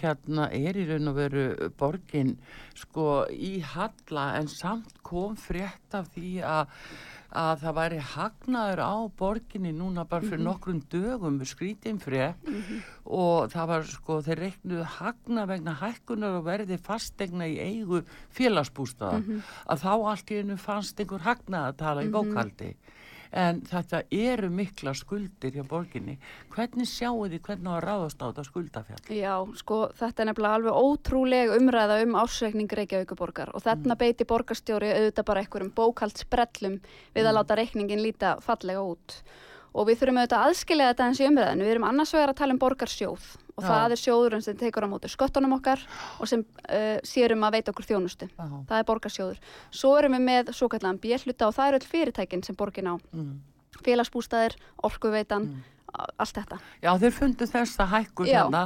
hérna 0.00 0.48
er 0.54 0.78
í 0.80 0.86
raun 0.88 1.12
og 1.12 1.18
veru 1.18 1.46
borgin 1.78 2.36
sko 2.78 3.24
í 3.32 3.58
halla 3.74 4.32
en 4.38 4.48
samt 4.50 5.02
kom 5.04 5.36
frétt 5.36 5.98
af 5.98 6.08
því 6.14 6.38
að 6.46 6.70
að 7.38 7.62
það 7.62 7.76
væri 7.78 7.98
hagnaður 8.12 8.82
á 8.84 8.94
borginni 9.18 9.72
núna 9.76 10.04
bara 10.08 10.26
fyrir 10.26 10.44
nokkrum 10.44 10.80
dögum 10.92 11.38
skrítinn 11.48 12.00
frétt. 12.02 12.48
Og 13.04 13.50
það 13.52 13.70
var 13.72 13.86
sko, 13.88 14.18
þeir 14.26 14.42
reiknuðu 14.46 14.88
hagna 14.98 15.46
vegna 15.50 15.76
hækkunar 15.80 16.38
og 16.38 16.46
verði 16.46 16.78
fastegna 16.82 17.48
í 17.48 17.58
eigu 17.62 18.02
félagsbústaða 18.36 19.22
að 19.66 19.84
þá 19.84 19.92
allt 19.94 20.32
í 20.32 20.42
einu 20.42 20.58
fannst 20.60 21.00
einhver 21.00 21.24
hagnað 21.26 21.70
að 21.70 21.78
tala 21.82 22.04
í 22.06 22.12
bókaldi 22.12 22.74
en 23.32 23.60
þetta 23.68 24.02
eru 24.12 24.50
mikla 24.52 24.92
skuldir 24.96 25.54
hjá 25.56 25.64
borginni. 25.68 26.18
Hvernig 26.52 26.88
sjáu 26.88 27.24
þið 27.32 27.38
hvernig 27.46 27.70
á 27.72 27.74
að 27.74 27.84
ráðast 27.86 28.20
á 28.20 28.26
þetta 28.28 28.44
skuldafjall? 28.48 29.00
Já, 29.16 29.34
sko, 29.58 29.78
þetta 29.98 30.22
er 30.24 30.30
nefnilega 30.30 30.58
alveg 30.60 30.80
ótrúleg 30.86 31.54
umræða 31.56 32.00
um 32.04 32.18
ásreikning 32.20 32.76
Reykjavíkuborgar 32.80 33.54
og 33.56 33.64
þarna 33.64 33.96
beiti 34.00 34.28
borgarstjóri 34.28 34.92
auðvitað 34.92 35.28
bara 35.30 35.44
einhverjum 35.44 35.72
bókaldsbrellum 35.78 36.76
við 37.16 37.30
að 37.30 37.38
láta 37.38 37.58
reikningin 37.58 38.04
líta 38.04 38.36
fallega 38.44 38.84
út. 38.84 39.22
Og 39.72 39.86
við 39.88 40.02
þurfum 40.02 40.18
auðvitað 40.20 40.42
að 40.42 40.50
aðskilja 40.50 40.88
þetta 40.90 41.06
eins 41.08 41.20
í 41.22 41.28
umræðinu. 41.28 41.64
Við 41.64 41.74
erum 41.74 41.86
annars 41.88 42.12
vegar 42.12 42.32
að 42.32 42.40
tala 42.42 42.52
um 42.56 42.60
borgarsjóð 42.60 43.28
og 43.52 43.64
Já. 43.64 43.68
það 43.68 43.94
er 43.94 44.00
sjóðurinn 44.00 44.44
sem 44.44 44.56
tekur 44.60 44.84
á 44.84 44.92
móti 44.92 45.08
sköttunum 45.12 45.54
okkar 45.58 45.80
og 46.20 46.28
sem 46.28 46.42
uh, 46.44 46.98
sérum 47.04 47.44
að 47.44 47.56
veita 47.58 47.72
okkur 47.72 47.88
þjónustu. 47.88 48.28
Já. 48.32 48.44
Það 48.68 48.76
er 48.78 48.86
borgarsjóður. 48.90 49.40
Svo 49.72 49.94
erum 50.00 50.16
við 50.16 50.24
með 50.28 50.52
svo 50.56 50.68
kallan 50.72 51.00
bjelluta 51.00 51.48
og 51.48 51.56
það 51.56 51.72
eru 51.72 51.80
öll 51.80 51.90
fyrirtækin 51.94 52.44
sem 52.44 52.58
borgin 52.58 52.92
á. 52.92 52.94
mm. 53.12 53.32
Félagsbústæðir, 53.82 54.54
orkuveitan, 54.84 55.46
allt 55.92 56.36
þetta. 56.38 56.58
Já, 56.82 56.90
þeir 57.02 57.14
fundu 57.16 57.46
þessa 57.50 57.86
hækkun 57.90 58.26
Já. 58.30 58.38
hérna 58.40 58.62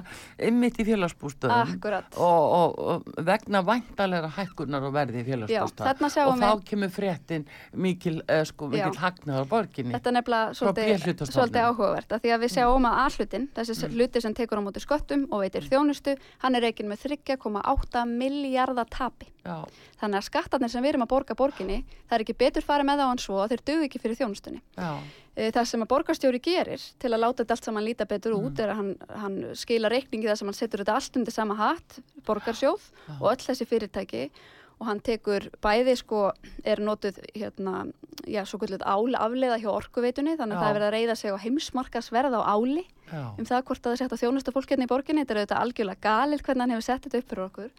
ymmit 0.49 0.79
í 0.79 0.87
félagsbústöðum 0.87 1.73
Akkurat. 1.75 2.19
og, 2.23 2.45
og, 2.57 2.79
og 2.79 3.25
vegna 3.27 3.63
væntalega 3.67 4.31
hækkunar 4.37 4.87
og 4.87 4.95
verði 4.95 5.23
í 5.23 5.25
Já, 5.25 5.29
félagsbústöð 5.33 5.89
þarna 5.91 6.11
sjáum 6.15 6.33
og 6.33 6.45
þá 6.45 6.65
kemur 6.71 6.93
fréttin 6.95 7.47
mikil, 7.75 8.23
eh, 8.29 8.45
sko, 8.47 8.69
mikil 8.73 8.95
Já. 8.95 9.01
hagnaður 9.03 9.47
á 9.47 9.53
borginni 9.53 9.97
Þetta 9.97 10.13
er 10.13 10.17
nefnilega 10.21 10.55
svolítið, 10.61 11.25
svolítið 11.33 11.67
áhugavert 11.67 12.17
að 12.17 12.23
því 12.27 12.35
að 12.37 12.45
við 12.47 12.55
sjáum 12.57 12.89
að 12.91 13.01
A-hlutin, 13.07 13.49
þessi 13.57 13.91
hluti 13.97 14.23
sem 14.23 14.35
tekur 14.35 14.63
á 14.63 14.67
móti 14.67 14.83
sköttum 14.85 15.27
og 15.31 15.43
veitir 15.43 15.67
þjónustu, 15.67 16.17
hann 16.45 16.55
er 16.55 16.67
reikinn 16.69 16.89
með 16.91 17.07
3,8 17.11 18.07
miljardar 18.07 18.87
tapi. 18.91 19.29
Já, 19.47 19.63
Þannig 20.01 20.19
að 20.19 20.27
skattarnir 20.27 20.71
sem 20.73 20.83
við 20.83 20.95
erum 20.95 21.05
að 21.07 21.13
borga 21.13 21.37
borginni, 21.39 21.85
það 22.09 22.17
er 22.19 22.25
ekki 22.25 22.35
betur 22.39 22.67
farið 22.67 22.89
með 22.91 23.03
þá 23.03 23.07
en 23.13 23.23
svo 23.23 23.39
að 23.45 23.55
þeir 23.55 23.63
dugu 23.71 23.87
ekki 23.87 24.01
fyrir 24.03 24.19
þjónustunni. 24.19 24.61
já, 24.77 24.91
Það 25.37 25.67
sem 25.69 25.83
að 25.85 25.91
borgarstjóri 25.91 26.39
gerir 26.41 26.81
til 27.03 27.11
að 27.13 27.21
láta 27.21 27.43
þetta 27.43 27.57
allt 27.59 27.67
saman 27.69 27.85
líta 27.85 28.07
betur 28.09 28.39
út 28.39 28.61
er 28.63 28.71
að 28.73 28.79
hann, 28.79 28.93
hann 29.21 29.35
skila 29.53 29.91
reikningi 29.93 30.31
þar 30.31 30.39
sem 30.41 30.49
hann 30.49 30.57
setur 30.57 30.81
þetta 30.81 30.95
allt 30.97 31.19
undir 31.21 31.35
sama 31.35 31.57
hatt, 31.59 31.99
borgarsjóð 32.25 32.87
og 33.19 33.27
öll 33.35 33.43
þessi 33.45 33.67
fyrirtæki. 33.69 34.31
Og 34.77 34.85
hann 34.91 34.99
tekur 35.01 35.47
bæði 35.65 35.95
sko, 35.97 36.23
er 36.65 36.81
notuð 36.85 37.17
hérna, 37.33 37.87
já, 38.29 38.43
svo 38.45 38.59
kvöldið 38.61 38.83
ál 38.85 39.17
afleiða 39.17 39.57
hjá 39.63 39.71
orkuveitunni, 39.73 40.35
þannig 40.37 40.53
að 40.53 40.61
Já. 40.61 40.65
það 40.65 40.69
er 40.69 40.77
verið 40.77 40.89
að 40.89 40.97
reyða 40.97 41.15
sig 41.17 41.33
á 41.33 41.45
heimsmarkasverð 41.45 42.37
á 42.37 42.41
áli 42.45 42.85
já, 42.85 43.23
um 43.41 43.49
það 43.49 43.63
hvort 43.71 43.87
að 43.87 43.95
það 43.95 44.03
setja 44.03 44.19
þjónusta 44.21 44.53
fólk 44.53 44.69
hérna 44.75 44.85
í 44.85 44.91
borginni, 44.93 45.25
þetta 45.25 45.33
er 45.33 45.41
auðvitað 45.41 45.63
algjörlega 45.65 46.05
galil 46.05 46.41
hvernig 46.45 46.61
hann 46.67 46.75
hefur 46.77 46.85
sett 46.91 47.09
þetta 47.09 47.23
upp 47.23 47.31
fyrir 47.33 47.47
okkur. 47.47 47.71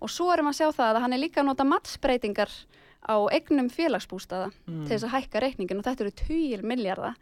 Og 0.00 0.12
svo 0.16 0.30
erum 0.32 0.48
að 0.48 0.56
sjá 0.62 0.68
það 0.80 0.94
að 0.96 1.02
hann 1.04 1.12
er 1.18 1.22
líka 1.26 1.42
að 1.44 1.48
nota 1.50 1.68
matsbreytingar 1.68 2.56
á 3.00 3.16
eignum 3.32 3.70
félagsbústaða 3.72 4.50
til 4.66 4.90
þess 4.90 5.06
að 5.06 5.14
hækka 5.14 5.40
reikningin 5.40 5.78
og 5.80 5.86
þetta 5.86 6.04
eru 6.04 6.12
20 6.20 6.64
miljardar 6.68 7.14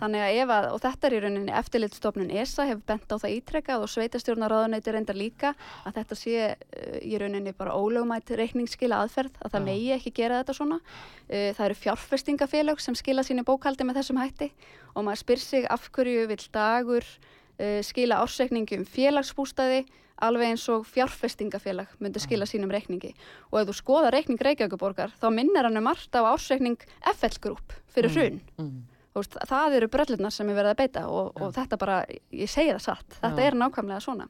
þannig 0.00 0.22
að 0.24 0.38
ef 0.40 0.52
að, 0.54 0.68
og 0.72 0.80
þetta 0.80 1.06
er 1.06 1.16
í 1.16 1.20
rauninni 1.24 1.54
eftirlitstofnun 1.58 2.32
ESA 2.32 2.66
hefur 2.70 2.84
bent 2.88 3.12
á 3.12 3.16
það 3.20 3.34
ítrekkað 3.36 3.84
og 3.84 3.92
sveitastjórnaráðuneyti 3.92 4.94
reyndar 4.94 5.18
líka 5.18 5.52
að 5.84 6.00
þetta 6.00 6.18
sé 6.18 6.34
uh, 6.48 6.98
í 7.04 7.20
rauninni 7.20 7.52
bara 7.58 7.76
ólögumætt 7.76 8.32
reikningsskila 8.40 9.02
aðferð 9.04 9.36
að 9.44 9.54
það 9.54 9.66
megi 9.68 9.92
ekki 9.98 10.14
gera 10.16 10.40
þetta 10.40 10.56
svona. 10.56 10.80
Uh, 11.28 11.52
það 11.52 11.64
eru 11.68 11.78
fjárfestingafélög 11.84 12.80
sem 12.80 12.96
skila 12.96 13.26
sínu 13.26 13.44
bókaldi 13.44 13.84
með 13.84 14.00
þessum 14.00 14.22
hætti 14.22 14.52
og 14.94 15.04
maður 15.04 15.22
spyr 15.26 15.44
sig 15.44 15.68
af 15.68 15.90
hverju 15.92 16.26
vill 16.32 16.44
dagur 16.56 17.04
uh, 17.04 17.80
skila 17.84 18.22
ársreikningi 18.24 18.80
um 18.80 18.88
félagsbústaði 18.88 19.84
alveg 20.24 20.52
eins 20.52 20.66
og 20.72 20.86
fjárfestingafélag 20.88 21.96
myndi 22.02 22.22
skila 22.22 22.46
sínum 22.48 22.72
reikningi. 22.74 23.14
Og 23.52 23.60
ef 23.60 23.70
þú 23.70 23.76
skoða 23.78 24.12
reikning 24.14 24.40
Reykjavíkuborgar 24.42 25.14
þá 25.20 25.28
minnir 25.34 25.68
hann 25.68 25.78
um 25.80 25.86
margt 25.88 26.14
á 26.14 26.22
ásreikning 26.26 26.78
FL 27.14 27.40
Group 27.42 27.76
fyrir 27.92 28.14
hrun. 28.14 28.40
Mm. 28.58 28.78
Veist, 29.18 29.38
það 29.48 29.78
eru 29.78 29.88
bröllunar 29.90 30.34
sem 30.34 30.50
er 30.50 30.58
verið 30.58 30.74
að 30.74 30.80
beita 30.82 31.04
og, 31.10 31.32
og 31.40 31.54
þetta 31.56 31.78
bara, 31.80 31.96
ég 32.34 32.50
segi 32.50 32.74
það 32.74 32.84
satt 32.84 33.16
þetta 33.16 33.42
Já. 33.42 33.46
er 33.48 33.56
nákvæmlega 33.58 34.04
svona. 34.04 34.28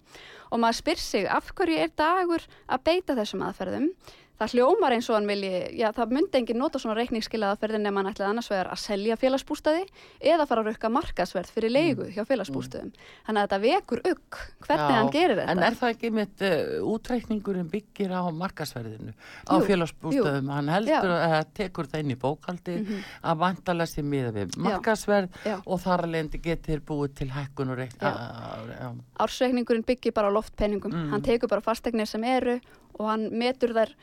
Og 0.48 0.62
maður 0.62 0.78
spyr 0.78 1.02
sig 1.02 1.26
af 1.28 1.50
hverju 1.52 1.82
er 1.82 1.92
dagur 1.98 2.46
að 2.68 2.84
beita 2.86 3.16
þessum 3.18 3.44
aðferðum 3.48 3.90
það 4.38 4.52
hljómar 4.54 4.94
eins 4.94 5.08
og 5.10 5.16
hann 5.18 5.26
vilji, 5.26 5.50
já 5.80 5.88
það 5.96 6.12
myndi 6.14 6.38
engin 6.38 6.58
nota 6.62 6.78
svona 6.78 6.94
reikningsskila 6.98 7.52
aðferðin 7.54 7.82
nema 7.88 8.02
hann 8.02 8.12
ætlaði 8.12 8.30
annars 8.30 8.50
vegar 8.52 8.68
að 8.70 8.78
selja 8.84 9.16
félagsbústaði 9.18 9.84
eða 10.20 10.46
fara 10.46 10.62
að 10.62 10.68
rukka 10.72 10.90
markasverð 10.94 11.50
fyrir 11.54 11.72
leigu 11.74 12.06
hjá 12.14 12.22
félagsbústaðum 12.28 12.92
þannig 13.26 13.40
að 13.42 13.48
þetta 13.48 13.60
vekur 13.66 14.02
ugg 14.12 14.38
hvernig 14.66 14.78
Mm. 14.78 14.94
Já, 14.94 14.98
hann 14.98 15.10
gerir 15.12 15.36
þetta 15.40 15.50
En 15.50 15.62
er 15.66 15.74
það 15.78 15.90
ekki 15.94 16.08
mitt 16.14 16.42
uh, 16.46 16.92
útreikningurinn 16.92 17.68
byggir 17.72 18.12
á 18.14 18.22
markasverðinu 18.30 19.12
á 19.48 19.54
Jú, 19.58 19.64
félagsbústöðum, 19.66 20.50
hann 20.54 20.68
heldur 20.70 21.10
Já. 21.10 21.40
að 21.40 21.50
tekur 21.58 21.88
það 21.90 22.04
inn 22.04 22.14
í 22.14 22.18
bókaldi 22.22 22.76
að 23.22 23.40
vantalega 23.42 23.90
sér 23.90 24.06
miða 24.06 24.30
við 24.36 24.56
markasverð 24.64 25.28
Já. 25.44 25.56
og 25.66 25.80
þar 25.82 26.06
lendi 26.14 26.38
getur 26.44 26.80
búið 26.86 27.14
til 27.22 27.30
hækkun 27.34 27.72
og 27.74 27.80
reikn 27.82 27.98
Já. 28.06 28.12
já. 28.78 28.88
ársreikningurinn 29.26 29.84
byggir 29.88 30.14
bara 30.14 30.30
á 30.30 30.36
loftpenningum 30.38 30.92
Mm. 30.94 31.10
hann 31.12 31.22
tekur 31.22 31.48
bara 31.50 31.60
fastegnir 31.60 32.06
sem 32.06 32.24
eru 32.24 32.60
og 32.98 33.06
hann 33.10 33.28
metur 33.38 33.72
þær 33.76 33.94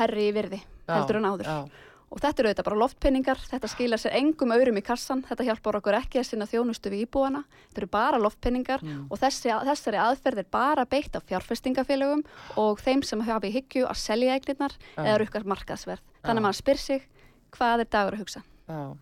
herri 0.00 0.28
í 0.30 0.32
virði 0.34 0.62
heldur 0.88 1.18
hann 1.20 1.28
áður. 1.32 1.46
já. 1.50 1.84
og 2.10 2.20
þetta 2.22 2.40
eru 2.42 2.48
auðvitað 2.50 2.66
bara 2.68 2.78
loftpenningar 2.80 3.40
þetta 3.50 3.68
skila 3.72 3.96
sér 3.98 4.14
engum 4.20 4.52
öðrum 4.54 4.76
í 4.78 4.82
kassan 4.86 5.22
þetta 5.26 5.46
hjálpar 5.48 5.78
okkur 5.80 5.96
ekki 5.98 6.20
að 6.22 6.28
sinna 6.28 6.46
þjónustu 6.46 6.90
við 6.92 7.02
íbúana 7.08 7.42
þetta 7.68 7.82
eru 7.82 7.88
bara 7.90 8.18
loftpenningar 8.22 8.82
Mm. 8.86 9.06
og 9.10 9.18
þessi, 9.18 9.50
þessari 9.66 9.98
aðferð 9.98 10.38
er 10.44 10.46
bara 10.50 10.84
beitt 10.86 11.16
af 11.18 11.24
fjárfestingafélögum 11.26 12.22
og 12.56 12.78
þeim 12.80 13.02
sem 13.04 13.20
hafa 13.26 13.46
í 13.50 13.54
hyggju 13.58 13.86
að 13.90 13.98
selja 13.98 14.34
eignirnar 14.38 14.72
eða 14.96 15.18
rukkar 15.24 15.44
markaðsverð. 15.44 16.02
Þannig 16.22 16.40
að 16.42 16.46
maður 16.46 16.60
spyr 16.62 16.78
sig 16.78 17.08
hvað 17.56 17.80
er 17.80 17.90
dagur 17.90 18.14
að 18.14 18.22
hugsa 18.22 18.42
Já, 18.66 18.96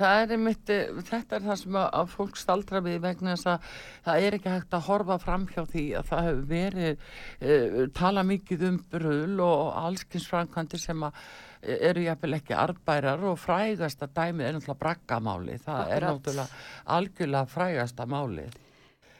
það 0.00 0.20
er 0.20 0.32
einmitt, 0.34 0.70
eh, 0.74 0.88
þetta 1.06 1.36
er 1.36 1.44
það 1.44 1.58
sem 1.60 1.76
að, 1.78 2.08
fólk 2.10 2.38
staldra 2.40 2.80
við 2.82 2.96
vegna 3.04 3.36
þess 3.36 3.46
að 3.52 3.68
það 4.08 4.26
er 4.26 4.36
ekki 4.38 4.50
hægt 4.50 4.74
að 4.74 4.86
horfa 4.88 5.18
fram 5.22 5.44
hjá 5.46 5.62
því 5.62 5.84
að 6.00 6.08
það 6.10 6.26
hefur 6.26 6.48
verið, 6.50 7.04
uh, 7.38 7.78
tala 7.94 8.26
mikið 8.26 8.66
um 8.66 8.80
bröðl 8.90 9.44
og 9.46 9.62
allskinsfrankandi 9.84 10.82
sem 10.82 11.06
að 11.06 11.22
eh, 11.62 11.78
eru 11.92 12.02
jafnvel 12.08 12.40
ekki 12.40 12.58
arbærar 12.58 13.22
og 13.30 13.38
frægasta 13.38 14.10
dæmið 14.10 14.48
er 14.48 14.58
náttúrulega 14.58 14.82
braggamáli, 14.82 15.58
það 15.62 15.82
er 15.86 16.08
Akkurat. 16.10 16.10
náttúrulega 16.10 16.96
algjörlega 16.98 17.52
frægasta 17.54 18.10
máli. 18.10 18.50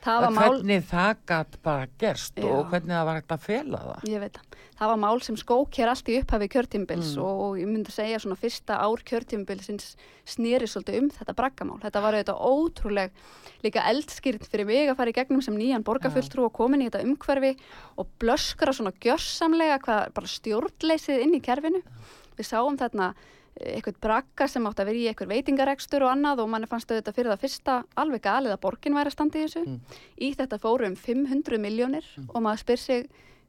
Það 0.07 0.23
var 0.25 0.35
mál, 0.37 0.45
Hvernig 0.57 0.85
það 0.91 1.17
gætt 1.33 1.57
bara 1.67 1.87
gerst 2.01 2.37
Já. 2.41 2.47
og 2.53 2.71
hvernig 2.73 2.95
það 2.97 3.07
var 3.11 3.19
hægt 3.21 3.35
að 3.37 3.45
fela 3.47 3.81
það. 3.87 4.05
ég 4.13 4.23
veit 4.23 4.37
það 4.39 4.55
það 4.77 4.91
var 4.93 4.99
mál 5.03 5.21
sem 5.25 5.37
skók 5.41 5.79
hér 5.81 5.89
allt 5.93 6.09
í 6.13 6.19
upphafi 6.21 6.49
kjörtímbils 6.53 7.13
Mm. 7.17 7.23
og, 7.25 7.57
ég 7.61 7.67
myndi 7.71 7.91
segja 7.95 8.19
svona 8.21 8.37
fyrsta 8.37 8.77
ár 8.77 9.03
kjörtímbilsins 9.09 9.97
snýri 10.27 10.69
svolítið 10.69 10.99
um 11.01 11.11
þetta 11.11 11.35
braggamál 11.39 11.81
þetta 11.81 12.03
var 12.05 12.15
auðvitað 12.19 12.43
ótrúleg 12.51 13.11
líka 13.65 13.83
eldskýrt 13.89 14.45
fyrir 14.53 14.67
mig 14.69 14.91
að 14.91 14.97
fara 15.01 15.11
í 15.11 15.17
gegnum 15.17 15.43
sem 15.43 15.57
nýjan 15.57 15.83
borgarfulltrú 15.87 16.45
og 16.45 16.53
komin 16.53 16.83
í 16.85 16.91
þetta 16.91 17.05
umhverfi 17.09 17.55
og 17.97 18.07
blöskra 18.21 18.75
svona 18.77 18.93
gjörsamlega 19.01 19.79
hvað 19.81 20.13
bara 20.15 20.27
stjórnleysið 20.35 21.23
inn 21.25 21.35
í 21.39 21.41
kerfinu 21.41 21.81
við 22.37 22.47
sáum 22.53 22.77
þarna 22.77 23.15
eitthvað 23.57 24.01
bragga 24.05 24.49
sem 24.51 24.67
átt 24.69 24.81
að 24.83 24.91
vera 24.91 25.01
í 25.01 25.07
eitthvað 25.11 25.33
veitingarekstur 25.33 26.05
og 26.05 26.13
annað 26.13 26.43
og 26.45 26.51
manni 26.53 26.69
fannst 26.69 26.91
auðvitað 26.91 27.17
fyrir 27.17 27.33
það 27.33 27.45
fyrsta 27.45 27.77
alveg 28.03 28.25
galið 28.27 28.57
að 28.57 28.63
borgin 28.67 28.97
væri 28.97 29.13
að 29.13 29.17
standa 29.17 29.39
í 29.39 29.45
þessu. 29.47 29.63
Mm. 29.65 29.79
í 30.21 30.33
þetta 30.37 30.59
fóru 30.61 30.91
um 30.91 30.97
500 30.97 31.63
miljónir 31.63 32.11
og 32.27 32.43
maður 32.45 32.65
spyr 32.65 32.83
sig 32.83 33.07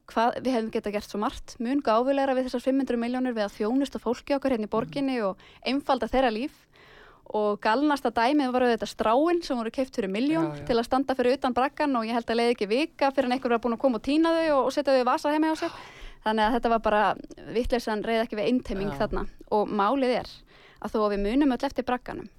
hvað 0.07 0.37
við 0.39 0.53
hefum 0.55 0.69
geta 0.71 0.93
gert 0.95 1.11
svo 1.11 1.19
margt. 1.19 1.57
Mun 1.59 1.83
gáfulegra 1.83 2.37
við 2.37 2.47
þessar 2.47 2.63
500 2.69 3.01
miljónir 3.01 3.35
við 3.35 3.47
að 3.49 3.57
þjónusta 3.57 3.99
fólki 3.99 4.37
okkar 4.37 4.55
hérna 4.55 4.69
í 4.69 4.71
borginni 4.71 5.19
og 5.25 5.43
einfalda 5.67 6.07
þeirra 6.07 6.31
líf. 6.31 6.63
Og 7.35 7.59
galnasta 7.59 8.07
dæmið 8.15 8.53
var 8.55 8.63
auðvitað 8.63 8.93
stráin 8.93 9.41
sem 9.43 9.57
voru 9.59 9.71
keift 9.75 9.97
fyrir 9.99 10.07
miljón 10.07 10.53
Já, 10.53 10.61
já. 10.61 10.65
til 10.69 10.77
að 10.79 10.85
standa 10.87 11.15
fyrir 11.17 11.35
utan 11.35 11.51
braggan 11.51 11.97
og 11.99 12.07
ég 12.07 12.15
held 12.15 12.29
að 12.31 12.39
leiði 12.39 12.53
ekki 12.55 12.67
vika 12.71 13.09
fyrir 13.11 13.27
en 13.27 13.35
einhver 13.35 13.51
var 13.51 13.59
búin 13.65 13.75
að 13.75 13.81
koma 13.81 13.99
og 13.99 14.05
týna 14.07 14.31
þau 14.31 14.45
og, 14.53 14.61
og 14.69 14.71
setja 14.71 14.95
þau 14.95 15.01
í 15.01 15.09
vasa 15.09 15.33
heima 15.33 15.51
hjá 15.51 15.65
sér 15.65 15.75
þannig 16.27 16.45
að 16.45 16.55
þetta 16.57 16.71
var 16.73 16.81
bara 16.85 17.03
vittleysan 17.55 18.05
reyð 18.05 18.23
ekki 18.25 18.39
við 18.39 18.49
einteiming 18.51 18.93
Já. 18.93 18.97
þarna. 19.03 19.27
Og 19.55 19.69
málið 19.71 20.15
er 20.21 20.31
að 20.83 20.93
þó 20.93 20.97
að 21.03 21.13
við 21.15 21.23
munum 21.25 21.53
öll 21.55 21.67
eftir 21.67 21.87
bragganum 21.87 22.31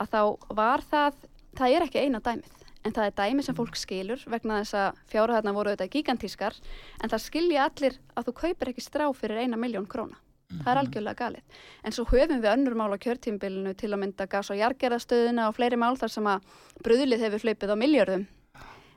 að 0.00 0.12
þá 0.12 0.20
var 0.56 0.84
það 0.88 1.22
það 1.58 1.76
er 1.76 1.86
ekki 1.86 2.02
eina 2.02 2.20
dæmið. 2.24 2.58
En 2.82 2.94
það 2.96 3.06
er 3.06 3.14
dæmi 3.20 3.44
sem 3.46 3.54
fólk 3.54 3.76
skilur 3.78 4.22
vegna 4.26 4.58
þess 4.62 4.74
að 4.74 5.00
fjárhæðarna 5.12 5.54
voru 5.54 5.70
auðvitað 5.70 5.92
gigantískar 5.94 6.56
en 6.98 7.12
það 7.12 7.24
skilja 7.28 7.66
allir 7.68 7.98
að 8.18 8.28
þú 8.28 8.34
kaupir 8.40 8.72
ekki 8.72 8.82
strá 8.82 9.04
fyrir 9.14 9.44
eina 9.44 9.60
miljón 9.60 9.86
króna. 9.86 10.18
Það 10.52 10.70
er 10.72 10.80
algjörlega 10.80 11.20
galið. 11.20 11.60
En 11.86 11.94
svo 11.94 12.04
höfum 12.10 12.42
við 12.42 12.50
önnur 12.50 12.74
mál 12.76 12.92
á 12.92 12.98
kjörtímbilinu 13.00 13.72
til 13.78 13.92
að 13.92 14.02
mynda 14.02 14.26
gas 14.28 14.50
og 14.52 14.58
jargerðastöðuna 14.58 15.46
og 15.48 15.56
fleiri 15.56 15.78
mál 15.80 15.94
þar 15.96 16.12
sem 16.12 16.28
að 16.28 16.50
bröðlið 16.84 17.24
hefur 17.24 17.46
hlaupið 17.46 17.72
á 17.72 17.76
miljörðum 17.78 18.26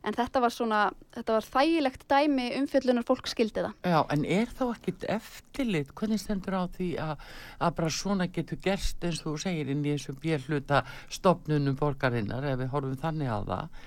en 0.05 0.15
þetta 0.15 0.41
var 0.43 0.53
svona, 0.53 0.79
þetta 1.15 1.37
var 1.37 1.47
þægilegt 1.55 2.05
dæmi 2.11 2.47
umfjöllunar 2.59 3.05
fólk 3.07 3.29
skildi 3.31 3.65
það 3.65 3.91
Já, 3.93 3.99
en 4.13 4.25
er 4.37 4.51
þá 4.55 4.63
ekkit 4.67 5.05
eftirlit, 5.15 5.93
hvernig 5.97 6.21
stendur 6.21 6.57
á 6.61 6.63
því 6.77 6.89
að, 7.01 7.27
að 7.59 7.77
bara 7.79 7.93
svona 7.99 8.29
getur 8.37 8.61
gerst 8.63 9.05
eins 9.05 9.21
og 9.23 9.33
þú 9.33 9.37
segir 9.45 9.71
inn 9.73 9.85
í 9.85 9.93
þessum 9.95 10.19
björluta 10.23 10.81
stopnunum 11.09 11.77
borgarinnar, 11.79 12.45
ef 12.53 12.59
við 12.61 12.73
horfum 12.73 12.99
þannig 13.01 13.31
á 13.33 13.39
það, 13.51 13.79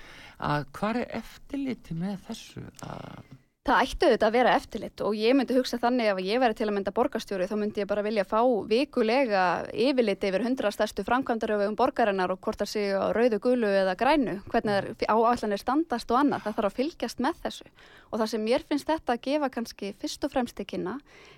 að 0.49 0.71
hvað 0.79 1.03
er 1.03 1.13
eftirliti 1.19 1.99
með 1.99 2.17
þessu? 2.27 2.65
Að, 2.87 3.37
Það 3.69 3.83
ætti 3.85 4.07
auðvitað 4.07 4.25
að 4.25 4.33
vera 4.33 4.51
eftirlit 4.57 5.01
og 5.05 5.13
ég 5.13 5.35
myndi 5.37 5.53
hugsa 5.53 5.77
þannig 5.77 6.07
að 6.09 6.19
ef 6.19 6.25
ég 6.25 6.39
væri 6.41 6.55
til 6.57 6.65
að 6.65 6.71
mynda 6.73 6.93
borgarstjóri 6.97 7.45
þá 7.45 7.51
myndi 7.61 7.81
ég 7.83 7.89
bara 7.91 8.01
vilja 8.01 8.23
fá 8.25 8.39
vikulega 8.65 9.41
yfirlit 9.69 10.23
yfir 10.25 10.41
hundra 10.41 10.71
stærstu 10.73 11.03
framkvæmdaröfum 11.05 11.75
borgarinnar 11.77 12.33
og 12.33 12.39
hvort 12.41 12.63
það 12.63 12.71
séu 12.71 12.95
á 12.97 13.13
rauðu, 13.13 13.37
gulu 13.43 13.69
eða 13.69 13.93
grænu, 13.99 14.33
hvernig 14.49 15.05
áallanir 15.05 15.61
standast 15.61 16.09
og 16.09 16.17
annað, 16.17 16.47
það 16.47 16.55
þarf 16.57 16.69
að 16.71 16.79
fylgjast 16.79 17.21
með 17.21 17.43
þessu. 17.43 17.69
Og 18.09 18.23
það 18.23 18.31
sem 18.33 18.43
mér 18.47 18.65
finnst 18.71 18.89
þetta 18.89 19.13
að 19.13 19.21
gefa 19.29 19.51
kannski 19.53 19.93
fyrst 20.01 20.25
og 20.25 20.33
fremst 20.33 20.57
til 20.57 20.65
kynna 20.73 20.95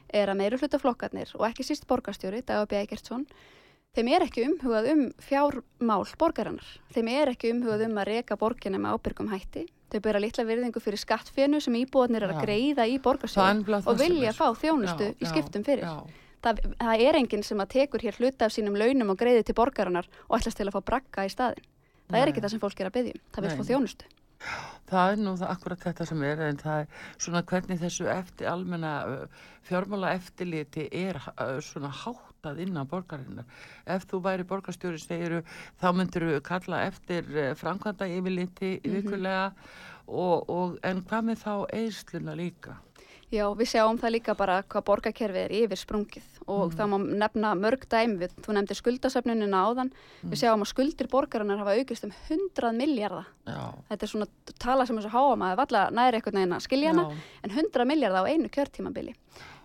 er 0.07 0.31
að 0.31 0.39
meiru 0.39 0.61
hlutaflokkarnir 0.63 1.35
og 1.35 1.45
ekki 1.49 1.67
síst 1.67 1.83
borgarstjóri, 1.91 2.45
Dagabí 2.47 2.79
Eigertsson 2.79 3.27
þeim 3.91 4.13
er 4.15 4.27
ekki 4.29 4.47
umhugað 4.47 4.89
um 4.95 5.03
fjármál 5.19 6.07
borgarinnar, 6.15 6.73
þeim 6.95 7.11
er 7.11 7.35
ekki 7.35 7.51
umhugað 7.51 7.89
um 7.89 7.99
að 7.99 8.11
reka 8.13 8.39
borginna 8.39 8.79
með 8.79 9.01
ábyrgum 9.01 9.35
hætti 9.35 9.67
Þau 9.91 9.99
bera 10.05 10.21
litla 10.23 10.45
virðingu 10.47 10.79
fyrir 10.79 11.01
skattfénu 11.01 11.59
sem 11.61 11.75
íbúðarnir 11.81 12.23
er 12.23 12.31
að 12.31 12.45
greiða 12.45 12.85
í 12.87 12.97
borgarsjóð 13.03 13.81
og 13.83 13.97
vilja 13.99 14.31
fá 14.37 14.47
þjónustu 14.55 15.09
Já, 15.11 15.15
í 15.19 15.29
skiptum 15.29 15.65
fyrir. 15.67 15.83
já. 15.83 16.19
Það, 16.41 16.61
það 16.79 17.03
er 17.05 17.17
enginn 17.19 17.43
sem 17.45 17.59
að 17.61 17.73
tekur 17.75 18.01
hér 18.01 18.15
hluta 18.17 18.47
af 18.47 18.55
sínum 18.55 18.73
launum 18.79 19.11
og 19.13 19.19
greiði 19.19 19.43
til 19.45 19.53
borgarinnar 19.59 20.07
og 20.29 20.39
ætlast 20.39 20.57
til 20.57 20.65
að 20.65 20.77
fá 20.79 20.81
brakka 20.87 21.27
í 21.27 21.29
staðin. 21.29 21.67
Það 22.07 22.15
Nei. 22.17 22.21
er 22.23 22.31
ekki 22.31 22.41
það 22.41 22.53
sem 22.55 22.63
fólk 22.63 22.79
er 22.81 22.89
að 22.89 22.95
byggja 22.97 23.13
um. 23.13 23.21
Það 23.35 23.45
vil 23.45 23.51
fá 23.59 23.67
þjónustu. 23.69 24.09
það 24.89 25.11
er 25.11 25.19
nú 25.21 25.35
það 25.37 25.51
akkurat 25.53 25.83
þetta 25.85 26.05
sem 26.09 26.23
er, 26.25 26.39
en 26.47 26.57
það 26.57 26.79
er 26.81 26.87
svona 27.21 27.43
hvernig 27.51 27.79
þessu 27.83 28.07
eftir 28.09 28.49
almenna 28.49 28.93
fjármála 29.67 30.15
eftirliti 30.17 30.87
er 30.89 31.19
uh, 31.37 31.59
svona 32.41 32.55
háttað 32.55 32.61
innan 32.65 32.87
borgarinnar. 32.87 33.45
Ef 33.85 34.05
þú 34.09 34.21
væri 34.23 34.43
borgarstjóri 34.43 34.99
segiru, 34.99 35.43
þá 35.79 35.93
myndir 35.93 36.25
þú 36.25 36.41
kalla 36.43 36.85
eftir 36.87 37.25
uh, 37.35 37.55
framkvæmda 37.55 38.07
yfirliti 38.07 38.81
vikulega 38.83 39.51
og, 40.07 40.49
og 40.49 40.79
en 40.83 41.03
hvað 41.03 41.25
með 41.25 41.43
þá 41.43 41.67
eðsluna 41.71 42.35
líka? 42.35 42.77
Já, 43.31 43.45
við 43.55 43.69
sjáum 43.71 43.95
það 43.95 44.11
líka 44.11 44.33
bara 44.35 44.57
hvað 44.67 44.83
borgarkerfið 44.89 45.45
er 45.45 45.51
yfir 45.55 45.79
sprungið 45.79 46.39
og 46.51 46.73
það 46.75 46.89
má 46.91 46.97
nefna 47.21 47.53
mörg 47.55 47.85
dæmi 47.87 48.17
við, 48.25 48.33
þú 48.43 48.55
nefndir 48.57 48.75
skuldasöfnunina 48.75 49.61
áðan, 49.69 49.91
við 50.25 50.41
sjáum 50.41 50.65
að 50.65 50.71
skuldir 50.73 51.07
borgarinnar 51.07 51.61
hafa 51.61 51.77
aukist 51.79 52.03
um 52.03 52.11
100 52.11 52.73
miljardar. 52.75 53.29
Þetta 53.87 54.03
er 54.03 54.11
svona 54.11 54.27
tala 54.59 54.83
sem 54.83 54.99
er 54.99 55.07
svo 55.07 55.13
háa 55.15 55.39
maður 55.39 55.61
valla 55.61 55.85
næri 55.95 56.19
eitthvað 56.19 56.41
neina 56.41 56.59
að 56.59 56.67
skilja 56.67 56.91
hana 56.91 57.07
Já. 57.07 57.23
en 57.47 57.55
100 57.55 57.87
miljardar 57.87 58.27
á 58.27 58.31
einu 58.33 58.51
kjörtímabili. 58.51 59.15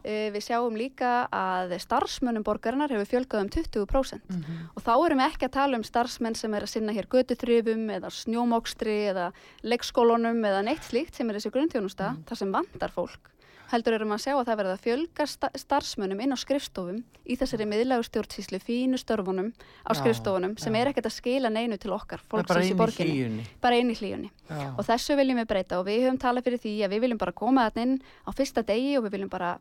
Uh, 0.06 0.28
við 0.30 0.44
sjáum 0.46 0.76
líka 0.78 1.26
að 1.34 1.72
starfsmönnum 1.82 2.44
borgarinnar 2.46 2.92
hefur 2.94 3.08
fjölgað 3.10 3.40
um 3.42 3.48
20% 3.50 4.20
Mhm. 4.30 4.58
og 4.76 4.82
þá 4.86 4.92
erum 5.06 5.18
við 5.18 5.32
ekki 5.32 5.46
að 5.48 5.54
tala 5.56 5.76
um 5.76 5.82
starfsmenn 5.82 6.36
sem 6.38 6.54
er 6.54 6.62
að 6.62 6.68
sinna 6.70 6.92
hér 6.94 7.08
götuþrifum 7.10 7.88
eða 7.90 8.10
snjómokstri 8.14 9.10
eða 9.10 9.32
leikskólunum 9.66 10.38
eða 10.46 10.62
neitt 10.62 10.84
slíkt 10.86 11.16
sem 11.18 11.28
er 11.30 11.34
þessi 11.40 11.50
grunnþjónusta 11.50 12.12
þar 12.28 12.38
sem 12.38 12.52
vandar 12.54 12.94
fólk. 12.94 13.32
Heldur 13.72 13.96
erum 13.96 14.12
að 14.14 14.20
sjá 14.22 14.30
að 14.38 14.44
það 14.46 14.58
verða 14.60 14.74
að 14.76 14.84
fjölga 14.84 15.24
sta 15.26 15.48
starfsmönnum 15.58 16.20
inn 16.22 16.30
á 16.30 16.38
skrifstofum 16.38 17.00
í 17.26 17.34
þessari 17.34 17.66
miðlægu 17.66 18.04
stjórnsýslu 18.06 18.60
fínu 18.62 18.94
störfunum 19.02 19.48
á 19.82 19.90
Já, 19.90 19.98
skrifstofunum 19.98 20.54
sem 20.56 20.72
já. 20.72 20.78
er 20.84 20.92
ekkert 20.92 21.08
að 21.10 21.16
skila 21.18 21.50
neinu 21.50 21.76
til 21.82 21.90
okkar 21.90 22.22
í 22.22 22.62
inn 22.62 22.70
í 22.70 22.78
borginni. 22.78 23.46
Bara 23.60 23.74
inn 23.82 23.90
í 23.90 23.98
hlíjunni. 23.98 24.30
Og 24.78 24.86
þessu 24.86 25.16
viljum 25.18 25.42
við 25.42 25.48
breyta 25.50 25.80
og 25.80 25.86
við 25.90 26.06
höfum 26.06 26.18
talað 26.22 26.44
fyrir 26.46 26.62
því 26.62 26.76
að 26.86 26.94
við 26.94 27.00
viljum 27.00 27.18
bara 27.18 27.32
koma 27.32 27.66
þarna 27.66 27.82
inn 27.82 27.98
á 28.22 28.30
fyrsta 28.30 28.62
degi 28.62 28.96
og 28.98 29.04
við 29.08 29.10
viljum 29.18 29.28
bara 29.34 29.58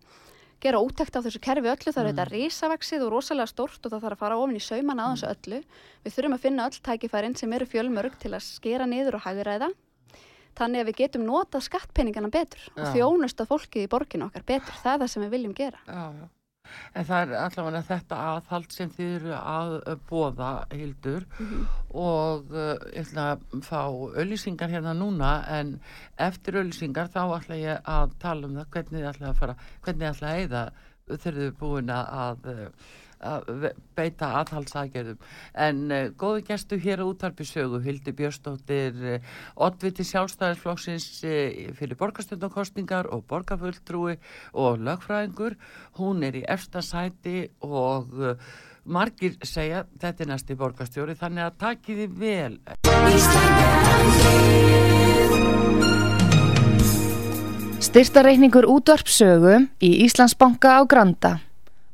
gera 0.63 0.79
útækt 0.81 1.17
á 1.17 1.21
þessu 1.25 1.39
kerfi 1.43 1.69
öllu, 1.71 1.91
það 1.93 2.01
er 2.01 2.09
þetta 2.11 2.25
risavaksið 2.31 3.03
og 3.05 3.11
rosalega 3.13 3.47
stórt 3.51 3.85
og 3.85 3.91
það 3.91 4.03
þarf 4.05 4.15
að 4.15 4.21
fara 4.23 4.37
ofin 4.41 4.55
í 4.59 4.63
sauman 4.63 5.01
á 5.01 5.05
þessu 5.13 5.27
öllu. 5.33 5.59
Við 6.05 6.15
þurfum 6.15 6.37
að 6.37 6.43
finna 6.45 6.67
öll 6.69 6.79
tækifærin 6.87 7.35
sem 7.37 7.53
eru 7.53 7.65
fjölmörg 7.69 8.15
til 8.21 8.33
að 8.33 8.45
skera 8.47 8.85
niður 8.89 9.19
og 9.19 9.25
hagræða. 9.27 9.69
þannig 10.55 10.79
að 10.79 10.87
við 10.87 10.95
getum 11.01 11.25
notað 11.27 11.65
skattpenningana 11.67 12.29
betur 12.31 12.61
Já. 12.63 12.79
og 12.79 12.93
þjónusta 12.95 13.43
fólkið 13.49 13.83
í 13.83 13.89
borginu 13.91 14.29
okkar 14.29 14.45
betur, 14.47 14.77
það 14.79 14.93
er 14.93 14.99
það 15.01 15.09
sem 15.11 15.23
við 15.25 15.33
viljum 15.35 15.55
gera 15.57 15.79
Já, 15.83 16.03
já. 16.15 16.25
En 16.95 17.07
það 17.07 17.21
er 17.21 17.35
allavega 17.41 17.83
þetta 17.89 18.19
aðhald 18.31 18.75
sem 18.75 18.91
þið 18.95 19.13
eru 19.19 19.35
að 19.37 19.75
uh, 19.77 19.95
bóða, 20.09 20.49
Hildur, 20.73 21.27
og 21.91 22.51
uh, 22.53 22.73
ég 22.93 23.05
ætla 23.05 23.27
að 23.35 23.45
fá 23.67 23.79
auðlýsingar 23.85 24.73
hérna 24.73 24.95
núna, 24.97 25.37
en 25.59 25.77
eftir 26.29 26.59
auðlýsingar 26.59 27.11
þá 27.13 27.21
ætla 27.39 27.61
ég 27.61 27.89
að 27.95 28.19
tala 28.23 28.49
um 28.49 28.59
það 28.59 28.69
hvernig 28.75 28.99
þið 28.99 29.09
ætla 29.13 29.31
að 29.31 29.41
fara, 29.41 29.57
hvernig 29.85 30.05
þið 30.05 30.13
ætla 30.13 30.33
að 30.33 30.43
eyða 30.43 30.67
þegar 31.05 31.35
þið 31.39 31.47
er 31.47 31.57
búin 31.59 31.91
að, 31.93 32.47
uh, 32.51 32.93
að 33.25 33.69
beita 33.97 34.31
aðhaldsagerðum. 34.41 35.19
En 35.67 35.81
uh, 35.89 36.09
góðu 36.17 36.45
gestu 36.49 36.79
hér 36.81 37.03
á 37.03 37.05
útvarpi 37.09 37.47
sögu, 37.47 37.81
Hildur 37.85 38.15
Björnsdóttir, 38.17 38.93
uh, 39.15 39.33
oddviti 39.67 40.05
sjálfstæðisflokksins 40.07 41.09
uh, 41.25 41.73
fyrir 41.79 41.99
borgarstjórnarkostningar 41.99 43.09
og 43.11 43.25
borgarfulltrúi 43.31 44.15
og 44.53 44.79
lögfræðingur. 44.85 45.57
Hún 45.99 46.23
er 46.27 46.39
í 46.39 46.45
efsta 46.47 46.83
sæti 46.85 47.49
og 47.65 48.13
margir 48.85 49.33
segja 49.45 49.83
þetta 49.99 50.23
er 50.23 50.29
næsti 50.29 50.55
borgarstjóri 50.59 51.15
þannig 51.17 51.43
að 51.47 51.55
takið 51.63 52.01
þið 52.03 52.11
vel. 52.21 52.53
Styrtareikningur 57.85 58.65
útvarpsögu 58.69 59.57
í 59.83 59.91
Íslandsbanka 60.05 60.79
á 60.79 60.81
Granda. 60.89 61.31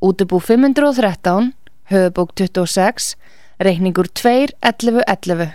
Útubú 0.02 0.40
513, 0.40 1.54
höfubók 1.84 2.34
26, 2.34 3.18
reikningur 3.58 4.08
2.11.11. 4.10 5.54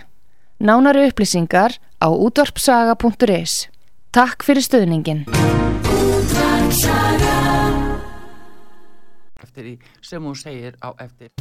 Nánari 0.57 1.11
upplýsingar 1.11 1.75
á 1.99 2.07
útvarpsaga.is. 2.07 3.67
Takk 4.15 4.47
fyrir 4.47 4.63
stöðningin. 4.63 5.27
Eftir 9.43 9.67
í 9.67 9.75
sem 9.99 10.23
hún 10.23 10.39
segir 10.39 10.79
á 10.79 10.95
eftir. 10.95 11.35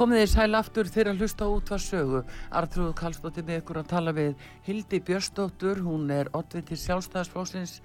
Komið 0.00 0.22
þið 0.22 0.30
sæl 0.32 0.56
aftur 0.56 0.88
þegar 0.88 1.08
að 1.10 1.18
hlusta 1.20 1.46
út 1.52 1.70
var 1.74 1.82
sögu. 1.84 2.20
Artrúðu 2.56 2.94
Kallstóttir 2.96 3.44
með 3.44 3.58
ykkur 3.60 3.80
að 3.82 3.90
tala 3.90 4.14
við 4.16 4.46
Hildi 4.64 5.00
Björstóttur. 5.04 5.82
Hún 5.84 6.08
er 6.14 6.30
oddviti 6.32 6.78
sjálfstæðisflósins 6.80 7.82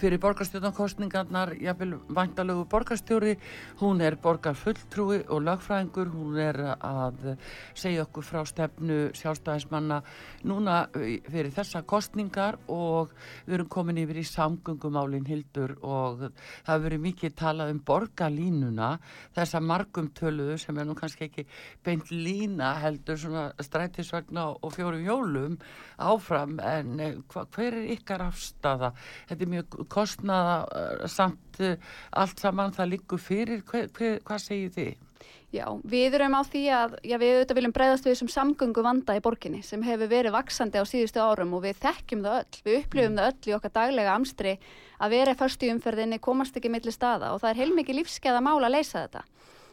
fyrir 0.00 0.18
borgarstjórnarkostningarnar, 0.18 1.52
jafnvel 1.60 2.00
væntalögu 2.10 2.64
borgarstjóri. 2.72 3.36
Hún 3.78 4.00
er 4.02 4.16
borgarfulltrúi 4.18 5.20
og 5.28 5.44
lögfræðingur. 5.46 6.10
Hún 6.10 6.40
er 6.42 6.58
að 6.74 7.36
segja 7.78 8.08
okkur 8.08 8.26
frá 8.26 8.42
stefnu 8.48 8.98
sjálfstæðismanna 9.20 10.00
núna 10.48 10.80
fyrir 10.96 11.52
þessa 11.54 11.84
kostningar 11.86 12.58
og 12.66 13.14
við 13.46 13.60
erum 13.60 13.70
komin 13.70 14.02
yfir 14.02 14.18
í 14.18 14.26
samgöngumálin 14.26 15.28
Hildur 15.30 15.76
og 15.78 16.26
það 16.26 16.72
hefur 16.72 16.86
verið 16.88 17.06
mikið 17.06 17.38
talað 17.38 17.74
um 17.76 17.82
borgarlínuna, 17.86 18.90
þessa 19.36 19.62
margum 19.62 20.10
töluðu 20.10 20.58
sem 20.58 20.78
er 20.78 20.88
nú 20.88 20.98
kannski 20.98 21.28
ekki 21.28 21.46
beint 21.84 22.10
lína 22.10 22.72
heldur 22.82 23.18
svona 23.18 23.44
strætisvagna 23.62 24.48
og 24.54 24.74
fjórum 24.74 25.04
jólum 25.06 25.56
áfram 25.98 26.58
en 26.62 27.00
eh, 27.00 27.20
hva, 27.32 27.46
hver 27.54 27.78
er 27.80 27.92
ykkar 27.96 28.26
afstafa? 28.28 28.92
Þetta 29.30 29.46
er 29.46 29.54
mjög 29.56 29.78
kostnaða 29.92 30.58
uh, 30.66 31.06
samt 31.10 31.62
uh, 31.62 31.76
allt 32.12 32.42
saman 32.42 32.74
það 32.76 32.92
liggur 32.96 33.22
fyrir, 33.22 33.64
hver, 33.68 33.88
hver, 33.96 34.20
hvað 34.26 34.44
segir 34.46 34.76
þið? 34.76 35.08
Já, 35.52 35.66
við 35.84 36.14
erum 36.16 36.32
á 36.32 36.42
því 36.48 36.60
að 36.72 36.94
já, 37.04 37.18
við 37.20 37.34
auðvitað 37.34 37.58
viljum 37.58 37.74
breyðast 37.76 38.06
við 38.06 38.14
þessum 38.14 38.30
samgöngu 38.32 38.84
vanda 38.86 39.16
í 39.18 39.20
borginni 39.20 39.58
sem 39.66 39.82
hefur 39.84 40.08
verið 40.08 40.32
vaksandi 40.32 40.80
á 40.80 40.84
síðustu 40.88 41.20
árum 41.20 41.52
og 41.58 41.66
við 41.66 41.82
þekkjum 41.82 42.22
það 42.24 42.36
öll, 42.38 42.60
við 42.64 42.78
upplifum 42.78 43.18
það 43.18 43.28
öll 43.28 43.50
í 43.50 43.54
okkar 43.58 43.74
daglega 43.76 44.14
amstri 44.16 44.54
að 44.96 45.12
vera 45.12 45.34
först 45.36 45.66
í 45.66 45.68
umferðinni, 45.74 46.22
komast 46.24 46.56
ekki 46.56 46.72
milli 46.72 46.94
staða 46.94 47.34
og 47.34 47.42
það 47.42 47.50
er 47.50 47.60
heilmikið 47.60 48.00
lífskeða 48.00 48.40
mál 48.40 48.62
að 48.62 48.78
leysa 48.78 49.02
þetta. 49.04 49.26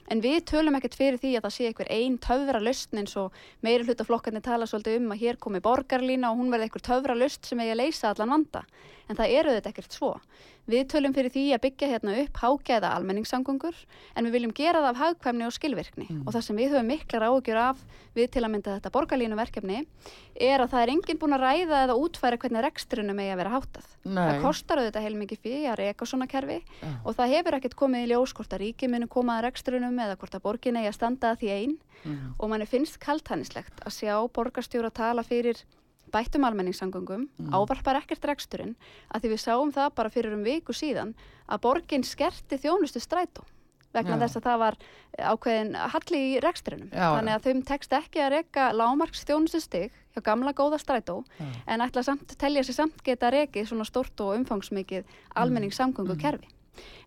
En 0.10 0.24
við 0.26 0.40
tölum 0.50 0.74
ekkert 0.74 0.96
fyrir 0.98 1.20
því 1.22 1.36
að 1.38 1.44
það 1.46 1.54
sé 1.54 1.66
einhver 1.70 1.90
einn 1.94 2.16
töfra 2.18 2.60
lausn 2.64 3.02
eins 3.02 3.12
og 3.22 3.36
meiri 3.62 3.86
hlutaflokkarnir 3.86 4.42
tala 4.42 4.66
svolítið 4.66 4.98
um 5.04 5.12
að 5.14 5.22
hér 5.22 5.38
komi 5.38 5.62
borgarlína 5.62 6.32
og 6.32 6.40
hún 6.40 6.50
verði 6.50 6.66
einhver 6.66 6.86
töfra 6.88 7.18
lausn 7.18 7.46
sem 7.46 7.62
eigi 7.62 7.76
að 7.76 7.82
leysa 7.84 8.10
allan 8.10 8.34
vanda. 8.34 8.64
En 9.06 9.20
það 9.20 9.36
eru 9.38 9.54
þetta 9.54 9.70
ekkert 9.70 10.00
svo. 10.00 10.10
Við 10.70 10.84
tölum 10.92 11.14
fyrir 11.16 11.32
því 11.34 11.44
að 11.56 11.62
byggja 11.64 11.88
hérna 11.90 12.14
upp 12.24 12.40
hágæða 12.44 12.92
almenningssamgöngur 13.00 13.78
en 14.16 14.28
við 14.28 14.36
viljum 14.38 14.52
gera 14.54 14.84
það 14.84 14.90
af 14.92 15.00
hagkvæmni 15.02 15.48
og 15.48 15.56
skilvirkni 15.56 16.06
og 16.26 16.30
það 16.36 16.44
sem 16.46 16.60
við 16.62 16.76
höfum 16.76 16.92
miklar 16.94 17.26
áhugjur 17.26 17.60
af 17.64 17.82
við 18.16 18.28
til 18.36 18.44
að 18.46 18.52
mynda 18.54 18.76
þetta 18.78 18.92
borgarlínu 18.94 19.40
verkefni 19.40 19.80
er 20.40 20.62
að 20.62 20.70
það 20.76 20.84
er 20.86 20.94
enginn 20.94 21.20
búin 21.20 21.36
að 21.38 21.44
ræða 21.48 21.82
eða 21.88 21.98
útfæra 21.98 22.38
hvernig 22.40 22.64
rekstrunum 22.68 23.20
eigi 23.20 23.34
að 23.34 23.42
vera 23.42 23.54
háttað. 23.56 23.90
Nei. 24.06 24.22
Það 24.30 24.42
kostar 24.46 24.82
auðvitað 24.84 25.06
heilmikið 25.08 25.44
fyrir 25.44 25.70
að 25.74 25.80
reka 25.82 26.06
svona 26.06 26.30
kerfi 26.30 26.60
Já. 26.62 26.90
og 27.04 27.18
það 27.18 27.34
hefur 27.34 27.58
ekkert 27.60 27.78
komið 27.82 28.06
í 28.06 28.10
ljós 28.14 28.34
hvort 28.38 28.54
að 28.54 28.64
ríki 28.64 28.90
munu 28.94 29.10
koma 29.10 29.40
að 29.40 29.48
rekstrunum 29.50 30.00
eða 30.06 30.18
hvort 30.22 30.38
að 30.38 30.46
borgin 30.46 30.78
eigi 30.80 30.92
að 30.94 31.00
standa 31.02 31.34
að 31.34 31.42
því 31.44 31.56
einn 31.58 31.78
Mm. 32.00 32.36
og 32.40 32.48
manni 32.48 32.64
finnst 32.64 32.96
kaltænislegt 33.04 33.82
að 33.84 33.92
sjá 33.92 34.14
borgarstjóra 34.32 34.88
tala 34.96 35.20
fyrir 35.20 35.60
bættum 36.12 36.44
almenningssangungum, 36.48 37.30
Mm. 37.40 37.54
ávarpar 37.54 38.02
ekkert 38.02 38.26
reksturinn, 38.26 38.76
að 39.14 39.22
því 39.22 39.30
við 39.34 39.42
sáum 39.46 39.72
það 39.74 39.96
bara 39.96 40.10
fyrir 40.10 40.34
um 40.34 40.44
viku 40.44 40.74
síðan 40.74 41.14
að 41.50 41.62
borgin 41.62 42.04
skerti 42.04 42.58
þjónustu 42.58 43.00
strætó 43.02 43.44
vegna 43.94 44.18
Já. 44.18 44.28
þess 44.28 44.38
að 44.38 44.44
það 44.46 44.60
var 44.60 44.76
ákveðin 45.18 45.76
halli 45.76 46.20
í 46.36 46.40
reksturinnum. 46.42 46.90
Þannig 46.94 47.34
að 47.34 47.42
þeim 47.48 47.64
tekst 47.66 47.92
ekki 47.98 48.20
að 48.22 48.30
reka 48.36 48.72
lámarks 48.72 49.24
þjónustu 49.26 49.62
stig 49.62 49.92
hjá 50.14 50.22
gamla 50.24 50.54
góða 50.54 50.78
strætó 50.78 51.24
Já. 51.40 51.46
en 51.68 51.80
ætla 51.82 52.04
samt, 52.04 52.38
telja 52.38 52.62
sér 52.62 52.74
samt 52.84 53.02
geta 53.04 53.32
rekið 53.32 53.66
svona 53.68 53.86
stort 53.86 54.20
og 54.22 54.36
umfangsmikið 54.38 55.04
almenningssamgöngu 55.36 56.20
kerfi. 56.22 56.48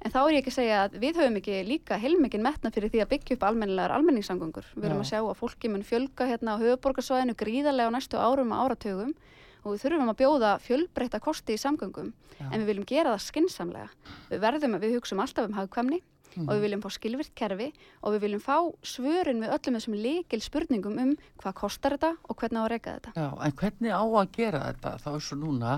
En 0.04 0.10
þá 0.12 0.18
er 0.26 0.32
ég 0.34 0.40
ekki 0.42 0.50
að 0.52 0.56
segja 0.58 0.78
að 0.84 0.96
við 1.02 1.16
höfum 1.20 1.36
ekki 1.40 1.58
líka 1.68 1.98
heilmikinn 2.02 2.42
metna 2.42 2.70
fyrir 2.74 2.90
því 2.92 3.02
að 3.04 3.10
byggja 3.12 3.36
upp 3.38 3.44
almennilegar 3.48 3.94
almenningssamgöngur. 3.96 4.66
Við 4.74 4.84
erum 4.88 5.00
Já. 5.00 5.04
að 5.04 5.10
sjá 5.12 5.20
að 5.22 5.38
fólki 5.42 5.70
mun 5.72 5.84
fjölga 5.86 6.26
hérna 6.28 6.56
á 6.58 6.62
höfuborgarsvæðinu 6.62 7.36
gríðarlega 7.38 7.88
á 7.88 7.94
næstu 7.96 8.18
árum 8.18 8.52
og 8.52 8.62
áratugum 8.66 9.14
og 9.62 9.76
við 9.76 9.82
þurfum 9.84 10.10
að 10.10 10.20
bjóða 10.22 10.52
fjölbreytta 10.64 11.20
kosti 11.22 11.54
í 11.54 11.60
samgöngum 11.62 12.12
Já. 12.40 12.46
en 12.50 12.60
við 12.60 12.66
viljum 12.72 12.88
gera 12.90 13.14
það 13.14 13.26
skinsamlega. 13.30 13.90
Við 14.32 14.40
verðum 14.42 14.74
að 14.74 14.82
við 14.88 14.96
hugsum 14.98 15.20
alltaf 15.22 15.46
um 15.48 15.54
hagkvæmni 15.60 16.02
Mhm. 16.32 16.48
og 16.48 16.54
við 16.56 16.62
viljum 16.64 16.80
fá 16.80 16.88
skilvirt 16.88 17.34
kerfi 17.36 17.66
og 18.02 18.14
við 18.14 18.20
viljum 18.24 18.40
fá 18.40 18.56
svörin 18.82 19.42
við 19.44 19.50
öllum 19.52 19.74
þessum 19.76 19.96
líkil 20.00 20.40
spurningum 20.40 20.96
um 20.98 21.10
hvað 21.42 21.52
kostar 21.60 21.92
þetta 21.92 22.16
og 22.24 22.36
hvernig 22.40 22.56
á 22.56 22.64
að 22.64 22.70
reyka 22.72 22.94
þetta. 22.96 23.12
Já, 23.12 23.44
en 23.44 23.52
hvernig 23.52 23.92
á 23.92 24.00
að 24.00 24.32
gera 24.32 24.60
þetta? 24.72 24.92
Það 25.04 25.14
er 25.18 25.20
svo 25.26 25.36
núna 25.36 25.74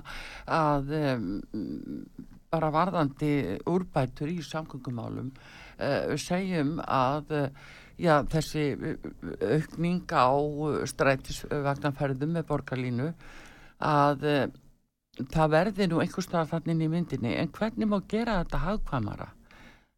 að 0.47 0.95
um, 0.95 1.43
bara 2.55 2.73
varðandi 2.75 3.33
úrbætur 3.71 4.31
í 4.31 4.41
samgöngumálum 4.47 5.33
uh, 5.35 6.15
segjum 6.21 6.79
að 6.85 7.35
uh, 7.35 7.73
já, 7.99 8.19
þessi 8.31 8.67
uh, 8.75 9.09
aukning 9.55 10.05
á 10.15 10.31
strætisvagnarferðum 10.95 12.37
með 12.39 12.47
borgarlínu 12.51 13.09
að 13.85 14.29
uh, 14.31 14.45
það 15.31 15.55
verði 15.55 15.89
nú 15.91 16.03
einhvers 16.03 16.29
staðar 16.29 16.53
þannig 16.57 16.87
í 16.87 16.93
myndinni 16.93 17.35
en 17.39 17.51
hvernig 17.55 17.91
má 17.91 17.99
gera 18.11 18.41
þetta 18.43 18.63
hagkvæmara? 18.69 19.29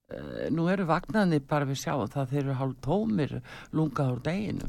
Uh, 0.07 0.47
nú 0.55 0.69
eru 0.71 0.87
vagnarnir 0.89 1.45
bara 1.49 1.69
við 1.69 1.83
sjáum 1.83 2.11
það 2.11 2.33
þeir 2.33 2.43
eru 2.45 2.59
hálf 2.61 2.83
tómir 2.85 3.39
lunga 3.75 4.11
úr 4.13 4.21
deginu 4.23 4.69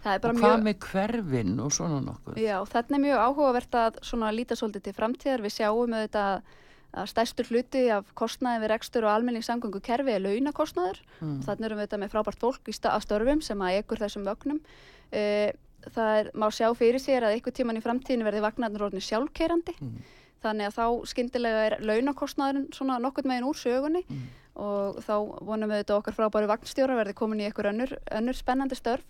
og 0.00 0.22
hvað 0.22 0.36
mjög... 0.38 0.62
með 0.64 0.76
hverfin 0.86 1.56
og 1.60 1.72
svona 1.76 1.98
nokkuð 2.04 2.38
Já, 2.40 2.56
þarna 2.70 2.96
er 2.96 3.02
mjög 3.04 3.24
áhugavert 3.26 3.76
að 3.76 3.98
svona 4.06 4.30
líta 4.32 4.56
svolítið 4.56 4.86
til 4.86 4.94
framtíðar. 4.96 5.42
Við 5.44 5.56
sjáum 5.58 5.96
auðvitað 5.96 6.54
að 6.90 7.10
stærstur 7.12 7.50
hluti 7.50 7.82
af 7.94 8.08
kostnaði 8.18 8.64
við 8.64 8.72
rekstur 8.72 9.06
og 9.06 9.14
almenningssamgöngu 9.14 9.80
kerfi 9.84 10.14
er 10.14 10.24
launakostnaður. 10.24 11.02
Mm. 11.20 11.36
Þannig 11.46 11.68
erum 11.68 11.80
við 11.80 11.84
auðvitað 11.84 12.02
með 12.02 12.14
frábært 12.14 12.40
fólk 12.42 12.70
í 12.70 12.76
störfum 12.76 13.42
sem 13.46 13.62
að 13.66 13.76
ekur 13.80 14.02
þessum 14.02 14.26
vögnum. 14.26 14.62
Uh, 15.10 15.50
það 15.86 16.16
er, 16.18 16.32
má 16.34 16.48
sjá 16.52 16.66
fyrir 16.76 17.02
sér 17.02 17.26
að 17.26 17.36
einhver 17.36 17.54
tíman 17.56 17.78
í 17.78 17.84
framtíðinu 17.84 18.26
verði 18.26 18.42
vagnarnir 18.44 18.84
orðinni 18.88 19.06
sjálfkeirandi. 19.06 19.76
Mm. 19.80 19.96
Þannig 20.40 20.70
að 20.70 20.76
þá 20.78 20.84
skyndilega 21.12 21.64
er 21.68 21.78
launakostnaðurinn 21.84 22.70
svona 22.74 22.98
nokkurn 23.02 23.28
meginn 23.28 23.48
úr 23.48 23.58
sögunni 23.60 24.04
Mm. 24.08 24.28
og 24.60 25.02
þá 25.04 25.14
vonum 25.46 25.70
við 25.70 25.82
þetta 25.82 25.98
okkar 25.98 26.16
frábæri 26.16 26.48
vagnstjóra 26.50 26.96
verði 26.98 27.14
komin 27.16 27.40
í 27.40 27.46
einhver 27.46 27.70
önnur, 27.70 27.92
önnur 28.10 28.36
spennandi 28.36 28.76
störf 28.78 29.04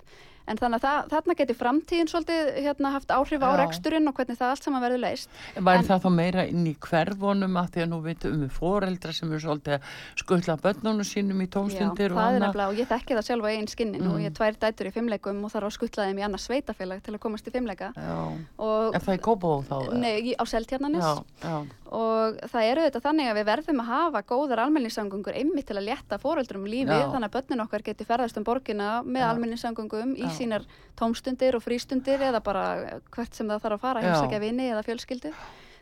en 0.49 0.57
þannig 0.59 0.81
að 0.81 0.85
það, 0.87 1.09
þarna 1.13 1.35
geti 1.39 1.55
framtíðin 1.55 2.09
svolítið 2.11 2.49
hérna, 2.65 2.91
haft 2.95 3.11
áhrif 3.15 3.43
á 3.45 3.51
Já. 3.51 3.59
reksturinn 3.61 4.09
og 4.11 4.15
hvernig 4.17 4.39
það 4.41 4.51
allt 4.55 4.65
saman 4.65 4.83
verður 4.83 5.01
leist 5.05 5.29
Væri 5.57 5.79
En- 5.79 5.85
það 5.91 6.01
þá 6.05 6.11
meira 6.15 6.45
inn 6.49 6.67
í 6.67 6.75
hverfunum 6.81 7.59
að 7.61 7.69
því 7.75 7.83
að 7.85 7.89
nú 7.93 8.01
veitum 8.03 8.41
við 8.45 8.51
foreldra 8.57 9.13
sem 9.13 9.31
eru 9.33 9.41
svolítið 9.45 9.77
að 9.77 9.83
skuttla 10.23 10.57
börnunum 10.65 11.05
sínum 11.07 11.41
í 11.45 11.47
Já, 11.47 11.53
tómstundir 11.57 12.11
og 12.13 12.19
það 12.19 12.27
er 12.27 12.35
annað? 12.35 12.47
nefnilega 12.47 12.69
og 12.69 12.81
ég 12.81 12.89
þekki 12.91 13.19
það 13.19 13.27
sjálfa 13.31 13.51
eigin 13.53 13.69
skinnin 13.75 14.07
og 14.07 14.17
Mm. 14.17 14.23
ég 14.25 14.27
er 14.27 14.37
tvær 14.41 14.59
dætur 14.61 14.87
í 14.87 14.93
fimmleikum 14.93 15.45
og 15.45 15.51
þarf 15.53 15.67
að 15.71 15.77
skuttla 15.77 16.05
þeim 16.09 16.19
í 16.19 16.25
annars 16.25 16.47
sveitafélag 16.49 17.03
til 17.03 17.15
að 17.15 17.19
komast 17.21 17.47
í 17.47 17.51
fimmleika 17.55 17.93
Já, 17.95 18.17
og 18.59 18.95
er 18.95 19.01
það 19.01 19.19
í 19.19 19.21
Kópavóð 19.21 19.65
þá? 19.71 19.93
nei, 19.95 20.35
á 20.35 20.45
Seltjarnanis 20.45 21.05
Já, 21.05 21.23
já, 21.45 21.67
og 21.91 22.37
það 22.51 22.67
eru 22.71 22.81
þetta 22.87 23.01
þannig 23.07 23.31
að 23.31 23.39
við 23.41 23.47
verðum 23.51 23.81
að 23.83 23.91
hafa 23.91 24.23
góðar 24.23 24.63
almenningssamgöngur 24.65 25.35
einmitt 25.37 25.67
til 25.67 25.77
að 25.77 25.89
létta 25.91 26.19
fóreldrum 26.23 26.65
lífið 26.67 27.01
Já. 27.01 27.11
þannig 27.13 27.29
að 27.31 27.35
börnin 27.39 27.65
okkar 27.67 27.83
geti 27.83 28.05
ferðast 28.07 28.37
um 28.39 28.45
borgina 28.45 29.03
með 29.03 29.21
Já. 29.25 29.31
almenningssamgöngum 29.35 30.17
í 30.17 30.30
Já. 30.31 30.39
sínar 30.39 30.69
tómstundir 31.01 31.57
og 31.57 31.63
frístundir 31.65 32.21
eða 32.31 32.43
bara 32.45 33.01
hvert 33.11 33.35
sem 33.35 33.49
það 33.49 33.63
þarf 33.67 33.79
að 33.79 33.85
fara, 33.87 34.01
heimsækja 34.07 34.41
vini 34.47 34.71
eða 34.71 34.85
fjölskyldu. 34.87 35.33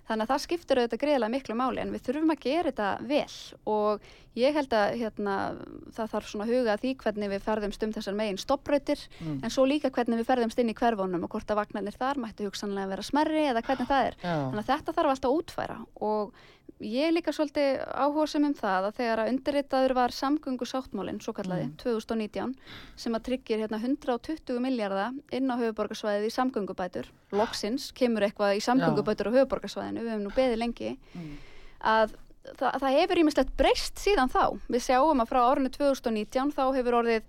Þannig 0.08 0.24
að 0.24 0.30
það 0.32 0.40
skiptir 0.40 0.78
auðvitað 0.80 1.00
greiðlega 1.02 1.32
miklu 1.34 1.54
máli 1.58 1.80
en 1.82 1.90
við 1.92 2.00
þurfum 2.06 2.30
að 2.32 2.38
gera 2.40 2.70
þetta 2.70 2.87
vel. 3.11 3.34
Og 3.68 4.06
ég 4.40 4.54
held 4.56 4.72
að 4.72 4.94
hérna, 5.02 5.34
það 5.92 6.12
þarf 6.14 6.30
svona 6.30 6.46
huga 6.48 6.72
að 6.72 6.80
því 6.80 6.92
hvernig 7.02 7.28
við 7.34 7.42
ferðumst 7.44 7.84
um 7.84 7.92
þessar 7.92 8.16
megin 8.16 8.38
stopprautir 8.40 9.02
Mm. 9.20 9.40
en 9.44 9.50
svo 9.52 9.66
líka 9.68 9.90
hvernig 9.92 10.16
við 10.22 10.30
ferðumst 10.30 10.58
inn 10.62 10.70
í 10.72 10.74
hverfunum 10.78 11.24
og 11.24 11.28
hvort 11.28 11.50
að 11.52 11.61
vagnarnir 11.61 11.92
þar 12.00 12.16
mættu 12.24 12.48
hugsanlega 12.48 12.88
vera 12.88 13.02
smerri 13.04 13.44
eða 13.50 13.61
hvernig 13.62 13.88
það 13.90 14.06
er. 14.08 14.14
Já, 14.22 14.32
Þannig 14.48 14.64
að 14.64 14.70
þetta 14.72 14.92
þarf 14.96 15.11
alltaf 15.12 15.28
að 15.28 15.37
útfæra 15.42 15.78
og 16.00 16.32
ég 16.80 17.08
er 17.08 17.12
líka 17.12 17.32
svolítið 17.34 17.80
áhuga 17.90 18.26
sem 18.30 18.44
um 18.46 18.54
það 18.54 18.86
að 18.88 18.96
þegar 19.00 19.22
að 19.24 19.30
undirritaður 19.32 19.94
var 19.98 20.14
samgöngu 20.14 20.66
sáttmálinn, 20.68 21.20
svo 21.24 21.32
kallaði, 21.34 21.66
Mm. 21.66 21.76
2019 21.82 22.54
sem 22.96 23.12
að 23.18 23.24
tryggir 23.28 23.58
hérna 23.64 23.80
120 23.82 24.60
miljardar 24.62 25.12
inn 25.32 25.50
á 25.50 25.56
höfuborgarsvæðið 25.58 26.28
í 26.28 26.36
samgöngubætur 26.36 27.10
loksins, 27.32 27.90
kemur 27.92 28.22
eitthvað 28.22 28.56
í 28.56 28.62
samgöngubætur 28.62 29.28
á 29.30 29.36
höfuborgarsvæðinu, 29.36 30.00
við 30.06 30.10
hefum 30.14 30.24
nú 30.28 30.34
beðið 30.36 30.58
lengi 30.62 30.96
Mm. 31.14 31.36
að 31.82 32.14
það, 32.56 32.80
það 32.80 32.96
hefur 33.00 33.18
ímislegt 33.24 33.56
breyst 33.56 33.96
síðan 33.98 34.30
þá. 34.30 34.58
Við 34.70 34.80
sjáum 34.86 35.20
að 35.20 35.28
frá 35.28 35.40
árinu 35.50 35.68
2019 35.70 36.52
þá 36.54 36.64
hefur 36.78 36.94
orðið 37.02 37.22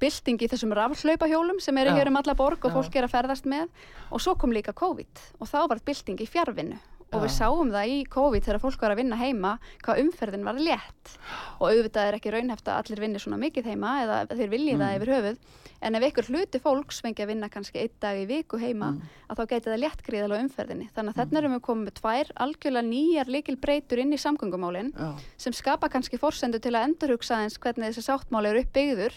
bylting 0.00 0.40
í 0.42 0.48
þessum 0.50 0.72
rafhlaupahjólum 0.74 1.60
sem 1.60 1.76
eru 1.78 1.90
hér 1.94 2.08
um 2.10 2.16
alla 2.16 2.34
borg 2.34 2.64
og 2.66 2.72
fólk 2.72 2.96
er 2.96 3.04
að 3.06 3.12
ferðast 3.14 3.44
með 3.46 3.68
og 4.10 4.20
svo 4.20 4.34
kom 4.36 4.50
líka 4.52 4.72
COVID 4.74 5.20
og 5.40 5.46
þá 5.48 5.68
var 5.68 5.78
bylting 5.86 6.18
í 6.20 6.26
fjárvinnu 6.26 6.78
og 7.14 7.22
við 7.22 7.32
sáum 7.34 7.70
það 7.70 7.90
í 7.94 7.98
COVID 8.10 8.44
þegar 8.46 8.60
fólk 8.62 8.80
var 8.82 8.92
að 8.94 8.98
vinna 9.00 9.16
heima 9.20 9.52
hvað 9.84 10.00
umferðin 10.02 10.44
var 10.46 10.56
létt. 10.58 11.12
Og 11.60 11.68
auðvitað 11.70 12.08
er 12.10 12.16
ekki 12.18 12.32
raunhæft 12.34 12.66
að 12.68 12.78
allir 12.80 13.02
vinni 13.04 13.20
svona 13.22 13.38
mikið 13.38 13.68
heima 13.70 13.92
eða 14.02 14.16
þeir 14.34 14.50
vilji 14.50 14.74
það 14.74 14.88
Mm. 14.90 14.96
yfir 14.98 15.12
höfuð. 15.14 15.36
En 15.84 15.94
ef 15.98 16.02
ykkur 16.08 16.28
hluti 16.32 16.60
fólks 16.64 17.00
fengi 17.04 17.22
að 17.22 17.26
vinna 17.28 17.48
kannski 17.52 17.78
einn 17.82 17.92
dag 18.00 18.16
í 18.16 18.26
viku 18.26 18.58
heima 18.58 18.92
Mm. 18.92 19.02
að 19.30 19.36
þá 19.36 19.46
geti 19.52 19.70
það 19.70 19.80
létt 19.84 20.02
gríðalega 20.02 20.40
á 20.40 20.44
umferðinni. 20.44 20.88
Þannig 20.96 21.12
að 21.14 21.18
þarna 21.20 21.38
erum 21.38 21.54
við 21.54 21.62
komið 21.68 21.84
með 21.84 21.94
tvær 22.00 22.32
algjörlega 22.44 22.88
nýjar 22.88 23.26
líkil 23.34 23.56
breytur 23.60 23.98
inn 24.00 24.12
í 24.12 24.18
samgöngumálin 24.18 24.92
já, 24.94 25.18
sem 25.36 25.52
skapa 25.52 25.88
kannski 25.88 26.18
forsendu 26.18 26.58
til 26.60 26.72
að 26.72 26.84
endurhugsa 26.88 27.36
eins 27.44 27.58
hvernig 27.58 27.92
þessi 27.94 28.02
sáttmáli 28.10 28.48
eru 28.50 28.60
uppbyggður. 28.64 29.12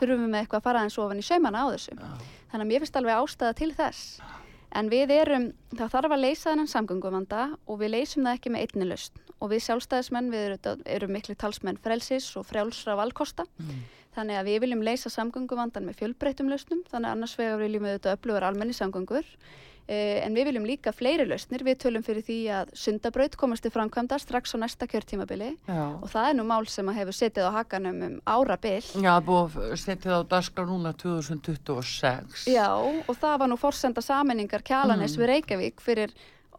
Þurfum 0.00 0.24
við 0.24 0.30
með 0.34 0.40
eitthvað 0.46 0.60
að 0.60 0.62
fara 0.62 0.80
eins 0.82 0.98
ofan 0.98 1.18
í 1.18 1.22
saumana 1.22 1.62
á 1.62 1.66
þessu. 1.70 1.94
Þannig 2.50 2.64
að 2.64 2.70
mér 2.72 2.80
finnst 2.80 2.96
alveg 2.96 3.14
ástæða 3.22 3.54
til 3.54 3.72
þess 3.74 4.20
en 4.76 4.90
við 4.92 5.12
erum, 5.16 5.50
það 5.74 5.92
þarf 5.94 6.14
að 6.16 6.22
leysa 6.22 6.50
þennan 6.50 6.72
samgöngumvanda 6.72 7.42
og 7.66 7.80
við 7.80 7.94
leysum 7.94 8.26
það 8.26 8.38
ekki 8.38 8.52
með 8.54 8.64
einni 8.66 8.88
lausn. 8.90 9.20
Og 9.36 9.52
við 9.52 9.62
sjálfstæðismenn 9.66 10.32
við 10.32 10.46
erum, 10.46 10.82
erum 10.96 11.14
miklu 11.16 11.36
talsmenn 11.38 11.80
frelsis 11.82 12.28
og 12.38 12.48
frjálsra 12.48 12.96
valkosta. 12.98 13.48
Mm. 13.60 13.84
þannig 14.16 14.38
að 14.38 14.46
við 14.48 14.62
viljum 14.62 14.82
leysa 14.86 15.10
samgönguvandan 15.12 15.84
með 15.84 15.98
fjölbreyttum 15.98 16.48
lausnum. 16.48 16.78
Þannig 16.88 17.10
að 17.10 17.16
annars 17.18 17.34
vegar 17.36 17.58
viljum 17.60 17.84
við 17.84 17.96
auðvitað 17.96 18.14
öflugar 18.16 18.46
almenni 18.48 18.76
samgöngur 18.76 19.26
en 19.88 20.34
við 20.34 20.48
viljum 20.50 20.66
líka 20.66 20.92
fleiri 20.92 21.26
lausnir, 21.28 21.62
við 21.62 21.78
tölum 21.84 22.02
fyrir 22.02 22.24
því 22.26 22.38
að 22.50 22.72
sundabraut 22.74 23.36
komast 23.38 23.62
til 23.62 23.70
framkvæmda 23.70 24.18
strax 24.18 24.54
á 24.54 24.58
næsta 24.58 24.88
kjörtímabili 24.90 25.52
já. 25.68 25.84
og 26.02 26.08
það 26.10 26.30
er 26.30 26.34
nú 26.40 26.46
mál 26.48 26.66
sem 26.66 26.88
að 26.90 26.98
hefur 27.00 27.18
setið 27.20 27.46
á 27.46 27.56
hakanum 27.60 28.02
um 28.02 28.16
árabil. 28.26 28.82
Já, 28.98 29.14
búið 29.22 29.58
það 29.76 30.16
á 30.18 30.22
dagskrá 30.34 30.66
núna 30.66 30.92
2026. 30.98 32.46
Já, 32.50 32.70
og 32.74 33.14
það 33.14 33.38
var 33.38 33.48
nú 33.48 33.56
forsenda 33.60 34.02
saminningar 34.02 34.62
Kjalanes 34.66 35.16
Mm. 35.16 35.22
við 35.22 35.26
Reykjavík 35.32 35.80
fyrir 35.80 36.10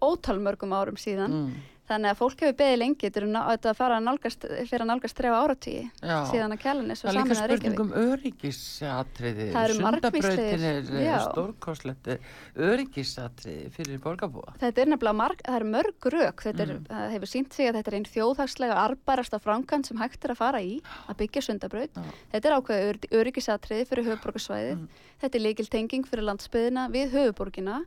ótal 0.01 0.39
mörgum 0.39 0.71
árum 0.73 0.95
síðan. 0.95 1.31
Mm. 1.31 1.53
Þannig 1.87 2.11
að 2.11 2.17
fólk 2.19 2.41
hefur 2.43 2.55
beðið 2.59 2.77
lengi 2.81 3.05
er 3.07 3.13
þetta 3.47 3.69
að 3.71 3.77
fara 3.79 3.95
að 3.97 4.03
nálgast, 4.03 4.41
fyrir 4.67 4.81
að 4.83 4.89
nálgast 4.89 5.15
þrefa 5.15 5.37
áratvíi 5.47 5.83
Já. 6.03 6.17
síðan 6.27 6.51
að 6.51 6.59
Það 6.99 7.07
er 7.07 7.15
líka 7.15 7.35
samin 7.37 7.43
að 7.43 7.51
Reykjavík. 7.51 7.79
um 7.79 7.91
öryggisatriði. 8.01 9.45
Það 9.53 9.63
eru 9.63 9.73
Sundabrautin 9.77 10.25
margvíslegir- 10.27 10.65
er 10.67 11.05
já. 11.07 11.17
stórkostlegt 11.31 12.09
öryggisatriði 12.57 13.69
fyrir 13.71 13.99
borgarbúa. 14.03 14.53
Þetta 14.59 14.81
er 14.83 14.85
nefnilega 14.91 15.15
marg, 15.15 15.41
það 15.47 15.55
er 15.55 15.63
mörg 15.63 16.09
rök, 16.11 16.43
þetta 16.43 16.59
er, 16.59 16.73
Mm. 16.75 16.83
það 16.91 17.11
hefur 17.15 17.27
sínt 17.31 17.53
sig 17.53 17.67
að 17.71 17.75
þetta 17.79 17.87
er 17.87 17.95
einn 17.95 18.09
þjóðhagslega 18.11 18.75
arbærasta 18.83 19.39
framkvæmt 19.39 19.85
sem 19.85 19.97
hægt 19.97 20.25
er 20.25 20.31
að 20.31 20.37
fara 20.37 20.59
í 20.59 20.81
að 21.07 21.15
byggja 21.17 21.41
sundabraut. 21.43 21.93
Já. 21.95 22.03
Þetta 22.33 22.45
er 22.45 22.61
ákveðið 22.61 22.87
ör, 22.89 22.97
öryggisatriði 23.23 23.87
fyrir 23.87 24.03
höfuborgarsvæðið, 24.11 24.75
Mm. 24.75 24.87
þetta 25.21 25.35
er 25.35 25.39
leikil 25.41 25.69
tenging 25.69 26.03
fyrir 26.05 26.23
landsbyðina 26.23 26.91
við 26.91 27.11
höfuborgina 27.11 27.77
og 27.79 27.85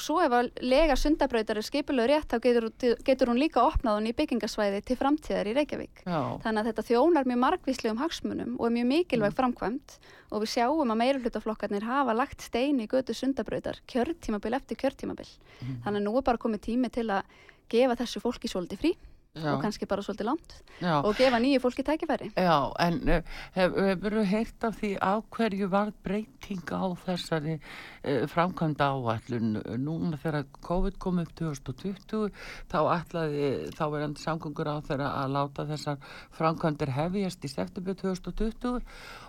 svo 0.00 0.16
ef 0.24 0.32
að 0.32 0.48
lega 0.64 0.96
sundabrautar 0.96 1.58
er 1.60 1.62
skipulega 1.66 2.08
rétt 2.08 2.32
þá 2.32 2.38
getur, 2.42 2.66
getur 3.04 3.28
hún 3.30 3.38
líka 3.38 3.60
opnað 3.62 3.98
hún 3.98 4.08
í 4.08 4.14
byggingasvæði 4.16 4.80
til 4.88 4.96
framtíðar 4.96 5.50
í 5.50 5.54
Reykjavík. 5.58 6.02
Já, 6.08 6.20
Þannig 6.42 6.60
að 6.62 6.68
þetta 6.70 6.86
þjónar 6.88 7.28
mjög 7.28 7.40
margvíslegum 7.44 8.00
hagsmunum 8.00 8.56
og 8.58 8.66
er 8.66 8.74
mjög 8.78 8.88
mikilvæg 8.90 9.32
Mm. 9.34 9.38
framkvæmt 9.38 9.98
og 10.32 10.42
við 10.42 10.52
sjáum 10.56 10.90
að 10.90 11.00
meirulutaflokkarnir 11.04 11.82
hafa 11.84 12.14
lagt 12.16 12.40
stein 12.40 12.80
í 12.80 12.88
götu 12.88 13.14
sundabrautar 13.14 13.78
kjörtímabil 13.86 14.54
eftir 14.56 14.76
kjörtímabil. 14.76 15.28
Mm. 15.60 15.82
Þannig 15.84 16.00
að 16.00 16.06
nú 16.08 16.16
er 16.18 16.22
bara 16.22 16.38
komið 16.38 16.60
tími 16.64 16.90
til 16.90 17.06
að 17.10 17.22
gefa 17.68 17.96
þessu 17.96 18.20
fólki 18.24 18.48
svolítið 18.48 18.78
frí 18.80 18.94
já, 19.34 19.50
og 19.54 19.62
kannski 19.62 19.86
bara 19.86 20.02
svolítið 20.02 20.28
langt 20.28 20.54
já. 20.80 21.02
og 21.02 21.16
gefa 21.18 21.38
nýju 21.42 21.60
fólki 21.60 21.82
tækifæri. 21.82 22.30
Já, 22.36 22.72
en 22.78 23.00
uh, 23.08 23.22
hefur 23.54 24.14
þú 24.18 24.24
heyrt 24.30 24.64
af 24.64 24.76
því 24.78 24.90
á 25.02 25.12
hverju 25.34 25.68
var 25.70 25.90
breyting 26.06 26.62
á 26.70 26.84
þessari 27.04 27.56
uh, 27.58 28.26
framkvæmda 28.30 28.90
áallun 28.94 29.58
núna 29.82 30.20
þegar 30.22 30.46
COVID 30.62 30.98
kom 30.98 31.18
upp 31.18 31.34
2020 31.34 32.30
þá 32.70 32.78
ætlaði 32.94 33.50
þá 33.74 33.84
verðandi 33.90 34.22
samgöngur 34.22 34.70
á 34.70 34.76
þeirra 34.86 35.10
að 35.24 35.34
láta 35.34 35.66
þessar 35.66 35.98
framkvæmdir 36.38 36.94
hefjast 36.94 37.44
í 37.44 37.50
september 37.50 37.98
2020 37.98 38.80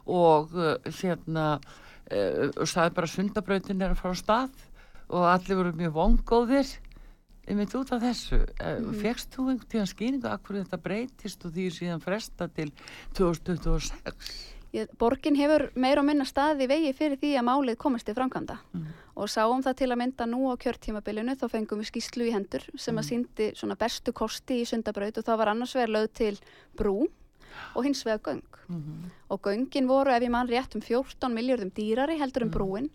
og 0.05 0.53
uh, 0.53 0.77
hérna 1.01 1.57
uh, 1.57 2.49
og 2.53 2.69
sagði 2.69 2.97
bara 3.01 3.09
sundabrautin 3.09 3.81
er 3.81 3.95
að 3.95 4.01
fara 4.03 4.13
á 4.13 4.21
stað 4.21 4.65
og 5.05 5.29
allir 5.29 5.59
voru 5.59 5.73
mjög 5.77 5.97
vongóðir 5.97 6.69
Ég 7.47 7.55
myndi 7.55 7.77
út 7.77 7.91
af 7.93 8.01
þessu, 8.01 8.39
mm 8.41 8.85
Mhm. 8.89 9.01
fegst 9.01 9.29
þú 9.35 9.49
einhvern 9.51 9.69
tíðan 9.69 9.91
skýringu 9.93 10.25
af 10.31 10.41
hverju 10.43 10.63
þetta 10.65 10.81
breytist 10.81 11.45
og 11.45 11.51
því 11.53 11.65
síðan 11.71 12.01
fresta 12.01 12.47
til 12.49 12.71
2026? 13.13 14.51
Ég, 14.75 14.89
borgin 14.99 15.37
hefur 15.39 15.69
meira 15.79 16.01
og 16.01 16.05
minna 16.09 16.25
staði 16.27 16.65
í 16.65 16.67
vegi 16.67 16.89
fyrir 16.97 17.17
því 17.21 17.29
að 17.39 17.45
málið 17.47 17.77
komast 17.79 18.05
til 18.09 18.15
framkvæmda 18.17 18.57
Mm. 18.73 18.85
og 19.15 19.27
sáum 19.29 19.61
það 19.63 19.75
til 19.77 19.87
að 19.93 19.97
mynda 20.01 20.25
nú 20.27 20.51
á 20.51 20.55
kjörtímabilinu 20.57 21.35
þá 21.37 21.47
fengum 21.49 21.79
við 21.79 21.91
skýslu 21.91 22.27
í 22.27 22.33
hendur 22.33 22.65
sem 22.75 22.95
að 22.97 23.05
síndi 23.09 23.55
svona 23.55 23.77
bestu 23.77 24.11
kosti 24.11 24.61
í 24.61 24.65
sundabraut 24.67 25.17
og 25.17 25.23
það 25.23 25.37
var 25.37 25.47
annars 25.47 25.73
vegar 25.75 25.87
lögð 25.95 26.13
til 26.13 26.37
brú 26.75 27.07
og 27.75 27.83
hins 27.85 28.03
vegar 28.03 28.19
göng 28.19 28.41
Mm 28.67 29.11
og 29.29 29.41
göngin 29.41 29.87
voru 29.87 30.09
ef 30.11 30.21
ég 30.23 30.29
mann 30.31 30.47
rétt 30.49 30.75
um 30.75 30.81
14 30.81 31.31
miljardum 31.33 31.71
dýrari 31.71 32.17
heldur 32.19 32.41
um 32.43 32.49
Mm. 32.49 32.53
brúin 32.53 32.89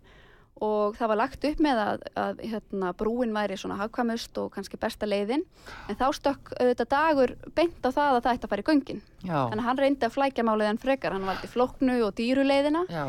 og 0.60 0.96
það 0.98 1.10
var 1.12 1.18
lagt 1.22 1.44
upp 1.48 1.60
með 1.64 1.78
að, 1.82 2.02
að 2.20 2.40
hérna, 2.44 2.92
brúin 3.00 3.32
væri 3.32 3.56
svona 3.60 3.78
hagkvæmust 3.80 4.36
og 4.42 4.50
kannski 4.54 4.80
besta 4.80 5.08
leiðin. 5.08 5.44
En 5.88 5.96
þá 5.96 6.06
stökk 6.18 6.52
auðvitað 6.58 6.90
dagur 6.92 7.34
beint 7.56 7.80
á 7.80 7.88
það 7.88 8.18
að 8.18 8.22
það 8.26 8.32
ætti 8.34 8.48
að 8.48 8.52
fara 8.54 8.64
í 8.64 8.68
göngin. 8.70 9.02
Já, 9.24 9.38
Þannig 9.38 9.62
að 9.62 9.68
hann 9.70 9.82
reyndi 9.84 10.08
að 10.08 10.16
flækja 10.18 10.46
málið 10.50 10.70
en 10.70 10.82
frekar, 10.84 11.16
hann 11.16 11.28
valdi 11.28 11.50
floknu 11.54 11.96
og 12.06 12.12
dýruleiðina 12.20 12.84
já, 12.92 13.04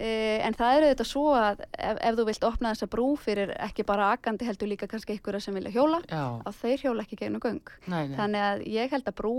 en 0.00 0.54
það 0.56 0.74
er 0.76 0.84
auðvitað 0.86 1.08
svo 1.10 1.24
að 1.36 1.60
ef, 1.76 1.98
ef 2.00 2.14
þú 2.18 2.24
vilt 2.30 2.44
opna 2.48 2.72
þessa 2.72 2.88
brú 2.92 3.06
fyrir 3.20 3.52
ekki 3.60 3.84
bara 3.88 4.10
akandi 4.16 4.46
heldur 4.48 4.70
líka 4.70 4.88
kannski 4.90 5.12
einhverja 5.16 5.40
sem 5.44 5.54
vilja 5.58 5.72
hjóla 5.74 6.00
að 6.46 6.60
þeir 6.62 6.84
hjóla 6.86 7.04
ekki 7.04 7.18
gegnum 7.20 7.42
göng. 7.44 7.72
nei, 7.86 8.08
nei, 8.08 8.16
Þannig 8.16 8.46
að 8.46 8.62
ég 8.72 8.94
held 8.94 9.10
að 9.10 9.18
brú 9.20 9.34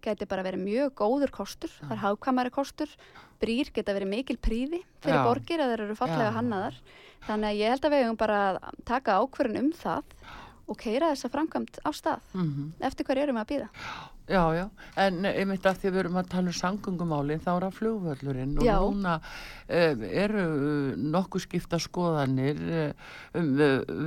geti 0.00 0.28
bara 0.30 0.46
verið 0.46 0.64
mjög 0.64 0.94
góður 1.02 1.30
kostur, 1.30 1.72
það 1.82 1.96
er 1.96 2.02
hagkvæmari 2.04 2.50
kostur, 2.54 2.92
brýr 3.40 3.72
geta 3.72 3.94
verið 3.96 4.12
mikil 4.14 4.38
príði 4.38 4.82
fyrir 5.00 5.20
Já. 5.20 5.24
borgir 5.24 5.60
að 5.64 5.74
þeir 5.74 5.84
eru 5.86 5.96
fallega 5.98 6.30
Já. 6.30 6.36
hannaðar. 6.36 6.80
Þannig 7.26 7.50
að 7.50 7.58
ég 7.60 7.74
held 7.74 7.84
að 7.84 7.92
við 7.94 8.04
hefum 8.04 8.16
bara 8.20 8.40
taka 8.88 9.18
ákvörðun 9.20 9.60
um 9.64 9.72
það 9.76 10.16
og 10.70 10.78
keira 10.78 11.10
þessa 11.12 11.30
framkvæmt 11.32 11.80
á 11.82 11.90
stað. 11.92 12.20
mm 12.32 12.72
Eftir 12.80 13.04
hverju 13.08 13.22
erum 13.26 13.36
við 13.36 13.42
að 13.42 13.50
býða? 13.52 13.68
Já, 14.30 14.42
já, 14.54 14.64
en 15.02 15.24
einmitt 15.26 15.64
að 15.66 15.78
því 15.82 15.90
við 15.90 16.00
erum 16.04 16.18
að 16.20 16.28
tala 16.30 16.52
um 16.52 16.54
sangungumálinn 16.54 17.40
þá 17.42 17.48
er 17.56 17.64
það 17.66 17.78
flugvöllurinn 17.80 18.52
og 18.60 18.66
Já. 18.68 18.76
núna 18.78 19.14
uh, 19.18 20.04
eru 20.22 20.44
uh, 20.44 21.00
nokkuð 21.16 21.42
skipta 21.48 21.80
skoðanir 21.82 22.60
um 23.34 23.50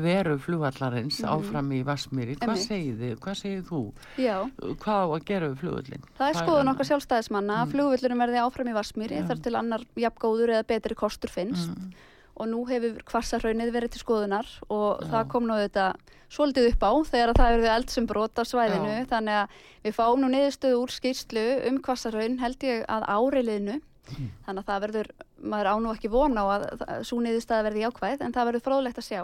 veru 0.05 0.37
flugvallarins 0.39 1.19
áfram 1.27 1.73
í 1.75 1.81
Vassmýri. 1.87 2.37
Hvað 2.39 2.61
segir 2.63 2.95
þið? 3.01 3.17
Hvað 3.25 3.37
segir 3.41 3.65
þú? 3.67 3.81
Já, 4.23 4.37
Hvað 4.83 5.03
á 5.03 5.07
að 5.17 5.27
gera 5.27 5.51
við 5.51 5.59
flugvöllin? 5.65 6.07
það 6.17 6.31
er 6.31 6.39
skoðun 6.39 6.71
okkar 6.73 6.89
sjálfstæðismanna 6.93 7.59
að 7.65 7.75
flugvöllurinn 7.75 8.23
verði 8.23 8.41
áfram 8.45 8.71
í 8.71 8.77
Vassmýri 8.79 9.19
Já. 9.19 9.27
þar 9.29 9.43
til 9.43 9.55
annar 9.59 9.85
jafngóður 10.07 10.55
eða 10.57 10.67
betri 10.73 10.95
kostur 11.03 11.31
finnst 11.33 11.71
Mm. 11.73 11.93
Og 12.35 12.49
nú 12.49 12.63
hefur 12.69 12.99
kvassarhraunið 13.09 13.71
verið 13.75 13.93
til 13.93 14.01
skoðunar 14.03 14.49
og 14.69 15.03
Já. 15.03 15.07
það 15.13 15.27
kom 15.33 15.47
nú 15.49 15.57
þetta 15.61 15.87
svolítið 16.33 16.69
upp 16.71 16.83
á 16.89 16.91
þegar 17.11 17.31
að 17.33 17.39
það 17.41 17.55
eru 17.57 17.71
eldsum 17.75 18.07
brot 18.09 18.41
á 18.41 18.43
svæðinu 18.49 18.93
Já. 18.97 19.05
þannig 19.13 19.39
að 19.43 19.57
við 19.85 19.97
fáum 19.99 20.21
nú 20.23 20.29
niðurstöðu 20.33 20.79
úr 20.81 20.93
skýrslu 20.95 21.45
um 21.69 21.81
kvassarhraun 21.85 22.39
held 22.41 22.63
ég 22.69 22.85
að 22.89 23.09
áriðliðinu 23.17 23.79
Mm. 24.03 24.25
þannig 24.45 24.59
að 24.59 24.67
það 24.67 24.81
verður, 24.83 25.07
maður 25.47 25.67
á 25.71 25.75
nú 25.79 25.91
ekki 25.95 26.09
von 26.11 26.33
á 26.35 26.43
að 26.43 26.63
svo 27.07 27.21
niðurstaða 27.23 27.63
verði 27.69 27.83
jákvæð 27.85 28.23
en 28.25 28.33
það 28.35 28.47
verður 28.49 28.63
fróðlegt 28.65 28.97
að 28.99 29.05
sjá 29.07 29.21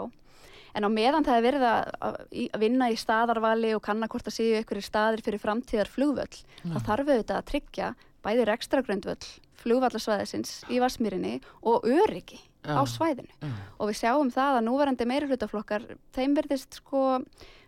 en 0.72 0.86
á 0.86 0.90
meðan 0.94 1.26
það 1.26 1.36
er 1.36 1.44
verið 1.44 1.64
að, 1.68 1.90
að, 2.00 2.16
að 2.56 2.62
vinna 2.64 2.88
í 2.88 2.96
staðarvali 2.96 3.74
og 3.76 3.82
kanna 3.84 4.08
hvort 4.08 4.24
það 4.24 4.36
séu 4.38 4.56
ykkur 4.62 4.80
staðir 4.80 5.22
fyrir 5.26 5.42
framtíðar 5.44 5.92
flugvöll 5.92 6.40
það 6.64 6.86
þarf 6.88 7.12
auðvitað 7.12 7.36
að 7.36 7.48
tryggja 7.52 7.90
bæði 8.24 8.48
rekstragröndvöll 8.48 9.28
flugvallarsvæðisins 9.60 10.54
í 10.72 10.80
Vassmýrinni 10.80 11.34
og 11.60 11.84
öryggi 11.84 12.40
á 12.66 12.82
svæðinu. 12.88 13.32
Já. 13.40 13.54
og 13.78 13.88
við 13.88 13.96
sjáum 14.00 14.30
það 14.34 14.58
að 14.58 14.66
núverandi 14.66 15.08
meirihlutaflokkar 15.08 15.88
þeim 16.16 16.36
verðist 16.36 16.80
sko 16.80 17.02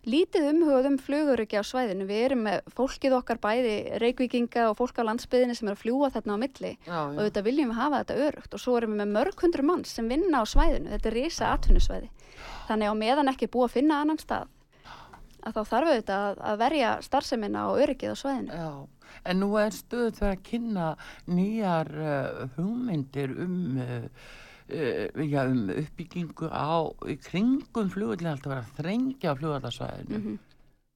lítið 0.02 0.48
umhugað 0.50 0.88
um 0.90 0.96
fluguröki 0.98 1.58
á 1.58 1.64
svæðinu. 1.64 2.06
Við 2.08 2.24
erum 2.26 2.42
með 2.48 2.72
fólkið 2.74 3.16
okkar 3.20 3.38
bæði 3.42 3.74
reykvíkinga 4.02 4.66
og 4.70 4.78
fólk 4.80 4.98
á 4.98 5.06
landsbyðinni 5.06 5.54
sem 5.56 5.70
er 5.70 5.76
að 5.76 5.84
fljúa 5.84 6.10
þarna 6.14 6.34
á 6.34 6.42
milli. 6.42 6.72
Já, 6.88 6.98
og 7.06 7.20
þetta 7.22 7.44
viljum 7.46 7.70
við 7.70 7.78
hafa 7.78 8.02
þetta 8.02 8.26
örugt 8.26 8.56
og 8.56 8.64
svo 8.64 8.74
erum 8.80 8.96
við 8.96 9.04
með 9.04 9.14
mörg 9.18 9.44
hundru 9.46 9.68
manns 9.68 9.94
sem 9.94 10.10
vinna 10.10 10.42
á 10.42 10.44
svæðinu. 10.48 10.90
Þetta 10.96 11.12
er 11.12 11.16
risa 11.20 11.52
atvinnusvæði. 11.52 12.10
Þannig 12.66 12.90
á 12.90 12.94
meðan 12.98 13.32
ekki 13.32 13.50
búið 13.52 13.68
að 13.68 13.78
finna 13.78 14.02
annan 14.02 14.20
stað 14.20 14.50
að 15.42 15.56
þá 15.56 15.62
þarf 15.70 15.90
auðvitað 15.90 16.24
að, 16.26 16.42
að 16.48 16.60
verja 16.62 16.90
starfseminna 17.02 17.64
og 17.70 17.80
öryggið 17.82 18.14
á 18.14 18.16
svæðinu. 18.20 18.58
Já, 18.58 18.70
en 19.30 19.42
nú 19.42 19.48
er 19.60 19.74
stöðut 19.74 20.20
fyrir 20.20 20.36
að 20.36 20.44
kynna 20.46 20.88
nýjar 21.30 21.90
uh, 21.98 22.44
hugmyndir 22.56 23.34
um, 23.42 23.56
uh, 23.82 24.30
já, 24.72 25.42
um 25.48 25.68
uppbyggingu 25.74 26.48
á, 26.48 26.88
í 27.08 27.16
kringum 27.22 27.90
flugvöldin 27.92 28.30
alltaf 28.32 28.52
vera 28.52 28.64
að 28.64 28.72
þrengja 28.80 29.32
á 29.32 29.38
flugvallarsvæðinu. 29.40 30.18
Mhm. 30.18 30.38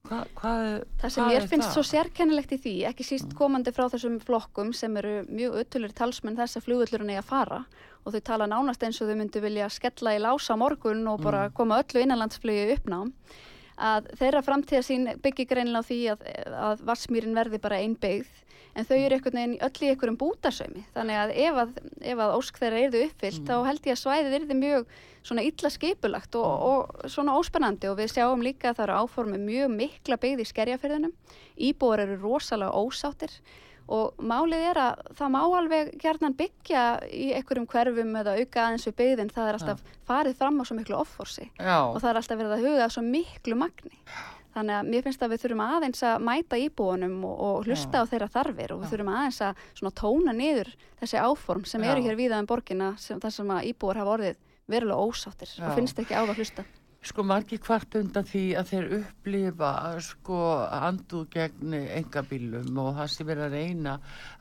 Hva, 0.07 0.21
hvað, 0.39 0.85
Það 1.03 1.11
sem 1.11 1.31
er 1.35 1.47
finnst 1.51 1.67
það? 1.67 1.75
svo 1.75 1.83
sérkennilegt 1.83 2.53
í 2.55 2.59
því, 2.63 2.75
ekki 2.93 3.05
síst 3.09 3.33
komandi 3.35 3.73
frá 3.75 3.89
þessum 3.91 4.21
flokkum 4.23 4.73
sem 4.73 4.95
eru 5.01 5.25
mjög 5.27 5.57
öttulir 5.65 5.93
talsmenn 5.99 6.37
þess 6.39 6.61
að 6.61 6.63
flugvöllurinn 6.69 7.11
eigi 7.11 7.23
að 7.25 7.31
fara 7.33 7.59
og 8.07 8.15
þau 8.15 8.21
tala 8.23 8.47
nánast 8.47 8.85
eins 8.87 9.01
og 9.03 9.09
þau 9.11 9.17
myndu 9.19 9.43
vilja 9.43 9.67
skella 9.69 10.15
í 10.15 10.21
lása 10.23 10.55
morgun 10.57 11.03
og 11.11 11.25
bara 11.27 11.49
koma 11.51 11.81
öllu 11.83 12.05
innanlandsflugi 12.05 12.69
í 12.69 12.77
uppnám 12.77 13.11
að 13.77 14.11
þeirra 14.19 14.43
framtíðasín 14.47 15.09
byggir 15.25 15.49
greinilega 15.51 15.85
á 15.85 15.89
því 15.89 16.01
að, 16.15 16.27
að 16.71 16.85
vassmýrin 16.89 17.37
verði 17.37 17.61
bara 17.63 17.81
ein 17.85 17.97
byggð 18.01 18.43
en 18.77 18.85
þau 18.85 18.97
eru 18.97 19.17
einhvern 19.17 19.39
veginn 19.39 19.59
öll 19.65 19.85
í 19.85 19.91
einhverjum 19.91 20.19
bútasaumi. 20.21 20.83
Þannig 20.93 21.19
að 21.21 21.31
ef 21.43 21.61
að, 21.63 21.77
ef 22.13 22.23
að 22.23 22.35
ósk 22.37 22.59
þeirra 22.61 22.81
erðu 22.85 23.05
uppfyllt 23.07 23.47
þá 23.49 23.55
held 23.65 23.89
ég 23.89 23.97
að 23.97 24.01
svæðið 24.03 24.37
erði 24.39 24.57
mjög 24.61 24.91
svona 25.27 25.45
illa 25.49 25.71
skipulagt 25.73 26.37
og, 26.41 26.67
og 26.71 27.13
svona 27.13 27.37
óspennandi. 27.41 27.89
Og 27.89 27.97
við 28.01 28.13
sjáum 28.13 28.45
líka 28.45 28.71
að 28.71 28.81
það 28.81 28.87
eru 28.87 28.99
áformi 29.01 29.41
mjög 29.47 29.73
mikla 29.77 30.21
byggð 30.21 30.45
í 30.45 30.49
skerjafyrðunum 30.53 31.15
íbúar 31.71 32.05
eru 32.05 32.19
rosalega 32.21 32.77
ósáttir 32.77 33.33
og 33.93 34.17
málið 34.19 34.65
er 34.71 34.81
að 34.83 35.03
það 35.19 35.33
má 35.35 35.41
alveg 35.45 35.91
gerðan 36.03 36.37
byggja 36.39 36.85
í 37.07 37.27
einhverjum 37.37 37.69
hverfum 37.71 38.17
eða 38.21 38.37
auka 38.41 38.65
aðeins 38.65 38.87
við 38.89 38.97
byggðin 39.01 39.35
það 39.35 39.51
er 39.51 39.59
alltaf 39.59 39.85
farið 40.09 40.41
fram 40.41 40.59
á 40.59 40.65
svo 40.67 40.79
miklu 40.79 40.97
offorsi 40.99 41.47
Já, 41.55 41.77
og 41.87 42.01
það 42.01 42.09
er 42.11 42.21
alltaf 42.23 42.41
verið 42.41 42.57
að 42.57 42.65
huga 42.67 42.89
að 42.89 42.97
svo 42.97 43.05
miklu 43.07 43.61
magni. 43.61 44.01
Þannig 44.57 44.73
að 44.73 44.87
mér 44.89 45.05
finnst 45.05 45.23
að 45.23 45.33
við 45.35 45.43
þurfum 45.43 45.63
aðeins 45.67 46.03
að 46.09 46.23
mæta 46.25 46.57
íbúunum 46.57 47.17
og, 47.29 47.41
og 47.45 47.67
hlusta 47.69 48.01
á 48.01 48.09
þeirra 48.09 48.29
þarfir 48.33 48.73
og 48.73 48.81
við 48.81 48.95
þurfum 48.95 49.11
aðeins 49.13 49.41
að 49.45 49.91
tóna 50.01 50.33
niður 50.33 50.71
þessi 51.03 51.21
áform 51.21 51.67
sem 51.69 51.85
eru 51.85 52.01
Já. 52.01 52.07
hér 52.09 52.17
víða 52.17 52.41
um 52.41 52.49
borgina 52.49 52.95
sem, 52.97 53.21
þar 53.21 53.35
sem 53.37 53.53
að 53.53 53.69
íbúar 53.69 54.01
hafa 54.01 54.15
orðið 54.17 54.41
verulega 54.73 55.05
ósáttir 55.05 55.53
Já. 55.53 55.67
og 55.69 55.77
finnst 55.77 56.01
ekki 56.01 56.17
á 56.17 56.25
það 56.25 56.41
hlusta. 56.41 56.65
Sko 57.07 57.23
margir 57.27 57.61
kvart 57.63 57.95
undan 58.01 58.27
því 58.27 58.43
að 58.59 58.71
þeir 58.71 58.87
upplifa 58.97 59.71
sko 60.03 60.39
anduð 60.75 61.29
gegn 61.35 61.77
engabílum 61.79 62.81
og 62.83 62.91
það 62.97 63.11
sem 63.15 63.31
er 63.35 63.43
að 63.45 63.57
reyna 63.57 63.95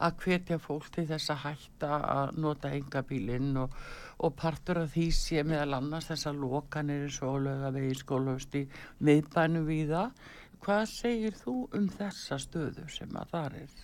að 0.08 0.18
hvetja 0.24 0.58
fólk 0.64 0.88
til 0.96 1.06
þess 1.12 1.34
að 1.34 1.42
hætta 1.44 2.00
að 2.14 2.40
nota 2.46 2.72
engabílinn 2.74 3.52
og, 3.62 3.76
og 4.18 4.36
partur 4.40 4.82
af 4.82 4.94
því 4.96 5.08
sé 5.14 5.44
meðal 5.46 5.78
annars 5.80 6.10
þess 6.10 6.30
að 6.32 6.42
lokanir 6.46 7.10
svo 7.14 7.36
löga 7.46 7.74
vegi 7.76 8.00
skólahust 8.02 8.58
í 8.58 8.64
miðbænum 9.06 9.68
við 9.70 9.94
það. 9.94 10.24
Hvað 10.66 10.86
segir 10.90 11.36
þú 11.38 11.58
um 11.78 11.92
þessa 11.94 12.40
stöðu 12.42 12.88
sem 12.90 13.20
að 13.20 13.36
það 13.36 13.60
er? 13.62 13.76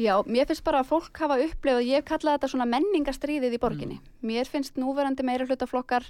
Já, 0.00 0.14
mér 0.24 0.46
finnst 0.48 0.64
bara 0.64 0.84
að 0.84 0.92
fólk 0.92 1.18
hafa 1.20 1.40
upplifað, 1.42 1.88
ég 1.88 1.98
hef 1.98 2.06
kallað 2.08 2.38
þetta 2.38 2.52
svona 2.52 2.68
menningastriðið 2.70 3.56
í 3.56 3.60
borginni. 3.60 3.98
Mér 4.24 4.48
finnst 4.48 4.78
núverandi 4.80 5.26
meira 5.26 5.48
hlutaflokkar 5.48 6.06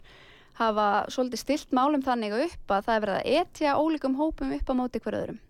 hafa 0.61 0.88
svolítið 1.12 1.42
stilt 1.42 1.76
málum 1.76 2.02
þannig 2.04 2.34
upp 2.46 2.74
að 2.74 2.88
það 2.88 2.96
er 2.96 3.04
verið 3.04 3.20
að 3.20 3.38
etja 3.40 3.78
ólíkum 3.80 4.18
hópum 4.20 4.52
upp 4.56 4.70
á 4.70 4.74
móti 4.76 5.00
hver 5.02 5.18
öðrum. 5.20 5.40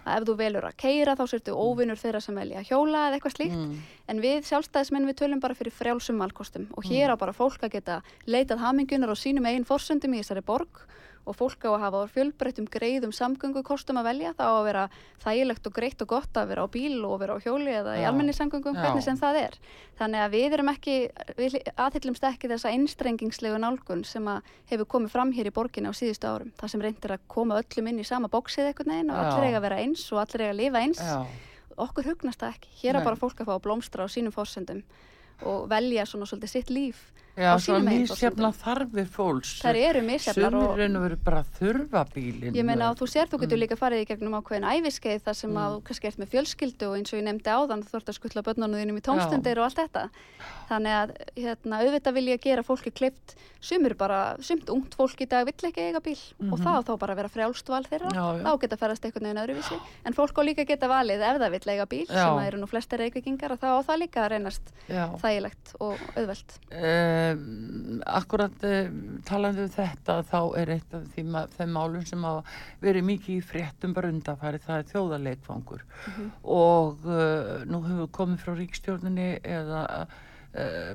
Að 0.00 0.16
ef 0.16 0.26
þú 0.26 0.34
velur 0.38 0.64
að 0.64 0.76
keira 0.80 1.14
þá 1.18 1.24
sértu 1.28 1.54
óvinnur 1.54 1.98
þeirra 2.00 2.22
sem 2.24 2.38
velja 2.40 2.62
að 2.62 2.70
hjóla 2.70 3.02
eða 3.08 3.18
eitthvað 3.18 3.34
slíkt. 3.36 3.58
Mm. 3.58 3.74
En 4.08 4.22
við 4.24 4.46
sjálfstæðismenn 4.48 5.08
við 5.10 5.18
tölum 5.20 5.42
bara 5.42 5.56
fyrir 5.58 5.76
frjálsum 5.76 6.22
valkostum 6.22 6.70
og 6.72 6.88
hér 6.88 7.12
á 7.12 7.20
bara 7.20 7.36
fólk 7.36 7.66
að 7.66 7.76
geta 7.76 7.98
leitað 8.24 8.64
hamingunar 8.64 9.12
og 9.12 9.20
sínum 9.20 9.46
eigin 9.46 9.68
forsöndum 9.68 10.16
í 10.16 10.22
þessari 10.22 10.46
borg 10.46 10.80
og 11.28 11.36
fólk 11.36 11.64
á 11.68 11.70
að 11.70 11.82
hafa 11.84 12.00
fjölbreyttum 12.14 12.66
greiðum 12.72 13.12
samgöngukostum 13.14 13.98
að 14.00 14.08
velja. 14.08 14.32
Þá 14.38 14.44
að 14.48 14.64
vera 14.66 14.84
þægilegt 15.22 15.68
og 15.68 15.74
greitt 15.76 16.04
og 16.04 16.08
gott 16.10 16.40
að 16.40 16.48
vera 16.52 16.64
á 16.64 16.68
bíl 16.72 17.04
og 17.06 17.18
vera 17.20 17.36
á 17.36 17.42
hjóli 17.44 17.74
eða 17.76 17.96
í 18.00 18.06
almenningssamgöngum, 18.08 18.78
hvernig 18.78 19.04
sem 19.04 19.18
það 19.20 19.38
er. 19.42 19.58
Þannig 20.00 20.24
að 20.24 20.34
við 20.34 20.56
erum 20.56 20.72
ekki, 20.72 20.96
við 21.36 21.58
aðhyllumst 21.76 22.26
ekki 22.30 22.50
þessa 22.50 22.72
einstrengingslegu 22.72 23.60
nálgun 23.60 24.02
sem 24.08 24.32
að 24.32 24.48
hefur 24.72 24.90
komið 24.96 25.14
fram 25.14 25.34
hér 25.36 25.52
í 25.52 25.54
borginni 25.54 25.92
á 25.92 25.94
síðustu 25.94 26.30
árum. 26.30 26.50
Það 26.56 26.74
sem 26.74 26.84
reyndir 26.86 27.14
að 27.14 27.28
koma 27.28 27.60
öllum 27.60 27.92
inn 27.92 28.00
í 28.00 28.08
sama 28.08 28.32
bóksið 28.32 28.72
einhvern 28.72 28.94
veginn 28.96 29.12
og 29.12 29.20
allir 29.20 29.50
eiga 29.50 29.60
að 29.60 29.66
vera 29.68 29.80
eins 29.84 30.08
og 30.10 30.24
allir 30.24 30.46
eiga 30.46 30.54
að 30.56 30.60
lifa 30.64 30.84
eins. 30.86 31.04
Já, 31.04 31.20
okkur 31.76 32.10
hugnast 32.14 32.40
það 32.40 32.56
ekki. 32.56 32.74
Hér 32.80 32.98
er 32.98 33.06
bara 33.06 33.20
fólk 33.20 33.44
að 33.44 33.52
fá 33.52 33.54
að 33.58 33.64
blómstra 33.68 34.08
á 34.08 34.08
sínum 34.08 34.34
fórsendum 34.34 34.82
og 35.46 35.68
velja 35.70 36.04
svona 36.08 36.26
svolítið 36.28 36.52
sitt 36.52 36.72
líf 36.72 37.04
Já 37.38 37.54
svona 37.62 37.90
mísjafna 37.94 38.50
þarfir 38.52 39.06
fólks. 39.08 39.52
Þær 39.62 39.76
eru 39.80 40.00
misjafnar 40.04 40.50
Sumir 40.50 40.56
og 40.60 40.96
og 40.96 41.02
veru 41.06 41.16
bara 41.24 41.42
þurfa 41.58 42.02
bílinn. 42.12 42.54
ég 42.54 42.64
meina 42.66 42.90
að 42.90 42.98
þú 43.00 43.06
sér, 43.08 43.26
þú 43.30 43.38
getur 43.40 43.56
Mm. 43.56 43.62
líka 43.62 43.76
farið 43.78 44.02
í 44.02 44.06
gegnum 44.10 44.34
ákveðin 44.42 44.66
æfiskeið 44.66 45.22
þar 45.24 45.34
sem 45.36 45.50
að 45.54 45.70
þú 45.76 45.82
kannski 45.86 46.06
ert 46.10 46.18
með 46.18 46.28
fjölskyldu 46.34 46.86
og 46.90 46.96
eins 46.98 47.12
og 47.14 47.18
ég 47.20 47.24
nefndi 47.24 47.50
áðan 47.54 47.84
þú 47.86 47.94
ert 47.96 48.08
að 48.10 48.18
skuttla 48.18 48.42
börnunum 48.42 48.80
þínum 48.82 48.98
í 48.98 49.04
tómstundir 49.06 49.58
og 49.58 49.64
allt 49.70 49.78
þetta. 49.78 50.10
Þannig 50.70 50.94
að 51.00 51.08
hérna, 51.36 51.80
auðvitað 51.80 52.14
vil 52.14 52.26
ég 52.28 52.40
gera 52.40 52.62
fólki 52.62 52.92
klift 52.92 53.36
sumir 53.60 53.94
bara, 53.94 54.36
sumt 54.40 54.68
ungt 54.70 54.94
fólk 54.96 55.20
í 55.20 55.28
dag 55.28 55.44
vill 55.44 55.70
ekki 55.70 55.80
eiga 55.90 56.00
bíl 56.00 56.16
og 56.40 56.58
Mhm. 56.58 56.64
það 56.64 56.84
þá 56.86 56.98
bara 56.98 57.14
vera 57.14 57.28
frjálst 57.28 57.68
val 57.68 57.84
þeirra 57.84 58.08
Já, 58.12 58.36
já. 58.36 58.44
þá 58.44 58.60
geta 58.60 58.76
ferðast 58.76 59.04
einhvern 59.04 59.26
veginn 59.28 59.42
öðruvísi 59.44 59.80
en 60.06 60.12
fólk 60.14 60.32
á 60.32 60.42
líka 60.44 60.64
geta 60.66 60.88
valið 60.88 61.20
ef 61.20 61.40
það 61.40 61.50
vill 61.50 61.68
eiga 61.74 61.86
bíl 61.86 62.06
Já. 62.06 62.14
sem 62.24 62.38
að 62.40 62.46
eru 62.46 62.58
nú 62.58 62.66
flestir 62.68 62.98
reykvikingar 62.98 63.50
að 63.52 63.58
þá 63.60 63.68
á 63.76 63.80
það 63.84 63.98
líka 64.00 64.28
reynast 64.30 64.62
Já. 64.88 65.08
þægilegt 65.20 65.74
og 65.80 65.98
auðvelt. 66.16 66.58
Um, 67.20 68.00
akkurat 68.06 68.64
um, 68.66 69.00
talandi 69.26 69.64
um 69.66 69.72
þetta 69.74 70.16
þá 70.28 70.38
er 70.60 70.72
eitt 70.76 70.94
af 70.96 71.06
því, 71.14 71.24
þeim 71.56 71.74
málum 71.74 72.06
sem 72.06 72.24
hafa 72.24 72.42
verið 72.82 73.06
mikið 73.08 73.36
í 73.36 73.44
fréttum 73.44 73.94
bara 73.96 74.10
undanfæri 74.12 74.62
það 74.64 74.78
er 74.78 74.88
þjóðarleikfangur 74.92 75.84
og 76.56 77.06
uh, 77.08 77.62
nú 77.68 77.82
hefur 77.86 78.10
komið 78.20 78.44
frá 78.44 78.54
ríkstjórninni 78.58 79.30
eða 79.42 79.84
uh, 80.06 80.92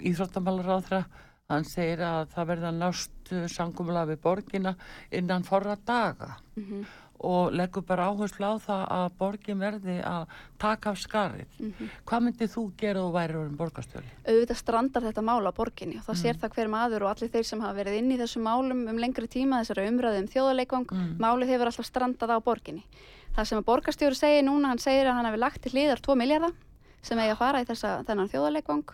íþróttamálaráðra 0.00 1.04
hann 1.50 1.66
segir 1.66 2.02
að 2.02 2.32
það 2.34 2.48
verða 2.52 2.72
nást 2.74 3.34
sangumlega 3.52 4.10
við 4.12 4.22
borgina 4.22 4.72
innan 5.14 5.46
forra 5.46 5.76
daga. 5.86 6.36
Mm 6.58 6.86
og 7.20 7.52
leggur 7.52 7.82
bara 7.86 8.08
áherslu 8.10 8.44
á 8.44 8.54
það 8.60 8.82
að 8.96 9.10
borgin 9.18 9.58
verði 9.58 9.96
að 10.04 10.26
taka 10.58 10.90
af 10.90 10.98
skarið. 10.98 11.46
Mhm. 11.60 11.88
Hvað 12.06 12.22
myndið 12.26 12.50
þú 12.54 12.64
gera 12.76 13.02
og 13.02 13.12
væri 13.14 13.34
orðin 13.34 13.56
borgarstjóri? 13.56 14.10
auðvitað 14.26 14.56
strandar 14.60 15.02
þetta 15.02 15.22
mál 15.24 15.46
á 15.48 15.52
borginni 15.52 15.96
og 15.98 16.04
það 16.04 16.14
Mm. 16.16 16.22
sér 16.22 16.36
það 16.40 16.54
hver 16.54 16.68
maður 16.68 17.02
og 17.02 17.10
allir 17.16 17.30
þeir 17.30 17.44
sem 17.44 17.60
hafa 17.60 17.78
verið 17.84 17.98
inn 17.98 18.12
í 18.12 18.18
þessum 18.18 18.42
málum 18.42 18.88
um 18.88 18.96
lengri 18.98 19.28
tíma 19.28 19.60
þessari 19.64 19.88
umræðu 19.88 20.18
um 20.20 20.28
þjóðarleikvang 20.28 20.86
Mm. 20.92 21.16
málið 21.18 21.48
hefur 21.48 21.66
alltaf 21.66 21.86
strandað 21.86 22.30
á 22.36 22.38
borginni 22.44 22.84
það 23.36 23.44
sem 23.46 23.58
að 23.58 23.64
borgarstjóri 23.64 24.14
segir 24.16 24.42
núna 24.44 24.68
hann 24.68 24.78
segir 24.78 25.06
að 25.06 25.14
hann 25.14 25.26
hefur 25.26 25.38
lagt 25.38 25.62
til 25.62 25.72
hliðar 25.72 26.00
2 26.00 26.14
miljardar 26.16 26.52
sem 27.02 27.18
eigi 27.18 27.32
að 27.32 27.38
fara 27.38 27.60
í 27.60 27.64
þessa, 27.66 28.04
þennan 28.04 28.28
þjóðarleikvang 28.28 28.84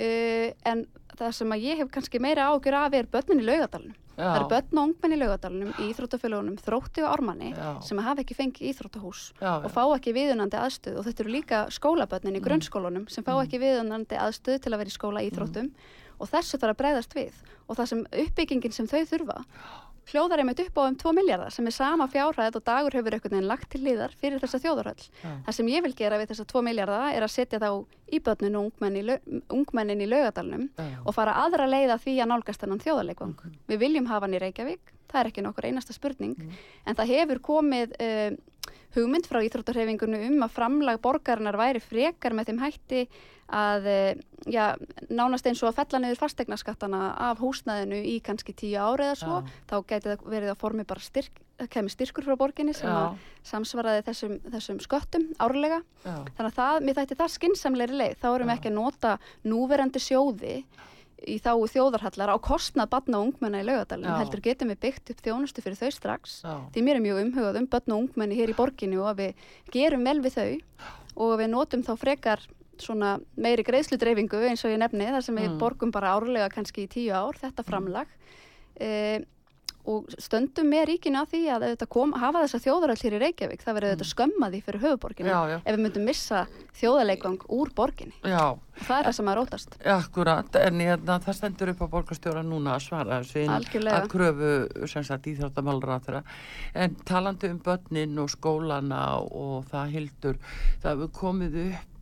uh, 0.00 0.52
en 0.64 0.86
það 1.16 1.32
sem 1.32 1.48
að 1.54 1.62
ég 1.62 1.76
hef 1.78 1.90
kannski 1.90 2.20
meira 2.20 2.50
ágjur 2.52 2.74
af 2.74 2.92
er 2.94 3.06
börnin 3.06 3.40
í 3.40 3.46
laugadalunum 3.46 3.94
Já. 4.16 4.24
Það 4.24 4.36
eru 4.38 4.48
börn 4.52 4.78
og 4.80 4.88
ungmenn 4.88 5.14
í 5.14 5.18
laugadalunum 5.20 5.72
í 5.76 5.88
Íþróttafélagunum 5.90 6.56
Þrótti 6.64 7.04
og 7.04 7.10
Ármanni 7.12 7.50
Já. 7.52 7.66
sem 7.84 8.00
hafa 8.00 8.24
ekki 8.24 8.36
fengið 8.38 8.70
Íþróttahús 8.70 9.24
Já, 9.42 9.52
og 9.60 9.68
fá 9.74 9.82
ekki 9.84 10.14
viðunandi 10.16 10.56
aðstöð 10.56 10.96
og 10.96 11.06
þetta 11.08 11.24
eru 11.24 11.34
líka 11.34 11.60
skólabörnin 11.76 12.38
í 12.38 12.42
grunnskólunum 12.44 13.04
sem 13.12 13.26
fá 13.26 13.34
ekki 13.36 13.60
viðunandi 13.60 14.16
aðstöð 14.16 14.62
til 14.64 14.72
að 14.72 14.80
vera 14.82 14.92
í 14.92 14.96
skóla 14.96 15.24
íþróttum 15.26 15.68
og 16.16 16.30
þessu 16.32 16.56
þarf 16.56 16.72
að 16.72 16.80
breyðast 16.80 17.16
við. 17.16 17.36
Og 17.66 17.76
það 17.76 17.90
sem 17.90 18.02
uppbyggingin 18.24 18.72
sem 18.72 18.88
þau 18.88 19.02
þurfa 19.10 19.42
hljóðar 20.12 20.42
einmitt 20.42 20.60
upp 20.62 20.78
á 20.78 20.82
um 20.86 20.96
2 20.98 21.12
miljardar 21.16 21.54
sem 21.54 21.66
er 21.66 21.74
sama 21.74 22.06
fjárhæð 22.10 22.58
og 22.60 22.64
dagur 22.66 22.94
hefur 22.94 23.16
einhvern 23.16 23.34
veginn 23.34 23.48
lagt 23.50 23.68
til 23.72 23.82
liðar 23.82 24.14
fyrir 24.20 24.42
þessa 24.42 24.60
þjóðarhöll. 24.62 25.06
Já. 25.22 25.30
Það 25.46 25.56
sem 25.58 25.70
ég 25.72 25.86
vil 25.86 25.94
gera 25.98 26.20
við 26.20 26.32
þessa 26.32 26.46
2 26.52 26.62
miljardar 26.68 27.14
er 27.16 27.26
að 27.26 27.32
setja 27.34 27.60
þá 27.62 27.70
í 28.06 28.20
börnin 28.22 28.58
og 28.60 28.68
ungmennin 29.50 30.04
í, 30.04 30.10
laugadalunum 30.10 30.68
Já. 30.78 30.90
og 31.02 31.16
fara 31.16 31.38
aðra 31.42 31.66
leiða 31.66 31.98
því 32.02 32.18
að 32.22 32.30
nálgast 32.32 32.62
þennan 32.62 32.84
þjóðarleikvang. 32.84 33.38
Við 33.66 33.82
viljum 33.82 34.10
hafa 34.10 34.28
hann 34.28 34.36
í 34.38 34.42
Reykjavík, 34.42 34.92
það 35.10 35.20
er 35.22 35.32
ekki 35.32 35.46
nokkur 35.46 35.66
einasta 35.66 35.96
spurning, 35.96 36.36
en 36.86 36.98
það 36.98 37.12
hefur 37.16 37.42
komið 37.50 37.98
uh, 37.98 38.36
hugmynd 38.96 39.28
frá 39.28 39.42
Íþróttarhefingunum 39.44 40.26
um 40.30 40.44
að 40.46 40.54
framlag 40.56 41.00
borgarinnar 41.04 41.58
væri 41.60 41.82
frekar 41.84 42.36
með 42.36 42.50
þeim 42.50 42.62
hætti 42.64 43.06
að 43.46 43.86
uh, 43.86 44.22
já, 44.50 44.74
nánast 45.06 45.46
eins 45.46 45.62
og 45.62 45.70
að 45.70 45.80
fella 45.80 46.00
niður 46.02 46.20
fastegnaskattana 46.24 47.02
af 47.28 47.42
húsnæðinu 47.42 48.00
í 48.10 48.16
kannski 48.24 48.54
tíu 48.56 48.80
ári 48.82 49.06
eða 49.06 49.18
svo, 49.20 49.36
Já. 49.42 49.52
þá 49.70 49.76
gæti 49.86 50.08
það 50.08 50.24
verið 50.32 50.52
að 50.52 50.58
formi 50.64 50.86
bara 50.88 51.04
styrk, 51.04 51.38
kemur 51.72 51.94
styrkur 51.94 52.26
frá 52.26 52.34
borginni 52.40 52.74
sem 52.76 52.90
að 52.90 53.20
samsvaraði 53.46 54.02
þessum, 54.08 54.34
þessum 54.50 54.82
sköttum 54.82 55.28
árlega. 55.38 55.78
Já. 56.02 56.16
Þannig 56.36 56.50
að 56.50 56.58
það, 56.58 56.80
mér 56.88 56.98
þætti 56.98 57.20
það 57.22 57.32
skinsamleiri 57.36 58.00
leið. 58.02 58.18
Þá 58.22 58.28
erum 58.32 58.50
við 58.50 58.56
ekki 58.56 58.72
að 58.72 58.78
nota 58.80 59.14
núverandi 59.46 60.02
sjóði 60.02 60.56
í 61.24 61.38
þáu 61.40 61.64
þjóðarhallar 61.72 62.32
á 62.32 62.36
kostnað 62.44 62.90
batna 62.92 63.20
og 63.22 63.30
ungmenna 63.30 63.62
í 63.62 63.66
laugadalinn. 63.66 64.10
Já. 64.10 64.18
Heldur 64.20 64.42
getum 64.44 64.68
við 64.74 64.80
byggt 64.84 65.10
upp 65.14 65.22
þjónustu 65.24 65.64
fyrir 65.64 65.78
þau 65.80 65.90
strax. 65.96 66.36
Já. 66.44 66.54
Því 66.74 66.84
mér 66.84 66.98
er 67.00 67.04
mjög 67.06 67.22
umhugað 67.24 67.60
um 67.62 67.66
batna 67.72 67.96
og 67.96 68.04
ungmenni 68.04 68.36
hér 68.36 68.52
í 68.52 68.56
borginni 68.58 68.98
og 69.00 69.08
að 69.14 69.22
við 69.22 69.48
gerum 69.72 70.04
vel 70.04 70.20
við 70.20 70.36
þau 70.36 70.52
og 71.16 71.38
við 71.40 71.48
notum 71.54 71.82
þá 71.86 71.92
frekar 71.96 72.44
svona 72.76 73.14
meiri 73.40 73.64
greiðsludreyfingu 73.64 74.42
eins 74.50 74.60
og 74.68 74.74
ég 74.74 74.82
nefni 74.82 75.06
þar 75.08 75.24
sem 75.24 75.38
við 75.40 75.48
Mm. 75.54 75.58
borgum 75.58 75.90
bara 75.90 76.12
árlega 76.12 76.50
kannski 76.52 76.84
í 76.84 76.90
tíu 76.92 77.14
ár 77.16 77.38
þetta 77.40 77.64
framlag 77.64 78.06
e, 78.78 79.24
og 79.86 80.10
stöndum 80.18 80.70
með 80.70 80.84
ríkinu 80.90 81.20
að 81.22 81.32
því 81.32 81.40
að 81.54 81.84
kom, 81.92 82.14
hafa 82.18 82.42
þessa 82.44 82.62
þjóðarall 82.66 82.98
hér 83.00 83.16
í 83.16 83.20
Reykjavík 83.22 83.64
það 83.64 83.78
verður 83.78 83.94
auðvitað 83.94 84.10
skömmaði 84.12 84.60
fyrir 84.66 84.84
höfuborginu 84.84 85.32
Já, 85.32 85.40
já. 85.52 85.56
ef 85.62 85.76
við 85.76 85.82
myndum 85.84 86.06
missa 86.10 86.42
þjóðarleikvang 86.76 87.46
úr 87.56 87.72
borginni. 87.76 88.14
Já, 88.20 88.58
það 88.82 88.98
er 88.98 89.08
það 89.08 89.16
sem 89.18 89.30
að 89.30 89.38
rótast. 89.40 89.76
Akkurat, 89.96 90.60
en 90.60 90.84
hérna, 90.84 91.18
það 91.24 91.38
stendur 91.40 91.72
upp 91.72 91.82
á 91.82 91.92
borgarstjóra 91.96 92.44
núna 92.46 92.76
að 92.76 92.86
svara 92.88 93.20
þessu 93.22 93.46
að 93.96 94.08
kröfu 94.12 94.52
sagt 95.06 95.28
íþjóttamálur 95.32 95.96
á 95.96 95.98
þeirra 96.04 96.22
en 96.74 96.96
talandi 97.08 97.52
um 97.52 97.60
börnin 97.64 98.22
og 98.22 98.32
skólana 98.32 99.02
og 99.24 99.68
það 99.70 99.92
hildur 99.96 100.40
það 100.82 100.90
hefur 100.92 101.14
komið 101.20 101.60
upp 101.66 101.92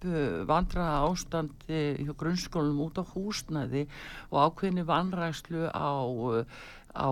vandraða 0.48 1.04
ástandi 1.08 1.80
hjá 2.04 2.12
grunnskólum 2.20 2.82
út 2.84 3.00
á 3.00 3.04
húsnæði 3.14 3.86
og 4.30 4.50
ákveðni 4.50 4.84
vanræslu 4.84 5.68
á 5.72 6.04
uh, 6.04 6.44
á 6.94 7.10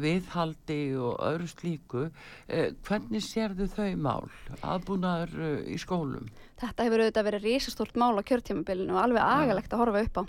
viðhaldi 0.00 0.78
og 0.96 1.18
öðru 1.18 1.48
slíku. 1.50 2.04
Eh, 2.48 2.72
hvernig 2.86 3.24
sérðu 3.26 3.68
þau 3.74 3.90
mál 3.98 4.30
aðbúnaður 4.62 5.34
eh, 5.42 5.74
í 5.74 5.78
skólum? 5.82 6.30
Þetta 6.62 6.86
hefur 6.86 7.04
auðvitað 7.04 7.28
verið 7.28 7.48
risastórt 7.50 7.98
mál 8.00 8.14
á 8.16 8.22
kjörtímabilinu 8.22 8.94
og 8.94 9.02
alveg 9.02 9.26
agalegt 9.26 9.74
að 9.74 9.84
horfa 9.84 10.04
upp 10.06 10.22
á. 10.22 10.24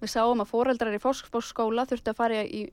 Við 0.00 0.12
sáum 0.14 0.40
að 0.40 0.52
foreldrar 0.54 0.96
í 0.96 1.02
fóskskóla 1.02 1.86
þurftu 1.88 2.14
að 2.14 2.20
fara 2.22 2.44
í 2.44 2.66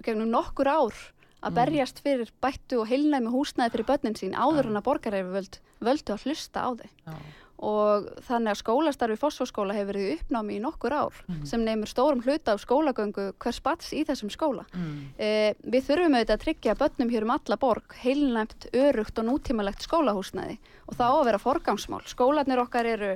gegnum 0.00 0.32
nokkur 0.32 0.70
ár 0.70 0.96
að 1.40 1.56
berjast 1.56 2.00
fyrir 2.04 2.32
bættu 2.40 2.80
og 2.82 2.88
heilnæmi 2.90 3.32
húsnæði 3.32 3.74
fyrir 3.74 3.88
börnin 3.88 4.16
sín 4.16 4.36
áður 4.36 4.70
en 4.70 4.80
að 4.80 4.86
borgaræfivöld 4.88 5.60
völdu 5.80 6.14
að 6.14 6.26
hlusta 6.26 6.64
á 6.64 6.68
þau. 6.76 6.90
Já. 7.06 7.14
Og 7.60 8.08
þannig 8.24 8.54
að 8.54 8.60
skólastarfi 8.62 9.18
fósforskóla 9.20 9.74
hefur 9.76 9.92
verið 9.92 10.14
uppnámi 10.16 10.56
í 10.56 10.62
nokkur 10.64 10.94
ár 10.96 11.18
sem 11.44 11.60
neymur 11.64 11.90
stórum 11.90 12.22
hluta 12.24 12.54
af 12.54 12.62
skólagöngu 12.62 13.26
hvers 13.36 13.60
bats 13.60 13.92
í 13.92 14.04
þessum 14.08 14.32
skóla. 14.32 14.64
mm. 14.72 14.98
Eh, 15.20 15.52
við 15.60 15.86
þurfum 15.90 16.16
auðvitað 16.16 16.36
að 16.36 16.44
tryggja 16.44 16.76
börnum 16.80 17.12
hér 17.12 17.26
um 17.26 17.34
alla 17.36 17.56
borg 17.60 17.96
heilnæmt, 18.00 18.70
örugt 18.72 19.18
og 19.20 19.28
nútímalegt 19.28 19.84
skólahúsnæði 19.84 20.56
og 20.90 20.96
það 20.98 21.10
á 21.10 21.16
að 21.20 21.26
vera 21.30 21.38
forgangsmál. 21.40 22.02
Skólanir 22.10 22.60
okkar 22.64 22.88
eru 22.90 23.10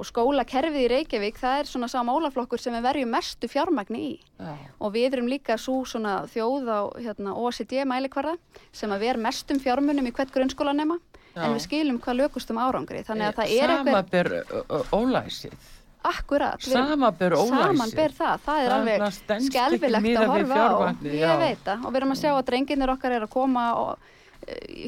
og 0.00 0.06
skólakerfið 0.08 0.80
í 0.80 0.88
Reykjavík 0.90 1.36
það 1.38 1.58
er 1.60 1.68
svona 1.68 1.88
sá 1.92 1.98
málaflokkur 2.06 2.58
sem 2.60 2.74
við 2.74 2.86
verjum 2.88 3.10
mestu 3.14 3.48
fjármagni 3.52 4.00
í. 4.00 4.14
Já. 4.40 4.54
og 4.80 4.92
við 4.94 5.12
erum 5.18 5.28
líka 5.28 5.58
svo 5.60 5.82
svona 5.84 6.22
þjóð 6.32 6.70
á 6.72 6.80
hérna, 6.96 7.34
OECD 7.36 7.84
mælikvarða 7.84 8.36
sem 8.72 8.90
að 8.90 9.02
við 9.04 9.10
erum 9.14 9.26
mestum 9.28 9.60
fjármunum 9.60 10.08
í 10.08 10.12
hvert 10.16 10.32
grunnskólanema 10.32 10.96
en 11.36 11.52
við 11.54 11.60
skilum 11.66 12.00
hvað 12.02 12.16
lökustum 12.24 12.58
árangri. 12.58 13.04
Þannig 13.06 13.28
að 13.28 13.36
það 13.38 13.52
er 13.54 13.74
eitthvað 13.74 13.92
Samaber 13.92 14.30
ólæsið. 14.96 15.58
Akkurat. 16.00 16.56
Við 16.64 16.72
erum- 16.74 16.88
Samaber 16.94 17.32
ólæsið. 17.36 17.60
Saman 17.60 17.90
ber 17.94 18.10
það, 18.16 18.40
það 18.46 18.62
er 18.64 18.70
alveg 18.72 19.00
miðað 20.00 20.22
að 20.24 20.32
horfa 20.32 20.54
á. 20.56 20.94
Ég 21.04 21.38
veit 21.44 21.64
það. 21.64 21.84
Og 21.84 21.92
við 21.92 21.96
erum 22.00 22.10
að 22.16 22.20
sjá 22.22 22.30
að 22.32 22.46
drenginir 22.48 22.88
okkar 22.96 23.12
er 23.12 23.26
að 23.26 23.30
koma 23.30 23.64
og 23.76 23.98
eh, 24.00 24.29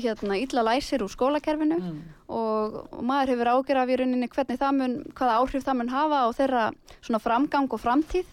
hérna 0.02 0.36
illa 0.42 0.62
læsir 0.66 1.02
úr 1.04 1.12
skólakerfinu 1.12 1.78
Mm. 1.82 2.02
og, 2.28 2.76
og 2.92 3.02
maður 3.04 3.32
hefur 3.34 3.50
ágjör 3.54 3.80
af 3.82 3.88
í 3.92 3.96
rauninni 4.00 4.28
hvernig 4.28 4.58
það 4.60 4.76
mun, 4.78 4.94
hvaða 5.14 5.38
áhrif 5.40 5.64
það 5.66 5.76
mun 5.80 5.88
hafa 5.92 6.20
á 6.24 6.28
þeirra 6.38 6.62
svona 7.00 7.20
framgang 7.22 7.68
og 7.72 7.80
framtíð 7.80 8.26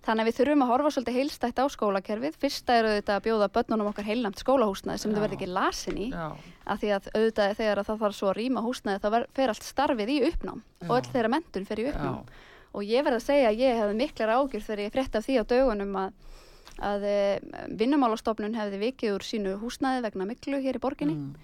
þannig 0.00 0.22
að 0.24 0.28
við 0.30 0.36
þurfum 0.40 0.62
að 0.64 0.70
horfa 0.72 0.90
svolítið 0.94 1.16
heilstætt 1.18 1.58
á 1.60 1.64
skólakerfið 1.68 2.36
fyrsta 2.40 2.72
er 2.78 2.86
auðvitað 2.88 3.16
að 3.18 3.24
bjóða 3.26 3.48
börnunum 3.52 3.90
okkar 3.90 4.06
heilnamt 4.08 4.38
skólahúsnaði 4.40 4.98
sem 5.02 5.10
Já. 5.10 5.14
þau 5.16 5.22
verði 5.26 5.36
ekki 5.36 5.48
lasin 5.52 5.98
í 6.00 6.06
Já. 6.10 6.28
af 6.64 6.80
því 6.80 6.92
að 6.96 7.08
auðvitað 7.16 7.56
þegar 7.60 7.78
að 7.82 7.88
það 7.90 8.00
þarf 8.04 8.16
svo 8.16 8.30
að 8.30 8.38
rýma 8.40 8.62
húsnaði 8.64 9.02
þá 9.04 9.26
fer 9.36 9.48
allt 9.52 9.66
starfið 9.68 10.08
í 10.14 10.18
uppnám 10.30 10.62
og 10.88 10.94
öll 10.96 11.10
þeirra 11.12 11.32
mentun 11.36 11.66
fer 11.68 11.82
í 11.84 11.88
uppnám 11.92 12.16
Já. 12.16 12.40
og 12.72 12.82
ég 12.88 13.04
verð 13.04 13.18
að 13.20 13.26
segja 13.28 13.50
að 13.52 13.60
ég 13.60 13.76
hefði 13.82 13.98
miklar 14.00 14.32
ágjur 14.38 14.64
þegar 14.70 14.84
ég 14.86 14.92
frétti 14.96 15.18
af 15.20 15.26
því 15.28 15.36
á 15.36 15.44
dögunum 15.52 15.96
að, 16.00 16.12
að 16.80 17.04
vinnumálastofnun 17.80 18.54
hefði 18.56 18.78
vikið 18.84 19.14
úr 19.16 19.24
sínu 19.26 19.56
húsnaði 19.60 20.04
vegna 20.06 20.26
miklu 20.28 20.60
hér 20.64 20.78
í 20.78 20.82
borginni 20.82 21.16
Mm. 21.16 21.34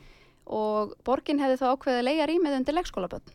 og 0.46 0.94
borgin 1.04 1.40
hefði 1.42 1.58
þá 1.58 1.66
ákveðið 1.74 1.98
að 2.00 2.06
leia 2.06 2.26
rýmið 2.30 2.56
undir 2.60 2.74
leikskólaböld. 2.76 3.32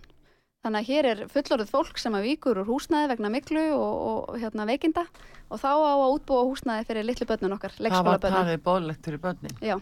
Þannig 0.63 0.79
að 0.79 0.89
hér 0.91 1.05
er 1.09 1.21
fullorðið 1.27 1.71
fólk 1.73 1.97
sem 1.97 2.13
að 2.13 2.27
víkur 2.29 2.59
úr 2.61 2.67
húsnaði 2.69 3.07
vegna 3.09 3.31
miklu 3.33 3.63
og, 3.73 3.95
og 4.29 4.37
hérna, 4.39 4.67
veikinda 4.69 5.07
og 5.49 5.57
þá 5.59 5.71
á 5.73 5.95
að 5.97 6.13
útbúa 6.15 6.43
húsnaði 6.47 6.85
fyrir 6.87 7.07
litlu 7.07 7.25
börnun 7.25 7.55
okkar, 7.57 7.73
Það 7.81 8.05
var 8.05 8.19
talið 8.21 8.61
bóðlegt 8.63 9.03
fyrir 9.03 9.19
börnin 9.23 9.57
Já, 9.59 9.79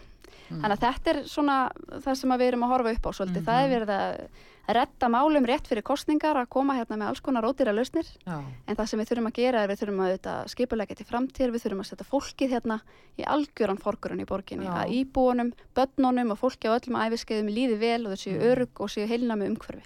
þannig 0.50 0.76
að 0.76 0.84
þetta 0.86 1.12
er 1.12 1.20
svona 1.30 1.58
það 2.04 2.14
sem 2.20 2.36
við 2.36 2.48
erum 2.50 2.64
að 2.66 2.72
horfa 2.74 2.94
upp 2.96 3.06
á 3.06 3.10
svolítið. 3.18 3.44
Það 3.46 3.64
er 3.64 3.70
verið 3.74 3.92
að 3.96 4.16
retta 4.70 5.08
málum 5.10 5.46
rétt 5.48 5.66
fyrir 5.66 5.84
kostningar 5.86 6.38
að 6.38 6.50
koma 6.52 6.76
hérna 6.78 6.98
með 7.00 7.10
alls 7.10 7.22
konar 7.24 7.46
ódýra 7.48 7.74
lausnir 7.74 8.06
Já. 8.22 8.38
en 8.38 8.76
það 8.78 8.90
sem 8.90 9.00
við 9.00 9.10
þurfum 9.10 9.30
að 9.30 9.38
gera 9.40 9.62
er 9.64 9.70
við 9.72 9.80
þurfum 9.82 10.02
að 10.04 10.28
skipulegja 10.52 10.98
til 10.98 11.06
framtíð, 11.08 11.52
við 11.54 11.64
þurfum 11.64 11.82
að 11.82 11.88
setja 11.90 12.08
fólkið 12.10 12.54
hérna 12.54 12.76
í 13.18 13.26
algjöran 13.26 13.80
forgurinn 13.82 14.22
í 14.22 14.28
borginni, 14.28 14.68
Já. 14.68 14.76
að 14.84 14.94
íbúunum, 15.00 15.54
börnunum 15.74 16.34
og 16.34 16.38
fólki 16.38 16.70
á 16.70 16.76
öllum 16.76 17.00
æfiskeiðum 17.00 17.50
líði 17.50 17.80
vel 17.80 18.04
og 18.06 18.14
þau 18.14 18.22
séu 18.22 18.44
örug 18.52 18.84
og 18.84 18.92
séu 18.92 19.08
heilnami 19.10 19.50
umhverfi. 19.50 19.82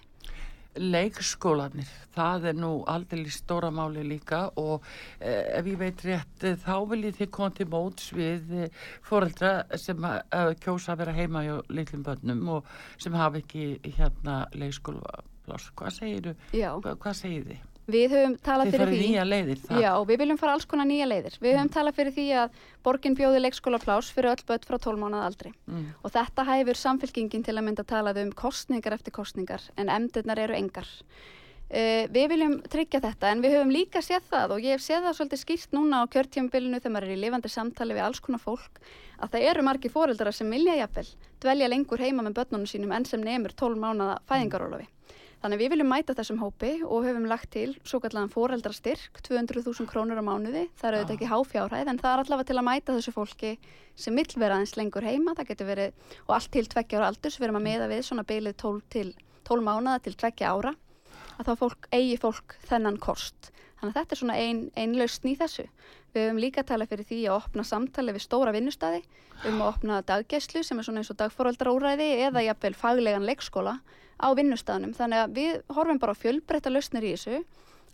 Leikskólanir, 0.75 1.91
það 2.15 2.49
er 2.51 2.57
nú 2.59 2.71
aldrei 2.91 3.31
stóra 3.31 3.71
máli 3.75 4.03
líka 4.07 4.49
og 4.61 4.83
eh, 5.21 5.59
ef 5.59 5.69
ég 5.71 5.79
veit 5.79 6.03
rétt 6.07 6.47
eh, 6.47 6.57
þá 6.59 6.75
viljið 6.91 7.21
þið 7.21 7.31
koma 7.37 7.55
til 7.55 7.69
móts 7.71 8.09
við 8.17 8.57
eh, 8.65 8.81
foreldra 9.07 9.53
sem 9.81 10.09
að, 10.09 10.19
að 10.35 10.55
kjósa 10.65 10.95
að 10.95 11.05
vera 11.05 11.17
heima 11.19 11.45
hjá 11.47 11.55
litlum 11.71 12.03
börnum 12.07 12.49
og 12.57 12.75
sem 12.99 13.15
hafa 13.19 13.43
ekki 13.43 13.69
hérna 13.99 14.41
Já, 16.51 16.73
Hvað, 16.81 16.99
hvað 17.05 17.17
segir 17.21 17.49
þið? 17.53 17.74
Við 17.91 18.15
höfum 18.15 18.35
talað 18.45 18.71
Þið 18.71 18.75
fyrir 18.75 18.85
farið 18.85 18.99
því. 18.99 19.09
nýja 19.09 19.27
leiðir 19.29 19.61
það? 19.65 19.83
Já, 19.85 19.91
við 20.09 20.21
viljum 20.23 20.41
fara 20.41 20.57
alls 20.57 20.67
konar 20.71 20.89
nýja 20.89 21.09
leiðir. 21.11 21.37
Við 21.43 21.57
höfum 21.59 21.71
talað 21.75 21.99
fyrir 21.99 22.17
því 22.17 22.27
að 22.41 22.59
borgin 22.87 23.17
bjóði 23.19 23.45
leikskóla 23.45 23.81
plás 23.83 24.11
fyrir 24.15 24.31
öll 24.33 24.45
börn 24.49 24.67
frá 24.69 24.79
12 24.79 25.01
mánuð 25.03 25.25
aldri. 25.29 25.53
Mm. 25.69 25.87
Og 26.03 26.15
þetta 26.15 26.47
hæfur 26.49 26.81
samfélkingin 26.81 27.45
til 27.45 27.57
að 27.57 27.67
mynda 27.69 27.85
talað 27.85 28.21
um 28.25 28.33
kostningar 28.33 28.97
eftir 28.97 29.15
kostningar, 29.17 29.65
en 29.77 29.93
emdirnar 29.93 30.41
eru 30.47 30.57
engar. 30.57 30.89
Uh, 31.75 32.05
við 32.13 32.29
viljum 32.35 32.59
tryggja 32.71 33.01
þetta, 33.01 33.31
en 33.33 33.41
við 33.43 33.57
höfum 33.57 33.73
líka 33.73 34.03
séð 34.05 34.27
það 34.31 34.53
og 34.55 34.67
ég 34.67 34.77
hef 34.77 34.83
séð 34.85 35.07
það 35.09 35.17
svolítið 35.17 35.41
skýrt 35.41 35.73
núna 35.75 36.03
á 36.05 36.13
kjörtjömbilinu 36.13 36.79
þegar 36.79 36.93
maður 36.93 37.09
er 37.09 37.15
í 37.17 37.23
lifandi 37.23 37.51
samtali 37.51 37.97
við 37.97 38.05
alls 38.05 38.21
konar 38.23 38.43
fólk, 38.43 38.83
að 39.17 39.33
það 39.33 39.47
eru 39.49 39.65
margi 39.65 39.91
fóreldrar 39.91 40.37
sem 40.37 40.53
vilja 40.53 40.77
jafnvel 40.77 41.07
dvelja 41.41 41.71
lengur 41.73 42.05
heima 42.05 42.25
með 42.25 42.37
börnunum 42.39 42.69
sínum 42.69 42.93
enn 42.95 43.09
sem 43.09 43.25
nemur 43.25 43.57
12 43.57 43.81
mánuða 43.81 44.19
fæðingarólofi. 44.29 44.87
Þannig 45.45 45.61
við 45.61 45.73
viljum 45.75 45.91
mæta 45.93 46.15
þessum 46.17 46.39
hópi 46.41 46.69
og 46.81 47.03
höfum 47.05 47.27
lagt 47.29 47.51
til 47.53 47.75
svo 47.85 47.99
kallan 48.01 48.31
foreldrastyrk, 48.33 49.19
200.000 49.27 49.85
krónur 49.91 50.17
á 50.17 50.25
mánuði. 50.25 50.63
Það 50.81 50.87
er 50.89 50.95
auðvitað 50.97 51.17
ekki 51.19 51.27
háfjárhæð 51.29 51.91
en 51.93 51.99
það 52.01 52.13
er 52.15 52.21
allavega 52.23 52.47
til 52.49 52.55
að 52.57 52.65
mæta 52.65 52.95
þessu 52.97 53.13
fólki 53.13 53.51
sem 53.93 54.17
vill 54.17 54.39
vera 54.41 54.57
aðeins 54.57 54.73
lengur 54.81 55.05
heima. 55.05 55.35
Það 55.37 55.51
getur 55.51 55.69
verið, 55.69 55.99
og 56.25 56.33
allt 56.39 56.49
til 56.55 56.65
tveggja 56.73 56.97
ára 56.97 57.11
aldurs, 57.13 57.37
við 57.37 57.45
erum 57.51 57.59
að 57.59 57.67
meða 57.67 57.89
við 57.91 58.01
svona 58.07 58.25
beilið 58.31 58.57
12, 58.63 58.81
til, 58.95 59.11
12 59.51 59.67
mánuða 59.67 59.99
til 60.07 60.15
tveggja 60.23 60.53
ára, 60.55 60.73
að 61.37 61.51
þá 61.51 61.53
fólk, 61.61 61.89
eigi 61.93 62.17
fólk 62.23 62.57
þennan 62.71 62.97
kost. 63.05 63.51
Þannig 63.83 63.91
að 63.93 63.99
þetta 63.99 64.17
er 64.17 64.21
svona 64.23 64.39
ein, 64.41 64.63
ein 64.81 64.97
lausn 64.97 65.29
í 65.29 65.35
þessu. 65.43 65.67
Við 66.15 66.25
höfum 66.25 66.41
líka 66.41 66.65
talað 66.65 66.95
fyrir 66.95 67.11
því 67.11 67.21
að 67.27 67.37
opna 67.43 67.67
samtali 67.69 68.17
við 68.17 68.25
stóra 68.25 68.55
vinnustæði 68.55 69.03
um 69.51 69.61
að 69.61 69.69
opna 69.69 70.01
daggæslu 70.09 70.63
sem 70.65 70.79
er 70.81 70.87
svona 70.87 71.03
eins 71.03 71.11
og 71.13 71.19
dagforöldraúræði 71.21 72.07
eða 72.31 72.47
jafnvel 72.47 72.73
faglegan 72.79 73.27
leikskóla 73.29 73.75
á 74.21 74.29
vinnustæðanum. 74.39 74.95
Þannig 74.97 75.23
að 75.25 75.37
við 75.39 75.61
horfum 75.77 76.01
bara 76.03 76.15
á 76.15 76.23
fjölbreytta 76.23 76.73
lausnir 76.73 77.07
í 77.07 77.15
þessu 77.17 77.43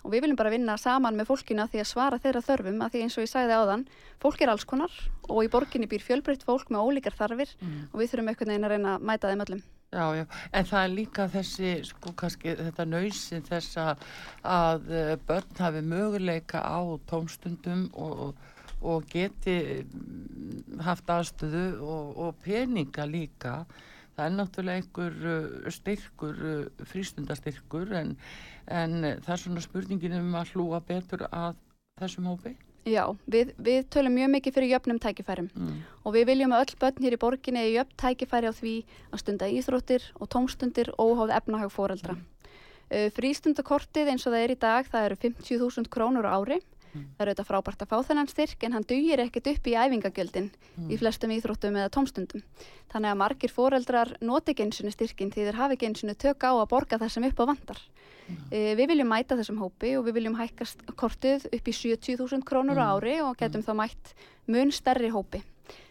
og 0.01 0.15
við 0.15 0.25
viljum 0.25 0.39
bara 0.39 0.53
vinna 0.53 0.77
saman 0.81 1.19
með 1.19 1.29
fólkina 1.29 1.67
því 1.69 1.83
að 1.83 1.91
svara 1.91 2.21
þeirra 2.23 2.45
þörfum 2.45 2.85
að 2.85 2.95
því 2.95 3.03
eins 3.05 3.17
og 3.19 3.27
ég 3.27 3.33
sagði 3.33 3.59
áðan, 3.59 3.83
fólk 4.23 4.41
er 4.41 4.53
alls 4.53 4.65
konar 4.69 4.95
og 5.29 5.43
í 5.45 5.51
borginni 5.53 5.91
býr 5.91 6.05
fjölbreytt 6.05 6.47
fólk 6.47 6.73
með 6.73 6.89
ólíkar 6.89 7.17
þarfir 7.19 7.53
mm. 7.61 7.83
og 7.91 8.01
við 8.01 8.13
þurfum 8.13 8.33
einhvern 8.33 8.55
veginn 8.55 8.69
að 8.69 8.75
reyna 8.75 8.95
að 8.95 9.05
mæta 9.11 9.33
þeim 9.33 9.45
öllum. 9.45 9.63
Já, 9.91 10.05
já, 10.15 10.25
en 10.55 10.67
það 10.71 10.85
er 10.85 10.93
líka 10.95 11.25
þessi, 11.33 11.71
sko, 11.89 12.13
kannski 12.15 12.53
þetta 12.61 12.85
nöysin 12.87 13.47
þess 13.49 13.79
að 13.83 14.93
eh, 14.95 15.15
börn 15.27 15.57
hafi 15.59 15.83
möguleika 15.83 16.63
á 16.63 16.79
tómstundum 17.11 17.89
og, 17.99 18.39
og 18.87 19.09
geti 19.11 19.57
mm, 19.83 20.79
haft 20.87 21.11
aðstöðu 21.11 21.65
og, 21.83 22.21
og 22.23 22.39
peninga 22.45 23.09
líka. 23.11 23.65
Það 24.17 24.25
er 24.27 24.35
náttúrulega 24.37 24.81
einhver 24.81 25.29
eh, 25.33 25.69
styrkur, 25.75 26.41
eh, 26.53 26.87
frístundastyrkur, 26.93 27.93
en, 28.01 28.17
en 28.67 28.97
það 29.25 29.35
er 29.37 29.45
svona 29.45 29.63
spurningin 29.65 30.19
um 30.19 30.35
að 30.41 30.55
hlúa 30.55 30.83
betur 30.85 31.29
að 31.31 31.55
þessum 32.01 32.29
hópi? 32.33 32.57
Já, 32.89 33.05
við, 33.29 33.53
við 33.61 33.85
tölum 33.93 34.15
mjög 34.17 34.31
mikið 34.33 34.55
fyrir 34.57 34.73
jöfnum 34.73 34.99
tækifærum 35.03 35.51
mm. 35.53 35.81
og 36.09 36.15
við 36.15 36.31
viljum 36.31 36.55
að 36.57 36.63
öll 36.65 36.79
börn 36.81 37.05
hér 37.05 37.17
í 37.17 37.21
borginni 37.21 37.61
eða 37.61 37.75
jöfn 37.75 37.97
tækifæri 38.01 38.49
á 38.49 38.55
því 38.57 38.75
að 39.11 39.21
stunda 39.21 39.49
íþróttir 39.53 40.07
og 40.17 40.31
tómstundir 40.33 40.93
óháð 40.97 41.35
efnahag 41.37 41.75
fóreldra. 41.75 42.17
Mm. 42.17 42.55
Uh, 42.91 43.09
Frístundakortið 43.15 44.15
eins 44.15 44.25
og 44.25 44.33
það 44.33 44.47
er 44.47 44.55
í 44.55 44.59
dag, 44.65 44.89
það 44.89 45.09
eru 45.11 45.19
50.000 45.27 45.93
krónur 45.93 46.27
á 46.27 46.41
ári. 46.41 46.59
Mm. 46.91 47.07
Það 47.17 47.23
eru 47.25 47.33
þetta 47.35 47.47
frábært 47.47 47.83
að 47.85 47.91
fá 47.91 47.97
þennan 48.09 48.31
styrk 48.31 48.65
en 48.67 48.75
hann 48.75 48.87
dugir 48.91 49.23
ekkert 49.23 49.51
upp 49.53 49.69
í 49.71 49.77
æfingagjöldin 49.79 50.49
í 50.51 50.83
mm. 50.83 50.97
flestum 50.99 51.35
íþróttum 51.37 51.79
eða 51.79 51.93
tómstundum. 51.95 52.43
Þannig 52.91 53.13
að 53.13 53.21
margir 53.21 53.55
fóreldrar 53.55 54.15
noti 54.21 54.55
ekki 54.55 54.67
eins 54.67 54.83
og 54.83 54.95
styrkin 54.95 55.31
því 55.31 55.47
þeir 55.47 55.61
hafi 55.61 55.79
ekki 55.79 55.91
eins 55.91 56.05
og 56.05 56.19
tök 56.19 56.47
á 56.47 56.53
að 56.53 56.71
borga 56.73 56.99
það 56.99 57.15
sem 57.15 57.29
upp 57.31 57.43
á 57.43 57.51
vandar. 57.53 57.85
Uh, 58.31 58.75
við 58.79 58.85
viljum 58.93 59.11
mæta 59.11 59.39
þessum 59.39 59.59
hópi 59.59 59.97
og 59.99 60.05
við 60.07 60.21
viljum 60.21 60.37
hækkast 60.39 60.85
kortið 60.99 61.49
upp 61.51 61.71
í 61.71 61.75
70.000 61.75 62.47
krónur 62.47 62.79
á 62.79 62.87
mm. 62.87 62.93
ári 62.95 63.17
og 63.25 63.39
getum 63.39 63.63
mm. 63.63 63.67
þá 63.67 63.73
mætt 63.83 64.13
mun 64.51 64.75
stærri 64.75 65.11
hópi. 65.11 65.43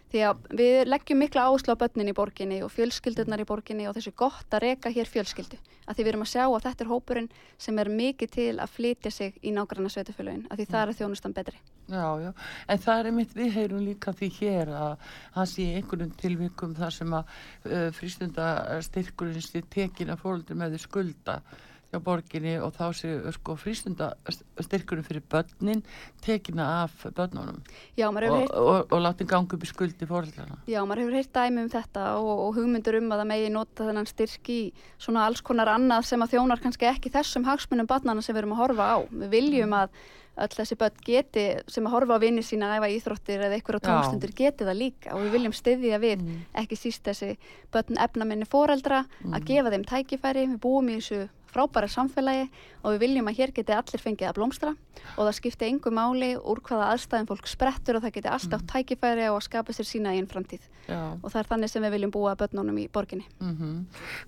Því 0.09 0.21
að 0.25 0.45
við 0.57 0.75
leggjum 0.89 1.19
mikla 1.21 1.43
áherslu 1.45 1.75
á 1.77 1.81
börnin 1.81 2.09
í 2.09 2.15
borginni 2.17 2.63
og 2.65 2.71
fjölskyldunar 2.73 3.43
í 3.43 3.45
borginni 3.45 3.85
og 3.85 3.93
þessu 3.93 4.13
gott 4.17 4.55
að 4.57 4.63
reyka 4.65 4.89
hér 4.89 5.05
fjölskyldu. 5.05 5.59
Að 5.85 5.97
því 5.97 6.05
við 6.05 6.09
erum 6.11 6.23
að 6.25 6.31
sjá 6.31 6.43
að 6.45 6.63
þetta 6.65 6.83
er 6.85 6.89
hópurinn 6.89 7.27
sem 7.61 7.81
er 7.81 7.91
mikið 7.93 8.31
til 8.33 8.55
að 8.57 8.73
flytja 8.73 9.11
sig 9.13 9.37
í 9.45 9.53
nágranna 9.53 9.91
sveitufölugin. 9.93 10.47
Að 10.49 10.61
því 10.63 10.67
það 10.71 10.81
er 10.81 10.97
þjónustan 10.99 11.37
betri. 11.37 11.61
Já, 11.89 12.07
já. 12.21 12.31
En 12.69 12.81
það 12.81 12.99
er 12.99 13.09
einmitt, 13.09 13.37
við 13.37 13.53
heyrum 13.53 13.85
líka 13.85 14.13
því 14.17 14.29
hér 14.39 14.73
að 14.79 15.07
það 15.37 15.49
sé 15.53 15.69
einhvern 15.77 16.11
tilvikum 16.21 16.75
þar 16.77 16.97
sem 16.97 17.15
að 17.19 17.33
uh, 17.69 17.87
frístundastyrkurinn 17.97 19.45
sé 19.45 19.61
tekin 19.69 20.13
að 20.13 20.23
fólkdur 20.25 20.57
með 20.57 20.77
skulda 20.81 21.41
hjá 21.89 21.99
borginni 22.05 22.55
og 22.61 22.73
þá 22.77 22.85
séu 22.93 23.31
sko 23.33 23.55
frístundastyrkurum 23.57 25.05
fyrir 25.07 25.23
börnin 25.31 25.81
tekina 26.25 26.67
af 26.83 26.93
börnunum 27.17 27.63
Já, 27.97 28.07
og, 28.09 28.19
heyrt... 28.21 28.51
og, 28.51 28.67
og, 28.67 28.93
og 28.93 29.01
láti 29.01 29.25
gangi 29.29 29.57
upp 29.57 29.65
í 29.65 29.69
skuldi 29.69 30.09
fórhaldarna. 30.09 30.59
Já, 30.69 30.79
maður 30.85 31.05
hefur 31.05 31.17
heyrt 31.17 31.33
dæmi 31.33 31.65
um 31.65 31.73
þetta 31.73 32.05
og 32.21 32.55
hugmyndur 32.59 32.99
um 33.01 33.09
að 33.09 33.23
það 33.23 33.31
megi 33.33 33.49
nota 33.55 33.89
þennan 33.89 34.09
styrk 34.09 34.53
í 34.53 34.61
svona 35.01 35.25
alls 35.25 35.41
konar 35.45 35.73
annað 35.73 36.07
sem 36.11 36.25
að 36.25 36.37
þjónar 36.37 36.63
kannski 36.63 36.89
ekki 36.91 37.13
þessum 37.13 37.49
hagsmunum 37.49 37.89
barnana 37.89 38.23
sem 38.25 38.35
við 38.35 38.43
erum 38.43 38.57
að 38.57 38.63
horfa 38.63 38.89
á. 38.93 38.97
Við 39.09 39.33
viljum 39.33 39.77
að 39.79 39.99
öll 40.39 40.53
þessi 40.55 40.77
börn 40.79 41.01
geti 41.03 41.45
sem 41.67 41.87
að 41.87 41.95
horfa 41.95 42.19
á 42.19 42.23
vinni 42.23 42.43
sína 42.45 42.69
æfa 42.77 42.89
íþróttir 42.93 43.41
eða 43.43 43.57
einhverja 43.57 43.83
tómstundir 43.87 44.31
geti 44.37 44.67
það 44.67 44.79
líka 44.79 45.15
og 45.15 45.25
við 45.25 45.35
viljum 45.35 45.55
styðja 45.57 45.99
við 45.99 46.23
mm. 46.23 46.37
ekki 46.61 46.77
síst 46.79 47.03
þessi 47.07 47.33
börn 47.73 47.99
efnamenni 47.99 48.47
fóreldra 48.49 49.03
mm. 49.03 49.35
að 49.35 49.49
gefa 49.49 49.73
þeim 49.73 49.85
tækifæri, 49.89 50.45
við 50.53 50.61
búum 50.63 50.93
í 50.93 50.99
þessu 50.99 51.25
frábæra 51.53 51.89
samfélagi 51.91 52.45
og 52.83 52.93
við 52.93 52.99
viljum 53.03 53.31
að 53.31 53.39
hér 53.39 53.53
geti 53.55 53.75
allir 53.75 54.03
fengið 54.03 54.29
að 54.29 54.37
blómstra 54.39 54.75
og 55.15 55.23
það 55.23 55.33
skipti 55.39 55.69
engu 55.69 55.93
máli 55.93 56.31
úr 56.37 56.61
hvaða 56.65 56.91
aðstæðin 56.93 57.29
fólk 57.31 57.49
sprettur 57.49 57.99
og 57.99 58.05
það 58.05 58.15
geti 58.19 58.31
alltaf 58.35 58.61
mm. 58.61 58.69
tækifæri 58.73 59.27
á 59.27 59.33
að 59.33 59.43
skapa 59.47 59.75
sér 59.75 59.89
sína 59.89 60.13
einn 60.13 60.29
framtíð 60.29 60.69
Já. 60.87 61.01
og 61.17 61.27
það 61.27 61.41
er 61.41 61.51
þannig 61.51 61.73
sem 61.73 61.83
við 61.87 61.95
viljum 61.97 62.15
búa 62.15 62.37
börnunum 62.39 62.79
í 62.79 62.87
borginni. 62.87 63.25
Mm 63.39 63.57
-hmm. 63.57 63.83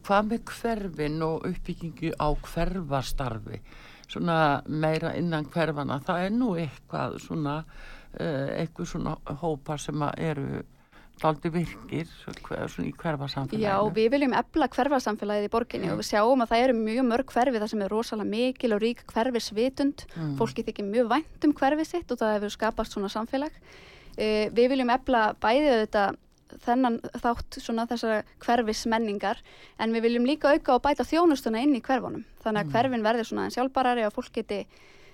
Hvað 0.08 0.28
með 0.32 0.44
hverfin 0.52 1.22
og 1.24 1.48
uppbyggingu 1.48 2.14
á 2.20 2.28
hverfastarfi? 2.36 3.62
svona 4.12 4.62
meira 4.68 5.14
innan 5.18 5.48
hverfana 5.52 6.00
það 6.06 6.26
er 6.26 6.36
nú 6.36 6.52
eitthvað 6.60 7.18
svona 7.24 7.58
uh, 7.64 8.50
eitthvað 8.58 8.90
svona 8.94 9.16
hópar 9.42 9.82
sem 9.82 10.08
eru 10.18 10.64
daldi 11.22 11.52
virkir 11.54 12.10
svona 12.12 12.88
í 12.88 12.94
hverfarsamfélaginu. 12.98 13.64
Já, 13.64 13.76
við 13.96 14.10
viljum 14.16 14.34
ebla 14.38 14.68
hverfarsamfélagið 14.74 15.48
í 15.48 15.52
borginni 15.54 15.88
mm. 15.88 15.94
og 15.94 16.02
við 16.02 16.10
sjáum 16.10 16.44
að 16.44 16.52
það 16.54 16.66
eru 16.66 16.78
mjög 16.80 17.08
mörg 17.12 17.36
hverfi 17.36 17.62
þar 17.62 17.72
sem 17.74 17.86
er 17.86 17.94
rosalega 17.94 18.32
mikil 18.32 18.74
og 18.76 18.82
rík 18.84 19.06
hverfisvitund 19.12 20.06
mm. 20.16 20.34
fólki 20.42 20.66
þykir 20.68 20.90
mjög 20.90 21.14
vænt 21.14 21.48
um 21.48 21.56
hverfið 21.62 21.90
sitt 21.92 22.12
og 22.12 22.22
það 22.22 22.36
hefur 22.38 22.56
skapast 22.58 22.98
svona 22.98 23.12
samfélag 23.14 23.54
uh, 23.54 24.46
við 24.52 24.74
viljum 24.74 24.94
ebla 24.98 25.24
bæðið 25.42 25.80
þetta 25.86 26.06
þennan 26.66 26.98
þátt 27.22 27.60
svona 27.64 27.86
þessara 27.88 28.24
hverfismenningar 28.44 29.40
en 29.80 29.94
við 29.96 30.08
viljum 30.08 30.26
líka 30.28 30.52
auka 30.52 30.76
og 30.76 30.84
bæta 30.84 31.06
þjónustuna 31.08 31.62
inn 31.64 31.78
í 31.78 31.84
hverfunum 31.86 32.26
þannig 32.44 32.66
að 32.66 32.66
mm. 32.66 32.74
hverfin 32.76 33.06
verður 33.06 33.30
svona 33.30 33.52
sjálfbarari 33.54 34.08
og 34.08 34.16
fólk 34.18 34.34
geti 34.36 34.66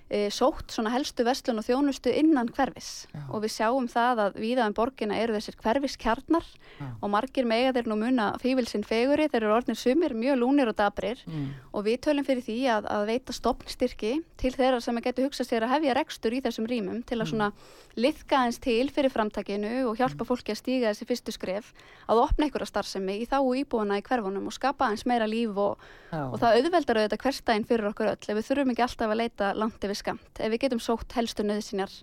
e, 0.10 0.28
sótt 0.34 0.72
svona 0.74 0.92
helstu 0.94 1.26
vestlun 1.28 1.60
og 1.62 1.66
þjónustu 1.68 2.12
innan 2.16 2.50
hverfis 2.56 3.08
Já. 3.12 3.22
og 3.28 3.44
við 3.44 3.54
sjáum 3.58 3.88
það 3.92 4.22
að 4.26 4.40
viðaðan 4.42 4.74
um 4.74 4.78
borgina 4.78 5.18
eru 5.20 5.36
þessir 5.38 5.58
hverfiskjarnar 5.62 6.48
Já. 6.78 6.88
og 7.02 7.12
margir 7.12 7.48
mega 7.50 7.74
þeir 7.76 7.90
nú 7.92 7.98
muna 8.00 8.28
fývilsinn 8.42 8.86
feguri, 8.88 9.28
þeir 9.32 9.44
eru 9.44 9.56
orðnir 9.58 9.80
sumir 9.80 10.16
mjög 10.18 10.40
lúnir 10.42 10.72
og 10.72 10.78
dabrir 10.80 11.24
mm. 11.28 11.48
og 11.74 11.88
við 11.88 12.00
tölum 12.08 12.28
fyrir 12.28 12.46
því 12.46 12.60
að, 12.78 12.90
að 12.94 13.08
veita 13.12 13.36
stopnstyrki 13.36 14.14
til 14.40 14.54
þeirra 14.56 14.82
sem 14.84 15.02
getur 15.04 15.28
hugsað 15.28 15.52
sér 15.52 15.68
að 15.68 15.76
hefja 15.76 15.98
rekstur 15.98 16.38
í 16.38 16.42
þessum 16.46 16.70
rýmum 16.70 17.04
til 17.04 17.20
að 17.20 17.26
mm. 17.26 17.32
svona 17.34 17.52
liðka 17.98 18.44
eins 18.46 18.62
til 18.62 18.88
fyrir 18.94 19.12
framtakinu 19.14 19.74
og 19.90 19.98
hjálpa 19.98 20.24
mm. 20.24 20.30
fólki 20.30 20.54
að 20.54 20.62
stíga 20.62 20.94
þessi 20.94 21.10
fyrstu 21.10 21.36
skref 21.36 21.74
að 22.08 22.24
opna 22.24 22.48
einhverja 22.48 22.70
starfsemi 22.70 23.20
í 23.24 23.28
þá 23.28 23.40
íbúana 23.58 23.98
í 24.00 24.06
hverfunum 24.06 24.48
og 24.48 24.56
skapa 24.56 24.92
eins 24.92 25.08
meira 25.10 25.28
líf 25.30 25.58
og, 25.58 25.82
og 26.14 26.38
það 26.40 26.60
auðveldar 26.62 27.02
auðvitað 27.02 27.24
hverstæðin 27.26 27.68
fyrir 27.68 27.90
okkur 27.90 28.12
öll 28.14 28.18
ef 28.22 28.38
við 28.38 28.48
þurfum 28.52 28.74
ekki 28.74 28.86
alltaf 28.86 29.14
að 29.14 29.22
leita 29.24 29.50
langt 29.58 29.88
yfir 29.88 29.97
skamt 29.98 30.40
ef 30.40 30.54
við 30.54 30.64
getum 30.68 30.84
sótt 30.84 31.18
helstu 31.18 31.46
nöðsinjar 31.46 31.94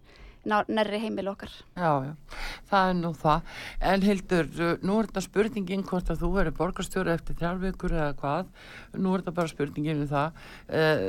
nærri 0.45 1.01
heimil 1.01 1.28
okkar. 1.32 1.53
Já, 1.76 2.05
já, 2.05 2.12
það 2.68 2.88
er 2.88 2.97
nú 2.99 3.11
það. 3.16 3.53
En 3.90 4.05
Hildur, 4.05 4.49
nú 4.84 4.99
er 5.01 5.09
þetta 5.09 5.22
spurningin 5.24 5.84
hvort 5.88 6.11
að 6.12 6.20
þú 6.22 6.30
verður 6.34 6.57
borgarstjóri 6.59 7.12
eftir 7.14 7.38
þjálfvíkur 7.40 7.95
eða 7.97 8.16
hvað. 8.20 8.51
Nú 8.99 9.14
er 9.14 9.24
þetta 9.24 9.36
bara 9.38 9.53
spurningin 9.53 10.03
um 10.05 10.11
það. 10.11 10.42
Eh, 10.68 11.05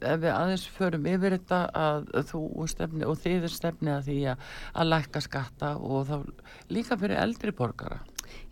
ef 0.00 0.22
við 0.24 0.30
aðeins 0.34 0.66
förum 0.76 1.10
yfir 1.12 1.36
þetta 1.38 1.60
að 1.84 2.10
þú 2.32 2.42
stefni 2.70 3.06
og 3.06 3.20
þið 3.22 3.46
er 3.46 3.54
stefni 3.54 3.94
að 3.94 4.10
því 4.10 4.18
að, 4.34 4.48
að 4.74 4.90
lækka 4.90 5.24
skatta 5.26 5.74
og 5.78 6.10
þá 6.10 6.16
líka 6.74 6.98
fyrir 6.98 7.20
eldri 7.20 7.54
borgara. 7.54 8.00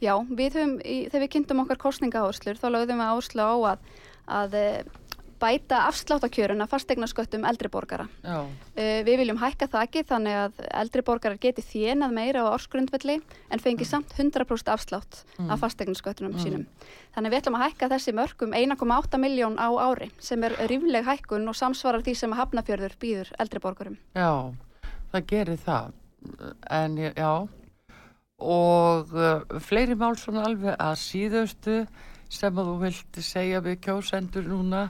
Já, 0.03 0.15
við 0.27 0.59
höfum, 0.59 0.79
í, 0.83 0.97
þegar 1.07 1.25
við 1.25 1.35
kynntum 1.35 1.63
okkar 1.63 1.83
kostninga 1.83 2.23
áherslur, 2.23 2.59
þá 2.59 2.71
lögðum 2.75 3.03
við 3.03 3.11
áherslu 3.13 3.47
á 3.47 3.55
að, 3.75 3.93
að 4.39 4.57
bæta 5.41 5.85
afsláttakjörun 5.89 6.63
af 6.65 6.71
fastegnarsköttum 6.73 7.47
eldriborgara. 7.49 8.07
Uh, 8.25 9.01
við 9.07 9.23
viljum 9.23 9.41
hækka 9.41 9.69
þakki 9.73 10.05
þannig 10.09 10.39
að 10.43 10.63
eldriborgarar 10.83 11.41
geti 11.43 11.65
þjenað 11.65 12.15
meira 12.19 12.45
á 12.47 12.53
orsgrundvelli 12.55 13.19
en 13.19 13.63
fengi 13.63 13.85
mm. 13.85 13.91
samt 13.91 14.15
100% 14.17 14.73
afslátt 14.75 15.23
mm. 15.39 15.51
af 15.55 15.63
fastegnarsköttunum 15.65 16.37
mm. 16.37 16.43
sínum. 16.45 16.67
Þannig 17.17 17.35
við 17.35 17.43
ætlum 17.43 17.59
að 17.59 17.65
hækka 17.67 17.91
þessi 17.95 18.17
mörgum 18.17 18.57
1,8 18.57 19.23
miljón 19.23 19.59
á 19.59 19.69
ári 19.69 20.11
sem 20.23 20.45
er 20.47 20.57
rífleg 20.71 21.07
hækkun 21.09 21.49
og 21.51 21.57
samsvarar 21.59 22.05
því 22.07 22.17
sem 22.23 22.35
að 22.35 22.43
hafnafjörður 22.43 22.99
býður 23.03 23.33
eldriborgarum. 23.39 23.99
Já, 24.19 24.55
það 25.15 25.31
gerir 25.33 25.65
það. 25.65 25.97
En 26.75 26.99
já, 26.99 27.33
og 28.39 29.11
uh, 29.15 29.59
fleiri 29.63 29.97
mál 29.99 30.15
svona 30.19 30.45
alveg 30.47 30.77
að 30.79 30.95
síðustu 31.03 31.77
sem 32.31 32.59
að 32.61 32.71
þú 32.71 32.75
vilt 32.83 33.21
segja 33.25 33.61
við 33.65 33.79
kjósendur 33.87 34.47
núna 34.47 34.89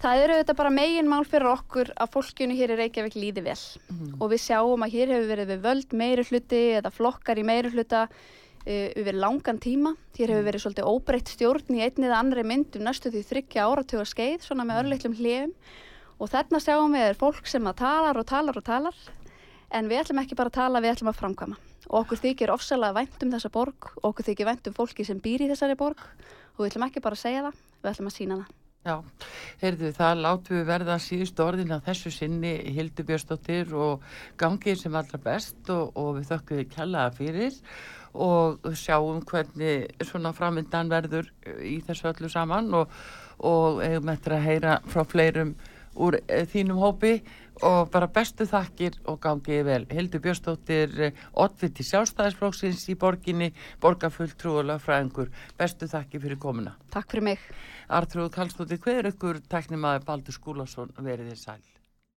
Það 0.00 0.22
eru 0.24 0.36
þetta 0.38 0.56
bara 0.56 0.72
megin 0.72 1.08
mál 1.10 1.26
fyrir 1.28 1.50
okkur 1.50 1.90
að 2.00 2.12
fólkjunu 2.14 2.54
hér 2.56 2.72
í 2.72 2.76
Reykjavík 2.78 3.16
líði 3.20 3.42
vel 3.44 3.56
mm. 3.58 4.14
og 4.16 4.30
við 4.32 4.42
sjáum 4.46 4.86
að 4.86 4.94
hér 4.94 5.12
hefur 5.12 5.28
verið 5.28 5.50
við 5.50 5.66
völd 5.66 5.96
meiri 6.00 6.24
hluti 6.24 6.60
eða 6.78 6.92
flokkar 6.94 7.40
í 7.40 7.44
meiri 7.44 7.72
hluta 7.74 8.06
uh, 8.08 8.88
yfir 8.96 9.18
langan 9.20 9.60
tíma. 9.60 9.92
Hér 10.16 10.32
hefur 10.32 10.40
mhm. 10.40 10.48
verið 10.48 10.64
svolítið 10.64 10.88
óbreytt 10.88 11.34
stjórn 11.34 11.76
í 11.76 11.84
einnið 11.84 12.16
annari 12.16 12.46
myndum 12.48 12.86
næstu 12.88 13.12
því 13.12 13.26
þryggja 13.28 13.66
áratöga 13.68 14.08
skeið 14.08 14.46
svona 14.46 14.64
með 14.64 14.78
mhm. 14.78 14.86
örleiklum 14.86 15.18
hlifum 15.20 15.56
og 16.20 16.32
þarna 16.32 16.60
sjáum 16.64 16.96
við 16.96 17.08
er 17.10 17.20
fólk 17.20 17.48
sem 17.48 17.68
að 17.68 17.80
talar 17.80 18.20
og 18.20 18.28
talar 18.28 18.60
og 18.60 18.64
talar 18.64 19.02
en 19.70 19.90
við 19.90 20.02
ætlum 20.02 20.22
ekki 20.24 20.38
bara 20.38 20.52
að 20.52 20.58
tala, 20.58 20.82
við 20.82 20.94
ætlum 20.94 21.12
að 21.12 21.20
framkvæma 21.20 21.60
og 21.90 21.98
okkur 22.04 22.22
þykir 22.22 22.52
ofsalega 22.54 22.96
vænt 23.00 23.24
um 23.24 23.34
þessa 23.34 23.52
borg 23.52 23.92
okkur 24.00 24.28
þykir 24.30 24.48
vænt 24.50 24.70
um 24.70 24.76
fólki 24.76 25.06
sem 25.06 25.20
býr 25.22 25.46
í 25.46 25.50
þessari 25.52 25.78
borg 25.80 26.02
og 26.56 26.64
við 26.64 26.72
ætlum 26.72 26.88
ekki 26.88 27.04
bara 27.04 27.18
að 27.18 27.24
segja 27.24 27.44
það, 27.48 27.62
við 27.80 27.92
ætlum 27.94 28.10
að 28.10 28.18
sína 28.18 28.40
það. 28.42 28.59
Já, 28.80 28.94
heyrðu 29.60 29.90
það 29.92 30.20
látu 30.24 30.54
við 30.54 30.62
verða 30.70 30.94
síðust 31.04 31.40
orðin 31.44 31.74
að 31.74 31.82
þessu 31.90 32.12
sinni 32.14 32.52
Hildur 32.72 33.04
Björnsdóttir 33.10 33.74
og 33.76 34.06
gangið 34.40 34.78
sem 34.80 34.94
allra 34.96 35.20
best 35.20 35.68
og, 35.74 35.90
og 36.00 36.14
við 36.16 36.30
þökkum 36.30 36.60
við 36.62 36.70
kjallaða 36.72 37.10
fyrir 37.18 37.58
og 38.24 38.70
sjáum 38.80 39.20
hvernig 39.28 39.92
svona 40.08 40.32
framvindan 40.32 40.88
verður 40.88 41.28
í 41.60 41.76
þessu 41.84 42.08
öllu 42.14 42.32
saman 42.32 42.72
og, 42.80 42.96
og 43.44 43.82
eigum 43.84 44.14
eftir 44.14 44.38
að 44.38 44.46
heyra 44.48 44.78
frá 44.88 45.04
fleirum 45.04 45.52
úr 46.00 46.16
e, 46.24 46.46
þínum 46.48 46.80
hópi 46.80 47.18
og 47.62 47.90
bara 47.92 48.08
bestu 48.10 48.46
þakkir 48.48 49.00
og 49.10 49.18
gangið 49.24 49.64
vel. 49.66 49.80
Hildur 49.90 50.22
Björnsdóttir, 50.24 50.94
oddviti 51.32 51.86
sjálfstæðisflóksins 51.88 52.86
í 52.92 52.96
borginni, 53.00 53.50
borgarfull 53.82 54.32
trúulega 54.36 54.80
fræðingur. 54.82 55.32
Bestu 55.58 55.90
þakkir 55.90 56.24
fyrir 56.24 56.40
komuna. 56.40 56.76
Takk 56.94 57.10
fyrir 57.12 57.30
mig. 57.32 57.50
Artrúð 57.90 58.32
Kallstóttir, 58.36 58.80
hver 58.80 59.10
ykkur 59.10 59.42
teknimaður 59.50 60.08
Baldur 60.08 60.36
Skúlason 60.36 60.94
verið 61.00 61.32
þið 61.32 61.44
sæl? 61.44 61.79